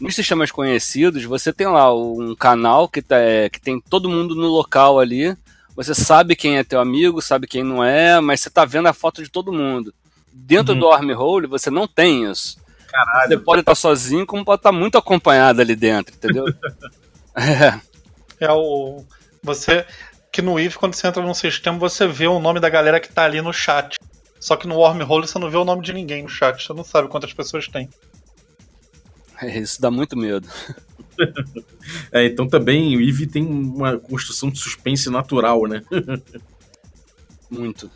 Nos 0.00 0.14
sistemas 0.14 0.50
conhecidos, 0.50 1.24
você 1.24 1.52
tem 1.52 1.66
lá 1.66 1.94
um 1.94 2.34
canal 2.34 2.88
que, 2.88 3.02
tá, 3.02 3.18
é, 3.18 3.50
que 3.50 3.60
tem 3.60 3.80
todo 3.80 4.08
mundo 4.08 4.34
no 4.34 4.46
local 4.46 4.98
ali. 4.98 5.36
Você 5.76 5.94
sabe 5.94 6.34
quem 6.34 6.56
é 6.56 6.64
teu 6.64 6.80
amigo, 6.80 7.20
sabe 7.20 7.46
quem 7.46 7.62
não 7.62 7.84
é, 7.84 8.18
mas 8.20 8.40
você 8.40 8.48
tá 8.50 8.64
vendo 8.64 8.88
a 8.88 8.94
foto 8.94 9.22
de 9.22 9.28
todo 9.28 9.52
mundo. 9.52 9.92
Dentro 10.32 10.72
uhum. 10.74 10.80
do 10.80 10.90
Armhole, 10.90 11.46
você 11.46 11.70
não 11.70 11.86
tem 11.86 12.30
isso. 12.30 12.58
Caralho. 12.88 13.28
Você 13.28 13.38
pode 13.38 13.60
estar 13.60 13.74
sozinho, 13.74 14.26
como 14.26 14.44
pode 14.44 14.60
estar 14.60 14.72
muito 14.72 14.98
acompanhado 14.98 15.60
ali 15.60 15.76
dentro, 15.76 16.14
entendeu? 16.14 16.44
é. 17.36 17.80
É 18.40 18.52
o. 18.52 19.04
Você. 19.42 19.86
Que 20.32 20.40
no 20.40 20.58
IF, 20.58 20.78
quando 20.78 20.94
você 20.94 21.06
entra 21.06 21.22
num 21.22 21.34
sistema, 21.34 21.78
você 21.78 22.06
vê 22.06 22.26
o 22.26 22.38
nome 22.38 22.60
da 22.60 22.68
galera 22.68 23.00
que 23.00 23.12
tá 23.12 23.24
ali 23.24 23.40
no 23.42 23.52
chat. 23.52 23.96
Só 24.38 24.56
que 24.56 24.66
no 24.66 24.76
Wormhole 24.76 25.26
você 25.26 25.38
não 25.38 25.50
vê 25.50 25.56
o 25.56 25.64
nome 25.64 25.82
de 25.82 25.92
ninguém 25.92 26.22
no 26.22 26.28
chat. 26.28 26.64
Você 26.64 26.72
não 26.72 26.84
sabe 26.84 27.08
quantas 27.08 27.32
pessoas 27.32 27.68
tem. 27.68 27.88
Isso 29.60 29.80
dá 29.80 29.90
muito 29.90 30.16
medo. 30.16 30.48
é, 32.12 32.24
então 32.26 32.48
também 32.48 32.96
o 32.96 33.00
Eve 33.00 33.26
tem 33.26 33.44
uma 33.44 33.98
construção 33.98 34.50
de 34.50 34.58
suspense 34.58 35.10
natural, 35.10 35.66
né? 35.66 35.82
muito. 37.50 37.90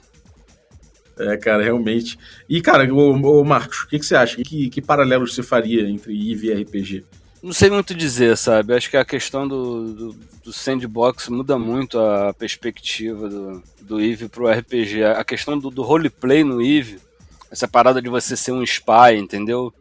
É, 1.18 1.37
cara, 1.37 1.62
realmente. 1.62 2.18
E, 2.48 2.61
cara, 2.61 2.92
ô, 2.92 3.12
ô 3.12 3.44
Marcos, 3.44 3.83
o 3.83 3.88
que, 3.88 3.98
que, 3.98 4.07
você 4.07 4.16
acha? 4.16 4.37
Que, 4.42 4.68
que 4.68 4.83
paralelos 4.83 5.35
você 5.35 5.42
faria 5.42 5.88
entre 5.88 6.12
Eve 6.33 6.48
e 6.48 6.62
RPG? 6.62 7.04
Não 7.42 7.52
sei 7.52 7.70
muito 7.70 7.94
dizer, 7.94 8.37
sabe? 8.37 8.74
Acho 8.74 8.90
que 8.90 8.96
a 8.96 9.04
questão 9.04 9.46
do, 9.46 9.92
do, 9.92 10.16
do 10.44 10.52
sandbox 10.52 11.28
muda 11.28 11.59
muito 11.59 11.98
a 11.98 12.33
perspectiva 12.33 13.28
do, 13.28 13.62
do 13.83 14.00
Eve 14.00 14.28
pro 14.28 14.50
RPG. 14.50 15.04
A 15.04 15.22
questão 15.22 15.59
do, 15.59 15.70
do 15.70 15.83
roleplay 15.83 16.42
no 16.42 16.61
Eve, 16.61 16.98
essa 17.50 17.68
parada 17.68 18.02
de 18.02 18.09
você 18.09 18.37
ser 18.37 18.52
um 18.52 18.62
spy, 18.62 19.16
entendeu? 19.16 19.72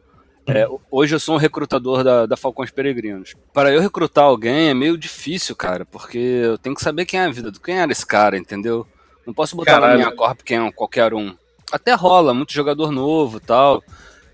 É, 0.46 0.68
hoje 0.92 1.16
eu 1.16 1.20
sou 1.20 1.36
um 1.36 1.38
recrutador 1.38 2.04
da, 2.04 2.26
da 2.26 2.36
Falcões 2.36 2.70
Peregrinos. 2.70 3.34
Para 3.54 3.72
eu 3.74 3.80
recrutar 3.80 4.26
alguém 4.26 4.70
é 4.70 4.74
meio 4.74 4.98
difícil, 4.98 5.56
cara, 5.56 5.86
porque 5.86 6.18
eu 6.18 6.58
tenho 6.58 6.76
que 6.76 6.84
saber 6.84 7.06
quem 7.06 7.20
é 7.20 7.26
a 7.26 7.32
vida 7.32 7.50
do 7.50 7.62
quem 7.62 7.80
era 7.80 7.92
esse 7.92 8.06
cara, 8.06 8.38
entendeu? 8.38 8.86
Não 9.26 9.34
posso 9.34 9.56
botar 9.56 9.74
Caralho. 9.74 9.94
na 9.94 10.06
minha 10.06 10.16
corp 10.16 10.42
quem 10.42 10.58
é 10.58 10.72
qualquer 10.72 11.14
um. 11.14 11.34
Até 11.72 11.94
rola, 11.94 12.34
muito 12.34 12.54
jogador 12.54 12.92
novo 12.92 13.40
tal. 13.40 13.82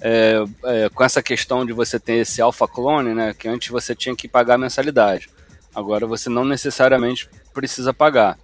É, 0.01 0.43
é, 0.63 0.89
com 0.89 1.03
essa 1.03 1.21
questão 1.21 1.65
de 1.65 1.73
você 1.73 1.99
ter 1.99 2.15
esse 2.15 2.41
alpha 2.41 2.67
clone, 2.67 3.13
né? 3.13 3.35
Que 3.37 3.47
antes 3.47 3.69
você 3.69 3.93
tinha 3.93 4.15
que 4.15 4.27
pagar 4.27 4.57
mensalidade. 4.57 5.29
Agora 5.75 6.07
você 6.07 6.29
não 6.29 6.43
necessariamente 6.43 7.29
precisa 7.53 7.93
pagar. 7.93 8.39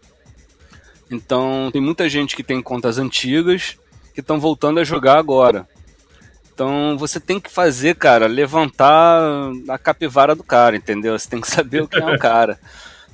Então 1.09 1.69
tem 1.71 1.81
muita 1.81 2.07
gente 2.07 2.35
que 2.35 2.43
tem 2.43 2.61
contas 2.61 2.97
antigas 2.97 3.77
que 4.13 4.21
estão 4.21 4.39
voltando 4.39 4.79
a 4.79 4.83
jogar 4.83 5.17
agora. 5.17 5.67
Então 6.55 6.97
você 6.97 7.19
tem 7.19 7.37
que 7.37 7.51
fazer, 7.51 7.95
cara, 7.95 8.27
levantar 8.27 9.51
a 9.67 9.77
capivara 9.77 10.33
do 10.33 10.43
cara, 10.43 10.77
entendeu? 10.77 11.19
Você 11.19 11.29
tem 11.29 11.41
que 11.41 11.51
saber 11.51 11.83
o 11.83 11.87
que 11.87 11.99
é 11.99 12.15
o 12.15 12.17
cara. 12.17 12.57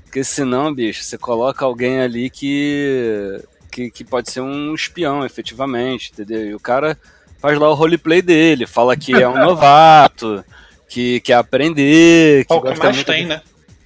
Porque 0.05 0.23
senão, 0.23 0.73
bicho, 0.73 1.03
você 1.03 1.17
coloca 1.17 1.65
alguém 1.65 1.99
ali 1.99 2.29
que, 2.29 3.41
que, 3.71 3.89
que 3.89 4.03
pode 4.03 4.29
ser 4.29 4.41
um 4.41 4.75
espião, 4.75 5.25
efetivamente, 5.25 6.11
entendeu? 6.13 6.45
E 6.45 6.53
o 6.53 6.59
cara 6.59 6.97
faz 7.39 7.57
lá 7.57 7.67
o 7.67 7.73
roleplay 7.73 8.21
dele, 8.21 8.67
fala 8.67 8.95
que 8.95 9.13
é 9.13 9.27
um 9.27 9.39
novato, 9.43 10.45
que 10.87 11.19
quer 11.21 11.35
aprender. 11.35 12.45
Que 12.45 12.53
é 12.53 12.55
o 12.55 12.61
que 12.61 12.79
mais 12.79 13.03
tem, 13.03 13.23
de... 13.23 13.29
né? 13.29 13.41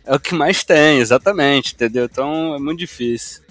É 0.06 0.16
o 0.16 0.20
que 0.20 0.36
mais 0.36 0.64
tem, 0.66 1.00
exatamente, 1.00 1.74
entendeu? 1.74 2.06
Então 2.06 2.56
é 2.56 2.60
muito 2.60 2.80
difícil. 2.80 3.42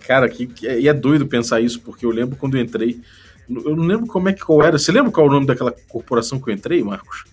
Cara, 0.00 0.28
que, 0.28 0.48
que, 0.48 0.66
e 0.66 0.88
é 0.88 0.92
doido 0.92 1.26
pensar 1.26 1.60
isso, 1.60 1.80
porque 1.82 2.04
eu 2.04 2.10
lembro 2.10 2.36
quando 2.36 2.56
eu 2.56 2.62
entrei. 2.62 3.00
Eu 3.50 3.74
não 3.74 3.84
lembro 3.84 4.06
como 4.06 4.28
é 4.28 4.32
que 4.32 4.40
qual 4.40 4.62
era. 4.62 4.78
Você 4.78 4.92
lembra 4.92 5.10
qual 5.10 5.26
é 5.26 5.28
o 5.28 5.32
nome 5.32 5.46
daquela 5.46 5.74
corporação 5.88 6.40
que 6.40 6.48
eu 6.50 6.54
entrei, 6.54 6.82
Marcos? 6.82 7.24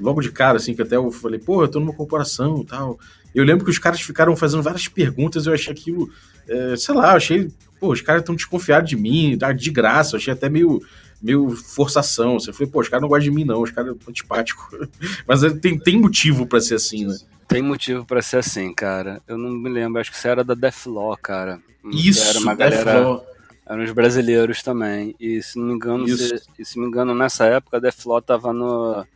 Logo 0.00 0.22
de 0.22 0.32
cara, 0.32 0.56
assim, 0.56 0.74
que 0.74 0.80
até 0.80 0.96
eu 0.96 1.10
falei, 1.10 1.38
pô, 1.38 1.62
eu 1.62 1.68
tô 1.68 1.78
numa 1.78 1.92
corporação 1.92 2.62
e 2.62 2.64
tal. 2.64 2.98
Eu 3.34 3.44
lembro 3.44 3.64
que 3.64 3.70
os 3.70 3.78
caras 3.78 4.00
ficaram 4.00 4.34
fazendo 4.34 4.62
várias 4.62 4.88
perguntas, 4.88 5.46
eu 5.46 5.52
achei 5.52 5.72
aquilo, 5.72 6.10
é, 6.48 6.74
sei 6.76 6.94
lá, 6.94 7.12
eu 7.12 7.16
achei, 7.16 7.52
pô, 7.78 7.92
os 7.92 8.00
caras 8.00 8.22
estão 8.22 8.34
desconfiados 8.34 8.88
de 8.88 8.96
mim, 8.96 9.36
tá, 9.38 9.52
de 9.52 9.70
graça, 9.70 10.14
eu 10.14 10.18
achei 10.18 10.32
até 10.32 10.48
meio, 10.48 10.82
meio 11.22 11.50
forçação. 11.50 12.40
Você 12.40 12.52
falei, 12.52 12.68
pô, 12.72 12.80
os 12.80 12.88
caras 12.88 13.02
não 13.02 13.08
gostam 13.08 13.30
de 13.30 13.36
mim, 13.36 13.44
não, 13.44 13.60
os 13.60 13.70
caras 13.70 13.94
são 14.00 14.10
antipáticos. 14.10 14.88
Mas 15.28 15.40
tem, 15.60 15.78
tem 15.78 16.00
motivo 16.00 16.46
para 16.46 16.60
ser 16.60 16.76
assim, 16.76 17.06
né? 17.06 17.16
Tem 17.46 17.62
motivo 17.62 18.04
para 18.04 18.22
ser 18.22 18.38
assim, 18.38 18.72
cara. 18.72 19.20
Eu 19.28 19.36
não 19.36 19.50
me 19.50 19.68
lembro, 19.68 20.00
acho 20.00 20.10
que 20.10 20.16
isso 20.16 20.28
era 20.28 20.42
da 20.42 20.54
Deathlaw, 20.54 21.16
cara. 21.20 21.60
Isso, 21.84 22.28
era 22.28 22.38
uma 22.38 22.54
galera. 22.54 23.29
Eram 23.70 23.84
os 23.84 23.92
brasileiros 23.92 24.64
também. 24.64 25.14
E 25.20 25.40
se 25.40 25.56
não 25.56 25.66
me 25.66 25.74
engano, 25.74 26.08
se, 26.08 26.42
se 26.64 26.76
me 26.76 26.86
engano, 26.86 27.14
nessa 27.14 27.46
época 27.46 27.76
a 27.76 27.80
Deathlaw 27.80 28.20
tava 28.20 28.52
no, 28.52 29.06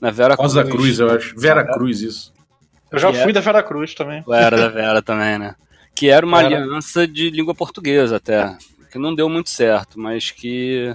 na 0.00 0.10
Vera 0.10 0.34
Rosa 0.34 0.64
Cruz. 0.64 0.74
Cruz, 0.74 0.98
eu 0.98 1.10
acho. 1.12 1.38
Vera 1.38 1.64
Cruz, 1.64 2.00
isso. 2.00 2.34
Eu 2.90 2.98
já 2.98 3.12
que 3.12 3.18
fui 3.18 3.30
era... 3.30 3.34
da 3.34 3.40
Vera 3.40 3.62
Cruz 3.62 3.94
também. 3.94 4.24
Era 4.28 4.56
da 4.56 4.68
Vera 4.68 5.00
também, 5.00 5.38
né? 5.38 5.54
Que 5.94 6.08
era 6.08 6.26
uma 6.26 6.42
era. 6.42 6.48
aliança 6.48 7.06
de 7.06 7.30
língua 7.30 7.54
portuguesa 7.54 8.16
até. 8.16 8.58
Que 8.90 8.98
não 8.98 9.14
deu 9.14 9.28
muito 9.28 9.48
certo, 9.48 10.00
mas 10.00 10.32
que. 10.32 10.92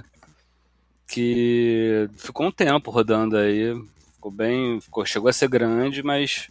que 1.08 2.10
ficou 2.18 2.48
um 2.48 2.52
tempo 2.52 2.90
rodando 2.90 3.38
aí. 3.38 3.74
Ficou 4.12 4.30
bem. 4.30 4.78
Ficou, 4.78 5.06
chegou 5.06 5.30
a 5.30 5.32
ser 5.32 5.48
grande, 5.48 6.02
mas 6.02 6.48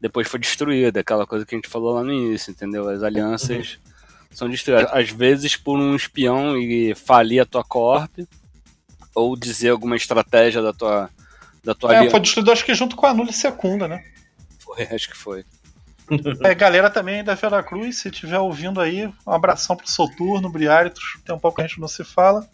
depois 0.00 0.26
foi 0.26 0.40
destruída, 0.40 0.98
aquela 0.98 1.28
coisa 1.28 1.46
que 1.46 1.54
a 1.54 1.58
gente 1.58 1.68
falou 1.68 1.94
lá 1.94 2.02
no 2.02 2.12
início, 2.12 2.50
entendeu? 2.50 2.88
As 2.88 3.04
alianças 3.04 3.78
uhum. 3.84 3.87
São 4.30 4.48
destruídas. 4.48 4.90
Às 4.92 5.10
vezes 5.10 5.56
por 5.56 5.78
um 5.78 5.94
espião 5.94 6.56
e 6.56 6.94
falir 6.94 7.40
a 7.40 7.46
tua 7.46 7.64
corp, 7.64 8.18
ou 9.14 9.36
dizer 9.36 9.70
alguma 9.70 9.96
estratégia 9.96 10.62
da 10.62 10.72
tua, 10.72 11.10
da 11.64 11.74
tua 11.74 11.92
é, 11.92 11.96
aliança. 11.96 12.12
foi 12.12 12.20
destruído 12.20 12.52
acho 12.52 12.64
que 12.64 12.74
junto 12.74 12.96
com 12.96 13.06
a 13.06 13.14
Nula 13.14 13.32
Secunda, 13.32 13.88
né? 13.88 14.04
Foi, 14.58 14.82
acho 14.84 15.10
que 15.10 15.16
foi. 15.16 15.44
É, 16.42 16.54
galera 16.54 16.88
também 16.88 17.22
da 17.22 17.34
Veracruz, 17.34 17.98
se 17.98 18.08
estiver 18.08 18.38
ouvindo 18.38 18.80
aí, 18.80 19.06
um 19.26 19.30
abração 19.30 19.76
pro 19.76 19.86
Soturno, 19.86 20.48
Briaritos, 20.48 21.18
tem 21.22 21.34
um 21.34 21.38
pouco 21.38 21.56
que 21.56 21.62
a 21.62 21.66
gente 21.66 21.78
não 21.78 21.86
se 21.86 22.02
fala, 22.02 22.48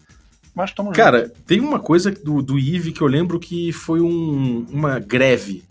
mas 0.52 0.70
estamos 0.70 0.92
Cara, 0.96 1.32
tem 1.46 1.60
uma 1.60 1.78
coisa 1.78 2.10
do, 2.10 2.42
do 2.42 2.58
IVE 2.58 2.90
que 2.90 3.00
eu 3.00 3.06
lembro 3.06 3.38
que 3.38 3.70
foi 3.70 4.00
um, 4.00 4.66
uma 4.68 4.98
greve 4.98 5.62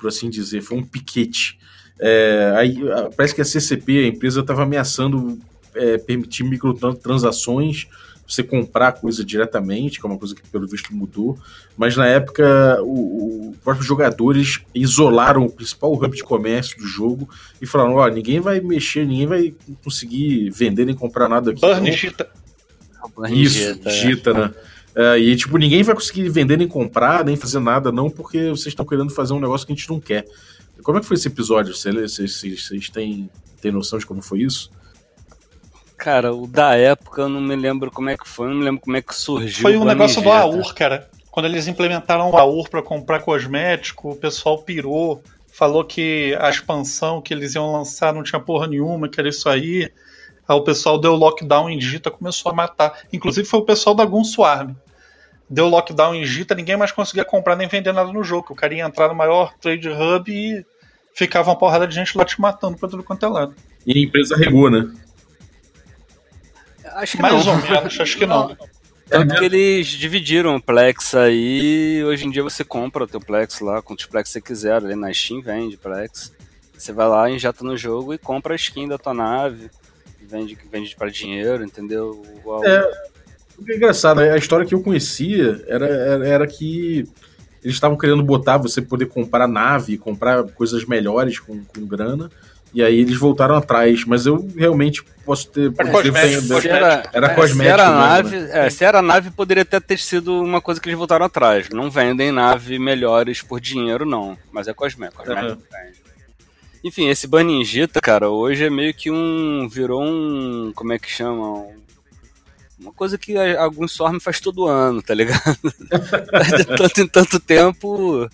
por 0.00 0.08
assim 0.08 0.30
dizer, 0.30 0.62
foi 0.62 0.78
um 0.78 0.82
piquete. 0.84 1.58
É, 2.00 2.54
aí, 2.56 2.78
parece 3.14 3.34
que 3.34 3.42
a 3.42 3.44
CCP, 3.44 4.04
a 4.04 4.06
empresa, 4.08 4.40
estava 4.40 4.62
ameaçando 4.62 5.38
é, 5.74 5.98
permitir 5.98 6.44
microtransações, 6.44 7.86
você 8.26 8.42
comprar 8.42 8.92
coisa 8.92 9.24
diretamente, 9.24 9.98
que 9.98 10.06
é 10.06 10.08
uma 10.08 10.18
coisa 10.18 10.34
que 10.34 10.42
pelo 10.48 10.66
visto 10.66 10.94
mudou, 10.94 11.36
mas 11.76 11.96
na 11.96 12.06
época 12.06 12.80
os 12.82 13.56
próprios 13.58 13.86
jogadores 13.86 14.60
isolaram 14.74 15.44
o 15.44 15.50
principal 15.50 15.92
hub 15.92 16.16
de 16.16 16.22
comércio 16.22 16.78
do 16.78 16.86
jogo 16.86 17.28
e 17.60 17.66
falaram: 17.66 17.96
ó, 17.96 18.06
ninguém 18.08 18.40
vai 18.40 18.60
mexer, 18.60 19.04
ninguém 19.04 19.26
vai 19.26 19.54
conseguir 19.82 20.50
vender 20.50 20.84
nem 20.84 20.94
comprar 20.94 21.28
nada 21.28 21.50
aqui. 21.50 21.60
Burn 21.60 21.92
Gita. 21.92 22.28
Isso, 23.30 23.90
Gita, 23.90 24.32
né? 24.32 24.54
Uh, 24.94 25.16
e, 25.16 25.36
tipo, 25.36 25.56
ninguém 25.56 25.82
vai 25.82 25.94
conseguir 25.94 26.28
vender, 26.28 26.58
nem 26.58 26.66
comprar, 26.66 27.24
nem 27.24 27.36
fazer 27.36 27.60
nada, 27.60 27.92
não, 27.92 28.10
porque 28.10 28.50
vocês 28.50 28.68
estão 28.68 28.84
querendo 28.84 29.10
fazer 29.10 29.32
um 29.32 29.40
negócio 29.40 29.66
que 29.66 29.72
a 29.72 29.76
gente 29.76 29.88
não 29.88 30.00
quer. 30.00 30.26
Como 30.82 30.98
é 30.98 31.00
que 31.00 31.06
foi 31.06 31.16
esse 31.16 31.28
episódio? 31.28 31.74
Vocês, 31.74 32.40
vocês 32.40 32.90
têm, 32.90 33.30
têm 33.60 33.70
noção 33.70 33.98
de 33.98 34.06
como 34.06 34.20
foi 34.20 34.40
isso? 34.40 34.70
Cara, 36.00 36.32
o 36.34 36.46
da 36.46 36.74
época 36.74 37.20
eu 37.20 37.28
não 37.28 37.42
me 37.42 37.54
lembro 37.54 37.90
como 37.90 38.08
é 38.08 38.16
que 38.16 38.26
foi, 38.26 38.48
não 38.48 38.54
me 38.54 38.64
lembro 38.64 38.80
como 38.80 38.96
é 38.96 39.02
que 39.02 39.14
surgiu. 39.14 39.60
Foi 39.60 39.76
um 39.76 39.84
negócio 39.84 40.22
do 40.22 40.30
AUR, 40.30 40.74
cara. 40.74 41.10
Quando 41.30 41.44
eles 41.44 41.68
implementaram 41.68 42.30
o 42.30 42.36
AUR 42.38 42.70
para 42.70 42.82
comprar 42.82 43.20
cosmético, 43.20 44.12
o 44.12 44.16
pessoal 44.16 44.62
pirou, 44.62 45.22
falou 45.52 45.84
que 45.84 46.34
a 46.40 46.48
expansão 46.48 47.20
que 47.20 47.34
eles 47.34 47.54
iam 47.54 47.70
lançar 47.70 48.14
não 48.14 48.22
tinha 48.22 48.40
porra 48.40 48.66
nenhuma, 48.66 49.10
que 49.10 49.20
era 49.20 49.28
isso 49.28 49.46
aí. 49.46 49.92
Aí 50.48 50.56
o 50.56 50.62
pessoal 50.62 50.98
deu 50.98 51.14
lockdown 51.14 51.68
em 51.68 51.78
Gita 51.78 52.10
começou 52.10 52.50
a 52.50 52.54
matar. 52.54 53.00
Inclusive 53.12 53.46
foi 53.46 53.60
o 53.60 53.64
pessoal 53.66 53.94
da 53.94 54.06
Gun 54.06 54.24
Swarm. 54.24 54.72
Deu 55.50 55.68
lockdown 55.68 56.14
em 56.14 56.24
Gita, 56.24 56.54
ninguém 56.54 56.78
mais 56.78 56.92
conseguia 56.92 57.26
comprar 57.26 57.56
nem 57.56 57.68
vender 57.68 57.92
nada 57.92 58.10
no 58.10 58.24
jogo. 58.24 58.54
O 58.54 58.56
cara 58.56 58.72
ia 58.72 58.86
entrar 58.86 59.08
no 59.08 59.14
maior 59.14 59.52
trade 59.60 59.90
hub 59.90 60.32
e 60.32 60.64
ficava 61.12 61.50
uma 61.50 61.58
porrada 61.58 61.86
de 61.86 61.94
gente 61.94 62.16
lá 62.16 62.24
te 62.24 62.40
matando 62.40 62.78
pra 62.78 62.88
tudo 62.88 63.02
quanto 63.02 63.26
é 63.26 63.28
lado. 63.28 63.54
E 63.86 63.98
a 63.98 64.02
empresa 64.02 64.34
regou, 64.34 64.70
né? 64.70 64.90
Acho 66.94 67.16
que 67.16 67.22
Mais 67.22 67.44
não. 67.44 67.54
ou 67.54 67.62
menos, 67.62 68.00
acho 68.00 68.18
que 68.18 68.26
não. 68.26 68.56
É 69.10 69.24
porque 69.24 69.44
eles 69.44 69.88
dividiram 69.88 70.54
o 70.54 70.62
Plex 70.62 71.14
aí 71.16 71.98
e 71.98 72.04
hoje 72.04 72.26
em 72.26 72.30
dia 72.30 72.44
você 72.44 72.62
compra 72.62 73.04
o 73.04 73.06
teu 73.08 73.20
Plex 73.20 73.60
lá, 73.60 73.82
quantos 73.82 74.06
Plex 74.06 74.30
você 74.30 74.40
quiser, 74.40 74.74
ali 74.74 74.94
na 74.94 75.12
Steam 75.12 75.42
vende 75.42 75.76
Plex. 75.76 76.32
Você 76.78 76.92
vai 76.92 77.08
lá, 77.08 77.28
injeta 77.28 77.64
no 77.64 77.76
jogo 77.76 78.14
e 78.14 78.18
compra 78.18 78.54
a 78.54 78.56
skin 78.56 78.86
da 78.86 78.96
tua 78.96 79.12
nave 79.12 79.68
vende, 80.30 80.56
vende 80.70 80.96
para 80.96 81.10
dinheiro, 81.10 81.64
entendeu? 81.64 82.22
É, 82.64 82.90
o 83.58 83.64
que 83.64 83.72
é 83.72 83.76
engraçado, 83.76 84.20
a 84.20 84.36
história 84.36 84.64
que 84.64 84.74
eu 84.74 84.82
conhecia 84.82 85.62
era, 85.66 85.86
era, 85.86 86.28
era 86.28 86.46
que 86.46 87.04
eles 87.62 87.74
estavam 87.76 87.98
querendo 87.98 88.22
botar 88.22 88.56
você 88.56 88.80
poder 88.80 89.06
comprar 89.06 89.48
nave, 89.48 89.98
comprar 89.98 90.44
coisas 90.44 90.84
melhores 90.84 91.38
com, 91.38 91.62
com 91.64 91.86
grana. 91.86 92.30
E 92.72 92.82
aí 92.82 93.00
eles 93.00 93.16
voltaram 93.16 93.56
atrás, 93.56 94.04
mas 94.04 94.26
eu 94.26 94.48
realmente 94.56 95.02
posso 95.24 95.48
ter. 95.48 95.72
Era 95.76 95.90
cosmético. 95.90 96.60
Se 96.60 96.68
era, 96.68 97.10
era 97.12 97.26
é, 97.26 97.34
cosmético. 97.34 97.62
Se 97.62 97.68
era, 97.68 97.84
mesmo, 97.84 98.00
nave, 98.00 98.36
né? 98.36 98.66
é, 98.66 98.70
se 98.70 98.84
era 98.84 99.02
nave, 99.02 99.30
poderia 99.30 99.62
até 99.62 99.80
ter 99.80 99.98
sido 99.98 100.40
uma 100.40 100.60
coisa 100.60 100.80
que 100.80 100.88
eles 100.88 100.98
voltaram 100.98 101.26
atrás. 101.26 101.68
Não 101.70 101.90
vendem 101.90 102.30
nave 102.30 102.78
melhores 102.78 103.42
por 103.42 103.60
dinheiro, 103.60 104.06
não. 104.06 104.38
Mas 104.52 104.68
é 104.68 104.74
cosmético. 104.74 105.24
cosmético 105.24 105.60
uhum. 105.60 105.90
Enfim, 106.82 107.08
esse 107.08 107.26
Baningita, 107.26 108.00
cara, 108.00 108.30
hoje 108.30 108.64
é 108.64 108.70
meio 108.70 108.94
que 108.94 109.10
um. 109.10 109.68
virou 109.68 110.02
um. 110.02 110.72
Como 110.74 110.92
é 110.92 110.98
que 110.98 111.10
chama? 111.10 111.66
uma 112.80 112.92
coisa 112.92 113.18
que 113.18 113.36
alguns 113.36 113.92
Storm 113.92 114.18
faz 114.18 114.40
todo 114.40 114.66
ano, 114.66 115.02
tá 115.02 115.12
ligado? 115.12 115.58
de 116.56 116.64
tanto 116.76 117.00
em 117.00 117.06
tanto 117.06 117.38
tempo. 117.38 118.28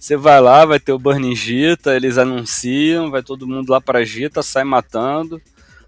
Você 0.00 0.16
vai 0.16 0.40
lá, 0.40 0.64
vai 0.64 0.80
ter 0.80 0.92
o 0.92 0.98
Burning 0.98 1.36
Gita, 1.36 1.94
eles 1.94 2.16
anunciam, 2.16 3.10
vai 3.10 3.22
todo 3.22 3.46
mundo 3.46 3.68
lá 3.68 3.82
pra 3.82 4.02
Gita, 4.02 4.42
sai 4.42 4.64
matando. 4.64 5.42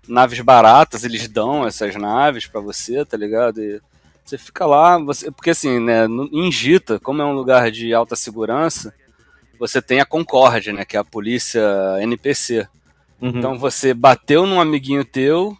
Naves 0.06 0.38
baratas, 0.40 1.02
eles 1.02 1.26
dão 1.28 1.66
essas 1.66 1.96
naves 1.96 2.46
para 2.46 2.60
você, 2.60 3.06
tá 3.06 3.16
ligado? 3.16 3.62
E 3.62 3.80
você 4.22 4.36
fica 4.36 4.66
lá, 4.66 4.98
você, 4.98 5.30
porque 5.30 5.48
assim, 5.48 5.80
né, 5.80 6.04
em 6.30 6.52
Gita, 6.52 7.00
como 7.00 7.22
é 7.22 7.24
um 7.24 7.32
lugar 7.32 7.70
de 7.70 7.94
alta 7.94 8.14
segurança, 8.14 8.92
você 9.58 9.80
tem 9.80 9.98
a 10.00 10.04
Concorde, 10.04 10.72
né? 10.72 10.84
Que 10.84 10.98
é 10.98 11.00
a 11.00 11.04
polícia 11.04 11.62
NPC. 12.02 12.68
Uhum. 13.18 13.30
Então 13.30 13.58
você 13.58 13.94
bateu 13.94 14.44
num 14.44 14.60
amiguinho 14.60 15.06
teu. 15.06 15.56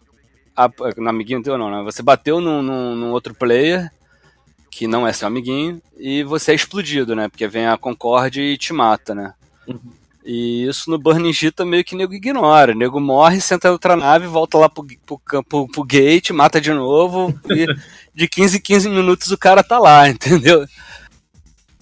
A, 0.54 0.68
no 0.98 1.08
amiguinho 1.08 1.42
teu 1.42 1.56
não, 1.56 1.70
né? 1.70 1.82
Você 1.84 2.02
bateu 2.02 2.38
num, 2.38 2.60
num, 2.60 2.94
num, 2.96 3.12
outro 3.12 3.34
player 3.34 3.90
que 4.72 4.86
não 4.86 5.06
é 5.06 5.12
seu 5.12 5.28
amiguinho 5.28 5.82
e 5.98 6.24
você 6.24 6.52
é 6.52 6.54
explodido, 6.54 7.14
né? 7.14 7.28
Porque 7.28 7.46
vem 7.46 7.66
a 7.66 7.76
Concorde 7.76 8.40
e 8.40 8.56
te 8.56 8.72
mata, 8.72 9.14
né? 9.14 9.34
Uhum. 9.68 9.78
E 10.24 10.64
isso 10.66 10.90
no 10.90 10.98
Burning 10.98 11.32
Gita 11.32 11.62
meio 11.62 11.84
que 11.84 11.94
nego 11.94 12.14
ignora. 12.14 12.72
O 12.72 12.74
nego 12.74 12.98
morre, 12.98 13.38
senta 13.38 13.68
em 13.68 13.70
outra 13.70 13.94
nave, 13.96 14.26
volta 14.26 14.56
lá 14.56 14.70
pro, 14.70 14.86
pro, 15.04 15.44
pro, 15.44 15.68
pro 15.68 15.84
gate, 15.84 16.30
mata 16.30 16.58
de 16.58 16.72
novo. 16.72 17.38
e 17.50 17.66
de 18.14 18.26
15 18.26 18.56
em 18.56 18.60
15 18.60 18.88
minutos 18.88 19.30
o 19.30 19.36
cara 19.36 19.62
tá 19.62 19.78
lá, 19.78 20.08
entendeu? 20.10 20.64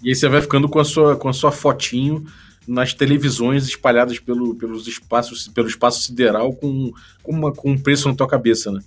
E 0.02 0.08
aí 0.08 0.14
você 0.14 0.28
vai 0.28 0.42
ficando 0.42 0.68
com 0.68 0.80
a 0.80 0.84
sua, 0.84 1.16
com 1.16 1.28
a 1.28 1.32
sua 1.32 1.52
fotinho 1.52 2.26
nas 2.66 2.92
televisões 2.92 3.68
espalhadas 3.68 4.18
pelo, 4.18 4.56
pelos 4.56 4.88
espaços, 4.88 5.46
pelo 5.46 5.68
espaço 5.68 6.02
sideral 6.02 6.52
com, 6.54 6.92
com, 7.22 7.32
uma, 7.32 7.52
com 7.52 7.70
um 7.70 7.78
preço 7.78 8.08
na 8.08 8.16
tua 8.16 8.26
cabeça, 8.26 8.72
né? 8.72 8.80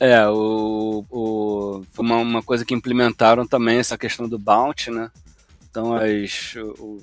É, 0.00 0.26
o, 0.28 1.04
o, 1.10 1.82
foi 1.92 2.04
uma, 2.04 2.16
uma 2.16 2.42
coisa 2.42 2.64
que 2.64 2.74
implementaram 2.74 3.46
também 3.46 3.78
essa 3.78 3.96
questão 3.96 4.28
do 4.28 4.38
bounty, 4.38 4.90
né? 4.90 5.10
Então 5.70 5.94
as, 5.94 6.54
o, 6.56 7.00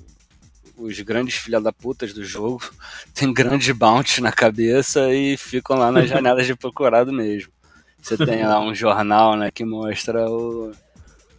os 0.76 1.00
grandes 1.00 1.36
filha 1.36 1.60
da 1.60 1.72
putas 1.72 2.12
do 2.12 2.24
jogo 2.24 2.62
têm 3.14 3.32
grandes 3.32 3.74
bounty 3.74 4.20
na 4.20 4.32
cabeça 4.32 5.12
e 5.12 5.36
ficam 5.36 5.76
lá 5.76 5.90
nas 5.90 6.08
janelas 6.08 6.46
de 6.46 6.54
procurado 6.54 7.12
mesmo. 7.12 7.52
Você 8.00 8.16
tem 8.16 8.44
lá 8.44 8.60
um 8.60 8.74
jornal 8.74 9.36
né, 9.36 9.50
que 9.50 9.64
mostra 9.64 10.28
o, 10.28 10.72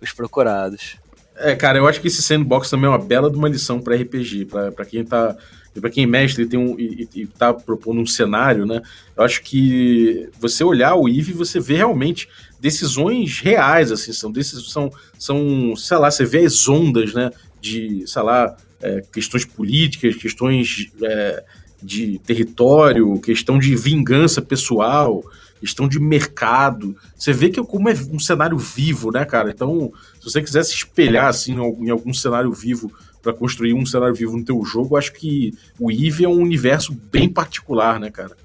os 0.02 0.12
procurados. 0.14 0.98
É, 1.36 1.56
cara, 1.56 1.78
eu 1.78 1.88
acho 1.88 2.00
que 2.00 2.08
esse 2.08 2.22
sandbox 2.22 2.70
também 2.70 2.86
é 2.86 2.90
uma 2.90 3.00
bela 3.00 3.30
de 3.30 3.38
uma 3.38 3.50
lição 3.50 3.82
para 3.82 3.96
RPG, 3.96 4.46
para 4.46 4.86
quem 4.86 5.04
tá 5.04 5.36
para 5.82 5.90
quem 5.90 6.04
é 6.04 6.08
mestre 6.08 6.46
tem 6.46 6.60
um, 6.60 6.80
e, 6.80 7.08
e 7.16 7.26
tá 7.26 7.54
propondo 7.54 8.00
um 8.00 8.06
cenário, 8.06 8.66
né? 8.66 8.82
Eu 9.16 9.24
acho 9.24 9.42
que 9.42 10.30
você 10.40 10.64
olhar 10.64 10.96
o 10.96 11.08
Eve, 11.08 11.34
você 11.34 11.60
vê 11.60 11.78
realmente 11.78 12.28
decisões 12.60 13.40
reais, 13.40 13.92
assim, 13.92 14.14
são 14.14 14.32
decisões, 14.32 14.72
são, 14.72 14.92
são, 15.18 15.76
sei 15.76 15.98
lá, 15.98 16.10
você 16.10 16.26
vê 16.26 16.46
as 16.46 16.68
ondas, 16.68 17.14
né? 17.14 17.32
De, 17.60 18.04
sei 18.06 18.22
lá, 18.22 18.56
é, 18.82 19.02
questões 19.12 19.46
políticas, 19.46 20.16
questões 20.16 20.92
é, 21.02 21.44
de 21.82 22.20
território, 22.20 23.20
questão 23.20 23.58
de 23.58 23.76
vingança 23.76 24.42
pessoal, 24.42 25.24
questão 25.60 25.88
de 25.88 26.00
mercado. 26.00 26.96
Você 27.16 27.32
vê 27.32 27.50
que 27.50 27.60
é 27.60 27.64
como 27.64 27.90
é 27.90 27.94
um 28.12 28.20
cenário 28.20 28.58
vivo, 28.58 29.12
né, 29.12 29.26
cara? 29.26 29.50
Então, 29.50 29.92
se 30.20 30.26
você 30.26 30.42
quiser 30.42 30.64
se 30.64 30.74
espelhar 30.74 31.28
assim 31.28 31.54
em 31.54 31.90
algum 31.90 32.14
cenário 32.14 32.52
vivo 32.52 32.92
para 33.24 33.34
construir 33.34 33.74
um 33.74 33.86
cenário 33.86 34.14
vivo 34.14 34.38
no 34.38 34.44
teu 34.44 34.64
jogo, 34.66 34.98
acho 34.98 35.14
que 35.14 35.54
o 35.80 35.90
Eve 35.90 36.26
é 36.26 36.28
um 36.28 36.42
universo 36.42 36.94
bem 36.94 37.30
particular, 37.30 38.00
né, 38.00 38.12
cara? 38.12 38.36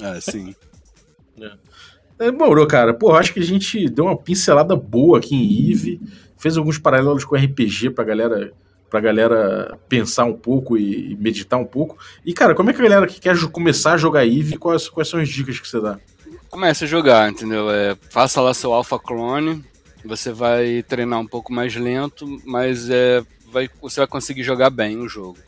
Ah, 0.00 0.20
sim. 0.20 0.54
É. 2.18 2.26
Demorou, 2.30 2.66
cara. 2.66 2.92
Pô, 2.92 3.14
acho 3.14 3.32
que 3.32 3.40
a 3.40 3.44
gente 3.44 3.88
deu 3.88 4.04
uma 4.04 4.16
pincelada 4.16 4.76
boa 4.76 5.16
aqui 5.16 5.34
em 5.34 5.70
Eve, 5.72 5.98
fez 6.36 6.58
alguns 6.58 6.76
paralelos 6.76 7.24
com 7.24 7.34
RPG 7.34 7.88
pra 7.88 8.04
galera 8.04 8.52
pra 8.90 9.00
galera 9.00 9.78
pensar 9.88 10.24
um 10.24 10.34
pouco 10.34 10.76
e, 10.76 11.16
meditar 11.16 11.58
um 11.58 11.64
pouco. 11.64 11.96
E, 12.26 12.34
cara, 12.34 12.54
como 12.54 12.68
é 12.68 12.72
que 12.74 12.80
a 12.80 12.84
galera 12.84 13.06
que 13.06 13.20
quer 13.20 13.38
começar 13.50 13.92
a 13.92 13.96
jogar 13.96 14.26
Eve, 14.26 14.58
quais, 14.58 14.88
quais 14.88 15.08
são 15.08 15.20
as 15.20 15.28
dicas 15.28 15.58
que 15.58 15.66
você 15.66 15.80
dá? 15.80 15.98
Comece 16.50 16.84
a 16.84 16.86
jogar, 16.86 17.30
entendeu? 17.30 17.70
É, 17.70 17.96
faça 18.10 18.40
lá 18.40 18.52
seu 18.52 18.72
Alpha 18.72 18.98
Clone, 18.98 19.64
você 20.04 20.32
vai 20.32 20.82
treinar 20.82 21.20
um 21.20 21.26
pouco 21.26 21.52
mais 21.52 21.74
lento, 21.74 22.40
mas 22.44 22.88
é, 22.88 23.22
vai, 23.50 23.68
você 23.80 24.00
vai 24.00 24.06
conseguir 24.06 24.42
jogar 24.42 24.70
bem 24.70 24.98
o 24.98 25.08
jogo. 25.08 25.38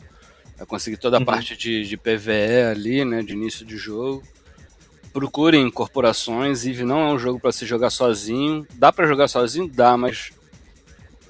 Vai 0.57 0.65
conseguir 0.65 0.97
toda 0.97 1.17
a 1.17 1.19
uhum. 1.19 1.25
parte 1.25 1.57
de, 1.57 1.87
de 1.87 1.97
PVE 1.97 2.71
ali, 2.71 3.03
né, 3.03 3.21
de 3.23 3.33
início 3.33 3.65
de 3.65 3.77
jogo. 3.77 4.23
Procurem 5.11 5.69
corporações, 5.69 6.65
Eve 6.65 6.83
não 6.83 6.99
é 7.09 7.13
um 7.13 7.19
jogo 7.19 7.39
para 7.39 7.51
se 7.51 7.65
jogar 7.65 7.89
sozinho. 7.89 8.65
Dá 8.75 8.91
para 8.91 9.07
jogar 9.07 9.27
sozinho? 9.27 9.67
Dá, 9.67 9.95
mas 9.97 10.31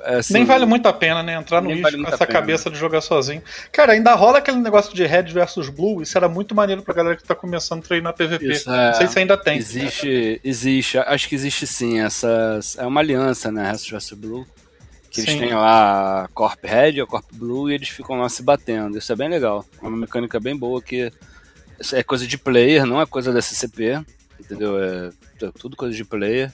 assim, 0.03 0.33
Nem 0.33 0.45
vale 0.45 0.65
muito 0.65 0.87
a 0.87 0.93
pena, 0.93 1.23
né? 1.23 1.35
Entrar 1.35 1.61
no 1.61 1.71
Eve 1.71 1.81
vale 1.81 2.03
com 2.03 2.07
essa 2.07 2.25
cabeça 2.25 2.69
de 2.69 2.77
jogar 2.77 3.01
sozinho. 3.01 3.41
Cara, 3.71 3.93
ainda 3.93 4.13
rola 4.13 4.39
aquele 4.39 4.57
negócio 4.57 4.93
de 4.93 5.05
Red 5.05 5.23
versus 5.23 5.69
Blue. 5.69 6.01
Isso 6.01 6.17
era 6.17 6.27
muito 6.27 6.53
maneiro 6.53 6.81
pra 6.81 6.93
galera 6.93 7.15
que 7.15 7.23
tá 7.23 7.35
começando 7.35 7.79
a 7.79 7.87
treinar 7.87 8.13
PVP. 8.13 8.51
Isso, 8.51 8.71
é, 8.71 8.87
Não 8.87 8.93
sei 8.93 9.07
se 9.07 9.19
ainda 9.19 9.37
tem. 9.37 9.57
Existe, 9.57 10.41
existe. 10.43 10.97
Acho 10.97 11.29
que 11.29 11.35
existe 11.35 11.65
sim. 11.65 11.99
Essa, 11.99 12.59
é 12.77 12.85
uma 12.85 12.99
aliança, 12.99 13.51
né? 13.51 13.71
Red 13.71 13.89
versus 13.89 14.17
Blue. 14.17 14.45
Que 15.09 15.21
eles 15.21 15.35
têm 15.35 15.53
lá 15.53 16.23
a 16.23 16.27
Corp 16.29 16.63
Red 16.63 16.93
e 16.93 17.01
a 17.01 17.05
Corp 17.05 17.25
Blue 17.31 17.69
e 17.69 17.75
eles 17.75 17.89
ficam 17.89 18.19
lá 18.19 18.27
se 18.29 18.41
batendo. 18.41 18.97
Isso 18.97 19.13
é 19.13 19.15
bem 19.15 19.29
legal. 19.29 19.63
É 19.81 19.85
uma 19.85 19.97
mecânica 19.97 20.39
bem 20.39 20.57
boa 20.57 20.81
que 20.81 21.11
é 21.91 22.01
coisa 22.01 22.25
de 22.25 22.37
player, 22.37 22.85
não 22.85 22.99
é 22.99 23.05
coisa 23.05 23.31
da 23.31 23.41
CCP. 23.41 24.01
Entendeu? 24.39 24.81
É, 24.83 25.09
é 25.43 25.51
tudo 25.59 25.77
coisa 25.77 25.95
de 25.95 26.03
player. 26.03 26.51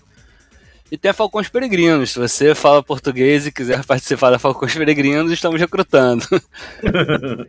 E 0.91 0.97
tem 0.97 1.11
a 1.11 1.13
Falcões 1.13 1.47
Peregrinos. 1.47 2.11
Se 2.11 2.19
você 2.19 2.55
fala 2.55 2.81
português 2.81 3.45
e 3.45 3.51
quiser 3.51 3.85
participar 3.85 4.31
da 4.31 4.39
Falcões 4.39 4.73
Peregrinos, 4.73 5.31
estamos 5.31 5.59
recrutando. 5.59 6.25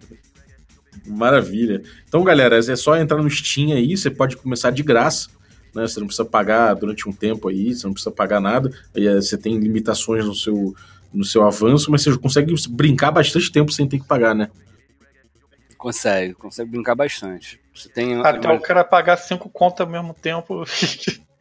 Maravilha. 1.07 1.83
Então, 2.07 2.23
galera, 2.23 2.59
é 2.59 2.77
só 2.77 2.97
entrar 2.97 3.23
no 3.23 3.31
Steam 3.31 3.73
aí, 3.73 3.97
você 3.97 4.11
pode 4.11 4.37
começar 4.37 4.71
de 4.71 4.83
graça. 4.83 5.31
Né? 5.75 5.87
Você 5.87 5.99
não 5.99 6.07
precisa 6.07 6.29
pagar 6.29 6.75
durante 6.75 7.09
um 7.09 7.13
tempo 7.13 7.49
aí, 7.49 7.75
você 7.75 7.87
não 7.87 7.95
precisa 7.95 8.11
pagar 8.11 8.41
nada. 8.41 8.71
Aí, 8.95 9.07
é, 9.07 9.15
você 9.15 9.39
tem 9.39 9.59
limitações 9.59 10.25
no 10.27 10.35
seu, 10.35 10.75
no 11.13 11.25
seu 11.25 11.43
avanço, 11.43 11.91
mas 11.91 12.03
você 12.03 12.17
consegue 12.19 12.55
brincar 12.69 13.11
bastante 13.11 13.51
tempo 13.51 13.73
sem 13.73 13.89
ter 13.89 13.99
que 13.99 14.07
pagar, 14.07 14.35
né? 14.35 14.51
Consegue, 15.79 16.35
consegue 16.35 16.71
brincar 16.71 16.95
bastante. 16.95 17.59
Você 17.75 17.89
tem 17.89 18.21
Até 18.21 18.53
o 18.53 18.61
cara 18.61 18.85
pagar 18.85 19.17
cinco 19.17 19.49
contas 19.49 19.87
ao 19.87 19.91
mesmo 19.91 20.13
tempo. 20.13 20.63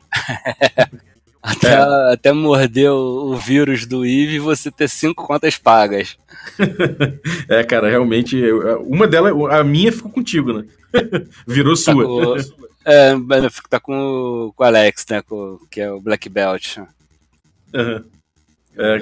Até, 1.41 1.73
é. 1.73 2.13
até 2.13 2.33
morder 2.33 2.91
o, 2.91 3.31
o, 3.31 3.37
vírus 3.37 3.85
do 3.85 4.05
Eve 4.05 4.35
e 4.35 4.39
você 4.39 4.69
ter 4.69 4.89
cinco 4.89 5.25
contas 5.25 5.57
pagas. 5.57 6.17
é, 7.47 7.63
cara, 7.63 7.89
realmente. 7.89 8.41
Uma 8.81 9.07
delas, 9.07 9.33
a 9.51 9.63
minha 9.63 9.91
ficou 9.91 10.11
contigo, 10.11 10.51
né? 10.51 10.65
Virou 11.47 11.75
tá 11.75 11.81
sua. 11.81 12.05
Com, 12.05 12.35
é, 12.85 13.13
tá 13.69 13.79
com, 13.79 14.51
com 14.53 14.63
o 14.63 14.65
Alex, 14.65 15.05
né? 15.09 15.21
Com, 15.21 15.59
que 15.71 15.79
é 15.79 15.89
o 15.91 16.01
Black 16.01 16.27
Belt. 16.27 16.77
Uhum. 17.73 18.03
É, 18.77 18.97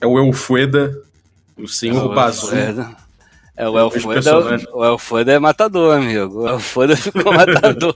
é 0.00 0.06
o 0.06 0.18
Elfueda, 0.18 0.94
o 1.56 1.66
senhor 1.66 2.12
é 2.12 2.14
Bazu. 2.14 2.50
É, 3.56 3.68
o 3.68 3.78
Elfueda, 3.78 4.38
o 4.72 4.84
Elfueda 4.84 5.32
é 5.32 5.38
matador, 5.38 5.96
amigo. 5.96 6.42
O 6.42 6.48
Elfueda 6.48 6.96
ficou 6.96 7.32
matador. 7.32 7.94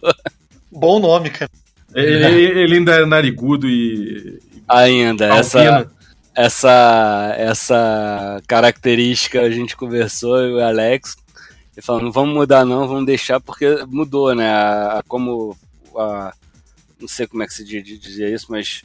Bom 0.70 0.98
nome, 0.98 1.30
cara. 1.30 1.50
Ele, 1.94 2.60
ele 2.60 2.76
ainda 2.76 2.94
é 2.94 3.06
narigudo 3.06 3.68
e. 3.68 4.40
Ainda, 4.68 5.26
essa, 5.26 5.90
essa, 6.34 7.34
essa 7.36 8.42
característica 8.46 9.40
a 9.40 9.50
gente 9.50 9.76
conversou, 9.76 10.38
eu 10.38 10.50
e 10.50 10.54
o 10.54 10.64
Alex, 10.64 11.16
e 11.76 11.82
falou, 11.82 12.02
não 12.02 12.12
vamos 12.12 12.34
mudar 12.34 12.64
não, 12.64 12.86
vamos 12.86 13.06
deixar, 13.06 13.40
porque 13.40 13.84
mudou, 13.88 14.34
né? 14.34 14.48
A, 14.48 14.98
a 14.98 15.02
como. 15.02 15.56
A, 15.96 16.32
não 17.00 17.08
sei 17.08 17.26
como 17.26 17.42
é 17.42 17.46
que 17.46 17.54
se 17.54 17.64
dizia 17.64 18.28
isso, 18.28 18.46
mas 18.50 18.82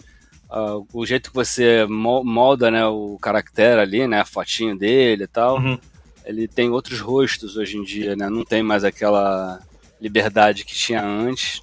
a, 0.50 0.78
o 0.92 1.06
jeito 1.06 1.30
que 1.30 1.36
você 1.36 1.86
molda 1.88 2.72
né, 2.72 2.86
o 2.88 3.20
caractere 3.22 3.80
ali, 3.80 4.08
né? 4.08 4.22
A 4.22 4.26
fotinho 4.26 4.76
dele 4.76 5.26
e 5.26 5.28
tal. 5.28 5.58
Uhum. 5.58 5.78
Ele 6.26 6.48
tem 6.48 6.72
outros 6.72 7.00
rostos 7.00 7.56
hoje 7.56 7.78
em 7.78 7.84
dia, 7.84 8.16
né? 8.16 8.28
Não 8.30 8.44
tem 8.44 8.64
mais 8.64 8.84
aquela 8.84 9.60
liberdade 10.02 10.66
que 10.66 10.74
tinha 10.74 11.06
antes 11.06 11.62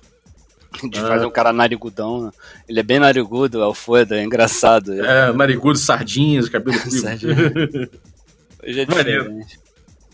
de 0.91 1.01
fazer 1.01 1.27
um 1.27 1.31
cara 1.31 1.53
narigudão. 1.53 2.23
Né? 2.23 2.31
Ele 2.69 2.81
é 2.81 2.83
bem 2.83 2.99
narigudo, 2.99 3.61
é 3.61 3.67
o 3.67 3.75
Foda, 3.75 4.17
é 4.19 4.25
engraçado. 4.25 4.93
É, 4.93 5.33
narigudo, 5.33 5.79
sardinhas, 5.79 6.49
cabelo 6.49 6.79
Sardinha. 6.91 7.37
Hoje 8.65 8.81
é 8.81 8.87
Maneiro. 8.87 9.41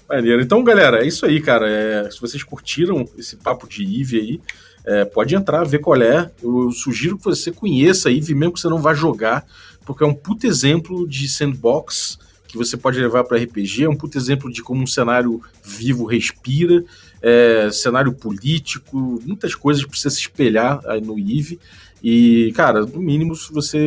Maneiro. 0.08 0.42
Então, 0.42 0.64
galera, 0.64 1.04
é 1.04 1.06
isso 1.06 1.26
aí, 1.26 1.40
cara. 1.40 1.68
É, 1.68 2.10
se 2.10 2.20
vocês 2.20 2.42
curtiram 2.42 3.06
esse 3.18 3.36
papo 3.36 3.68
de 3.68 3.82
Eve 3.82 4.18
aí, 4.18 4.40
é, 4.86 5.04
pode 5.04 5.34
entrar, 5.34 5.64
ver 5.64 5.80
qual 5.80 6.00
é. 6.00 6.30
Eu 6.42 6.70
sugiro 6.70 7.18
que 7.18 7.24
você 7.24 7.52
conheça 7.52 8.08
a 8.08 8.12
Eve, 8.12 8.34
mesmo 8.34 8.54
que 8.54 8.60
você 8.60 8.68
não 8.68 8.78
vá 8.78 8.94
jogar, 8.94 9.46
porque 9.84 10.02
é 10.02 10.06
um 10.06 10.14
puto 10.14 10.46
exemplo 10.46 11.06
de 11.06 11.28
sandbox 11.28 12.18
que 12.48 12.56
você 12.56 12.78
pode 12.78 12.98
levar 12.98 13.24
para 13.24 13.36
RPG, 13.36 13.84
é 13.84 13.88
um 13.88 13.94
puto 13.94 14.16
exemplo 14.16 14.50
de 14.50 14.62
como 14.62 14.82
um 14.82 14.86
cenário 14.86 15.42
vivo 15.62 16.06
respira 16.06 16.82
é, 17.22 17.70
cenário 17.70 18.12
político, 18.12 19.20
muitas 19.24 19.54
coisas 19.54 19.84
para 19.84 19.96
você 19.96 20.10
se 20.10 20.20
espelhar 20.20 20.80
aí 20.86 21.00
no 21.00 21.18
IVE. 21.18 21.58
E, 22.02 22.52
cara, 22.54 22.86
no 22.86 23.00
mínimo, 23.00 23.34
se 23.34 23.52
você 23.52 23.78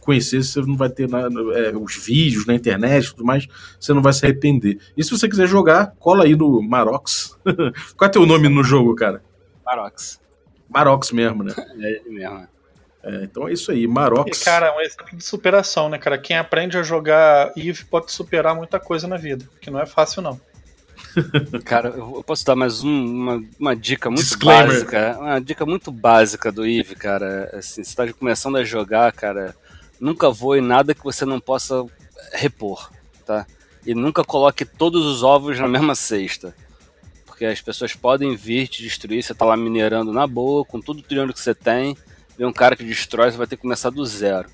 conhecer, 0.00 0.42
você 0.42 0.60
não 0.60 0.76
vai 0.76 0.90
ter 0.90 1.08
nada, 1.08 1.34
é, 1.54 1.74
os 1.74 1.96
vídeos 1.96 2.46
na 2.46 2.54
internet 2.54 3.06
e 3.06 3.10
tudo 3.10 3.24
mais, 3.24 3.46
você 3.80 3.92
não 3.92 4.02
vai 4.02 4.12
se 4.12 4.24
arrepender. 4.24 4.78
E 4.96 5.02
se 5.02 5.10
você 5.10 5.28
quiser 5.28 5.46
jogar, 5.46 5.94
cola 5.98 6.24
aí 6.24 6.36
no 6.36 6.62
Marox. 6.62 7.38
Qual 7.96 8.08
é 8.08 8.12
teu 8.12 8.26
nome 8.26 8.48
no 8.48 8.62
jogo, 8.62 8.94
cara? 8.94 9.22
Marox. 9.64 10.20
Marox 10.68 11.10
mesmo, 11.10 11.42
né? 11.42 11.54
É 11.80 11.90
ele 11.90 12.10
mesmo. 12.10 12.46
É, 13.02 13.24
então 13.24 13.46
é 13.46 13.52
isso 13.52 13.70
aí, 13.70 13.86
Marox. 13.86 14.40
E, 14.40 14.44
cara, 14.44 14.68
é 14.68 14.76
um 14.76 14.80
exemplo 14.80 15.16
de 15.16 15.22
superação, 15.22 15.90
né, 15.90 15.98
cara? 15.98 16.16
Quem 16.16 16.38
aprende 16.38 16.78
a 16.78 16.82
jogar 16.82 17.52
EVE 17.54 17.84
pode 17.84 18.10
superar 18.10 18.54
muita 18.54 18.80
coisa 18.80 19.06
na 19.06 19.18
vida, 19.18 19.46
que 19.60 19.70
não 19.70 19.78
é 19.78 19.84
fácil, 19.84 20.22
não. 20.22 20.40
Cara, 21.64 21.88
eu 21.90 22.22
posso 22.26 22.44
dar 22.44 22.56
mais 22.56 22.82
um, 22.82 22.90
uma, 22.90 23.44
uma 23.58 23.76
dica 23.76 24.10
muito 24.10 24.24
Disclaimer. 24.24 24.66
básica. 24.66 25.18
Uma 25.18 25.40
dica 25.40 25.66
muito 25.66 25.90
básica 25.90 26.50
do 26.50 26.66
Eve, 26.66 26.94
cara. 26.94 27.50
Assim, 27.52 27.82
você 27.82 27.94
tá 27.94 28.12
começando 28.12 28.56
a 28.56 28.64
jogar, 28.64 29.12
cara. 29.12 29.54
Nunca 30.00 30.30
voe 30.30 30.60
nada 30.60 30.94
que 30.94 31.04
você 31.04 31.24
não 31.24 31.40
possa 31.40 31.84
repor, 32.32 32.90
tá? 33.24 33.46
E 33.86 33.94
nunca 33.94 34.24
coloque 34.24 34.64
todos 34.64 35.04
os 35.06 35.22
ovos 35.22 35.58
na 35.58 35.68
mesma 35.68 35.94
cesta. 35.94 36.54
Porque 37.26 37.44
as 37.44 37.60
pessoas 37.60 37.94
podem 37.94 38.36
vir 38.36 38.68
te 38.68 38.82
destruir, 38.82 39.22
você 39.22 39.34
tá 39.34 39.44
lá 39.44 39.56
minerando 39.56 40.12
na 40.12 40.26
boa, 40.26 40.64
com 40.64 40.80
tudo 40.80 41.00
o 41.00 41.08
dinheiro 41.08 41.32
que 41.32 41.40
você 41.40 41.54
tem, 41.54 41.96
vem 42.38 42.46
um 42.46 42.52
cara 42.52 42.76
que 42.76 42.84
destrói, 42.84 43.30
você 43.30 43.36
vai 43.36 43.46
ter 43.46 43.56
que 43.56 43.62
começar 43.62 43.90
do 43.90 44.04
zero. 44.06 44.48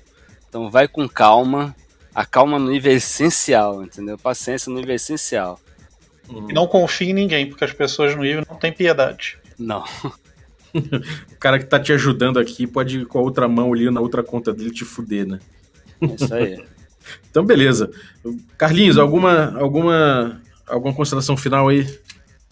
Então 0.49 0.69
vai 0.69 0.87
com 0.87 1.07
calma. 1.07 1.75
A 2.13 2.25
calma 2.25 2.59
no 2.59 2.69
nível 2.69 2.91
é 2.91 2.95
essencial, 2.95 3.83
entendeu? 3.83 4.17
Paciência 4.17 4.69
no 4.69 4.77
nível 4.77 4.91
é 4.91 4.95
essencial. 6.31 6.49
E 6.49 6.53
não 6.53 6.67
confie 6.67 7.09
em 7.09 7.13
ninguém, 7.13 7.47
porque 7.47 7.63
as 7.63 7.73
pessoas 7.73 8.15
no 8.15 8.23
nível 8.23 8.43
não 8.49 8.57
têm 8.57 8.71
piedade. 8.71 9.37
Não. 9.57 9.83
o 10.73 11.37
cara 11.39 11.59
que 11.59 11.65
tá 11.65 11.79
te 11.79 11.91
ajudando 11.93 12.39
aqui 12.39 12.65
pode 12.65 12.99
ir 12.99 13.05
com 13.05 13.19
a 13.19 13.21
outra 13.21 13.47
mão 13.47 13.73
ali 13.73 13.89
na 13.89 14.01
outra 14.01 14.23
conta 14.23 14.53
dele 14.53 14.71
te 14.71 14.85
fuder, 14.85 15.27
né? 15.27 15.39
É 16.01 16.05
isso 16.05 16.33
aí. 16.33 16.63
então, 17.29 17.45
beleza. 17.45 17.91
Carlinhos, 18.57 18.97
alguma, 18.97 19.57
alguma, 19.59 20.41
alguma 20.67 20.93
consideração 20.93 21.35
final 21.35 21.67
aí? 21.67 21.87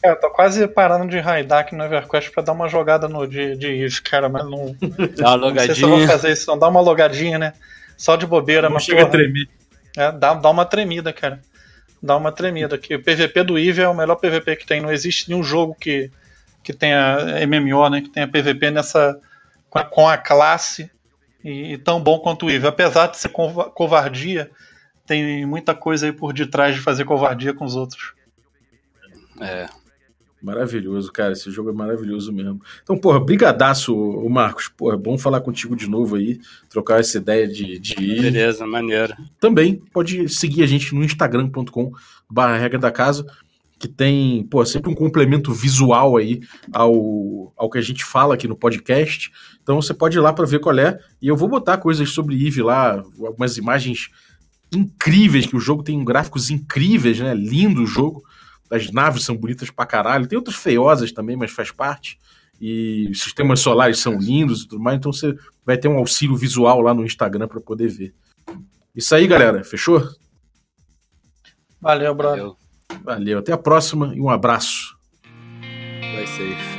É, 0.04 0.12
eu 0.12 0.20
tô 0.20 0.30
quase 0.30 0.66
parando 0.68 1.08
de 1.10 1.20
raidar 1.20 1.60
aqui 1.60 1.76
no 1.76 1.84
EverQuest 1.84 2.32
pra 2.32 2.42
dar 2.42 2.54
uma 2.54 2.70
jogada 2.70 3.08
no 3.10 3.28
de, 3.28 3.58
de 3.58 3.68
Eve, 3.68 4.02
cara, 4.02 4.30
mas 4.30 4.46
não. 4.46 4.76
Dá 4.80 4.88
uma 4.88 4.98
Não 4.98 5.16
sei 5.18 5.38
logadinha. 5.38 5.76
se 5.76 5.82
eu 5.82 5.90
vou 5.90 6.08
fazer 6.08 6.32
isso, 6.32 6.48
não. 6.50 6.58
Dá 6.58 6.70
uma 6.70 6.80
logadinha, 6.80 7.38
né? 7.38 7.54
Só 7.98 8.16
de 8.16 8.26
bobeira, 8.26 8.70
Não 8.70 8.76
mas 8.76 8.84
chega 8.84 9.02
a 9.02 9.06
porra, 9.06 9.18
tremer. 9.18 9.50
é, 9.98 10.12
dá, 10.14 10.34
dá 10.34 10.50
uma 10.50 10.64
tremida, 10.64 11.12
cara. 11.12 11.42
Dá 12.02 12.16
uma 12.16 12.32
tremida. 12.32 12.78
Que 12.78 12.96
o 12.96 13.04
PVP 13.04 13.44
do 13.44 13.58
Eve 13.58 13.82
é 13.82 13.88
o 13.88 13.94
melhor 13.94 14.16
PVP 14.16 14.56
que 14.56 14.66
tem. 14.66 14.82
Não 14.82 14.92
existe 14.92 15.30
nenhum 15.30 15.44
jogo 15.44 15.76
que, 15.80 16.10
que 16.64 16.74
tenha 16.74 17.18
MMO, 17.48 17.90
né? 17.90 18.02
Que 18.02 18.10
tenha 18.10 18.28
PVP 18.28 18.72
nessa. 18.72 19.20
com 19.70 19.80
a, 19.80 19.84
com 19.84 20.08
a 20.08 20.18
classe 20.18 20.90
e, 21.44 21.74
e 21.74 21.78
tão 21.78 22.02
bom 22.02 22.20
quanto 22.20 22.46
o 22.46 22.50
Eve. 22.50 22.68
Apesar 22.68 23.08
de 23.08 23.18
ser 23.18 23.30
cova- 23.30 23.70
covardia, 23.70 24.50
tem 25.06 25.46
muita 25.46 25.76
coisa 25.76 26.06
aí 26.06 26.12
por 26.14 26.32
detrás 26.34 26.76
de 26.76 26.82
fazer 26.82 27.04
covardia 27.06 27.54
com 27.54 27.66
os 27.66 27.76
outros. 27.76 28.14
É. 29.42 29.68
Maravilhoso, 30.42 31.12
cara. 31.12 31.34
Esse 31.34 31.52
jogo 31.52 31.70
é 31.70 31.74
maravilhoso 31.74 32.32
mesmo. 32.32 32.62
Então, 32.82 32.98
porra, 32.98 33.20
brigadaço, 33.20 33.96
o 33.96 34.30
Marcos. 34.30 34.70
Porra, 34.70 34.96
é 34.96 34.98
bom 34.98 35.18
falar 35.18 35.42
contigo 35.42 35.76
de 35.76 35.88
novo 35.88 36.16
aí, 36.16 36.40
trocar 36.70 37.00
essa 37.00 37.18
ideia 37.18 37.48
de, 37.48 37.78
de 37.78 37.94
ir. 38.02 38.22
Beleza, 38.22 38.66
maneiro. 38.66 39.14
Também 39.40 39.76
pode 39.94 40.30
seguir 40.30 40.64
a 40.64 40.68
gente 40.68 40.96
no 40.96 41.04
instagram.com 41.04 41.92
barra 42.30 42.58
regra 42.58 42.80
da 42.80 42.92
casa, 42.92 43.26
que 43.78 43.88
tem, 43.88 44.44
pô, 44.44 44.66
sempre 44.66 44.90
um 44.90 44.96
complemento 44.96 45.54
visual 45.54 46.18
aí 46.18 46.42
ao, 46.72 47.54
ao 47.58 47.70
que 47.70 47.78
a 47.78 47.82
gente 47.82 48.04
fala 48.04 48.34
aqui 48.34 48.48
no 48.48 48.56
podcast. 48.56 49.32
Então 49.62 49.82
você 49.82 49.94
pode 49.94 50.18
ir 50.18 50.22
lá 50.22 50.32
para 50.32 50.46
ver 50.46 50.60
qual 50.60 50.78
é. 50.78 51.00
E 51.22 51.28
eu 51.28 51.36
vou 51.36 51.50
botar 51.50 51.78
coisas 51.78 52.10
sobre 52.10 52.46
Eve 52.46 52.62
lá, 52.62 53.04
algumas 53.22 53.58
imagens 53.58 54.10
incríveis, 54.74 55.46
que 55.46 55.56
o 55.56 55.60
jogo 55.60 55.84
tem 55.84 56.04
gráficos 56.04 56.50
incríveis, 56.50 57.20
né? 57.20 57.34
Lindo 57.34 57.84
o 57.84 57.88
jogo. 57.88 58.24
As 58.70 58.92
naves 58.92 59.24
são 59.24 59.36
bonitas 59.36 59.70
pra 59.70 59.86
caralho. 59.86 60.28
Tem 60.28 60.38
outras 60.38 60.58
feiosas 60.58 61.12
também, 61.12 61.36
mas 61.36 61.52
faz 61.52 61.72
parte. 61.72 62.20
E 62.62 63.08
os 63.10 63.22
sistemas 63.22 63.62
solares 63.62 64.00
são 64.00 64.18
lindos 64.20 64.64
e 64.64 64.68
tudo 64.68 64.82
mais. 64.82 64.98
Então 64.98 65.12
você 65.12 65.36
vai 65.66 65.78
ter 65.78 65.88
um 65.88 65.98
auxílio 65.98 66.36
visual 66.36 66.82
lá 66.82 66.94
no 66.94 67.06
Instagram 67.06 67.48
para 67.48 67.62
poder 67.62 67.88
ver. 67.88 68.14
Isso 68.96 69.16
aí, 69.16 69.28
galera. 69.28 69.64
Fechou? 69.64 70.04
Valeu, 71.82 72.14
brother. 72.14 72.40
Valeu. 72.40 72.58
Valeu. 73.04 73.40
Até 73.40 73.54
a 73.54 73.58
próxima 73.58 74.14
e 74.16 74.20
um 74.20 74.30
abraço. 74.30 74.98
Vai 76.14 76.28
safe. 76.28 76.79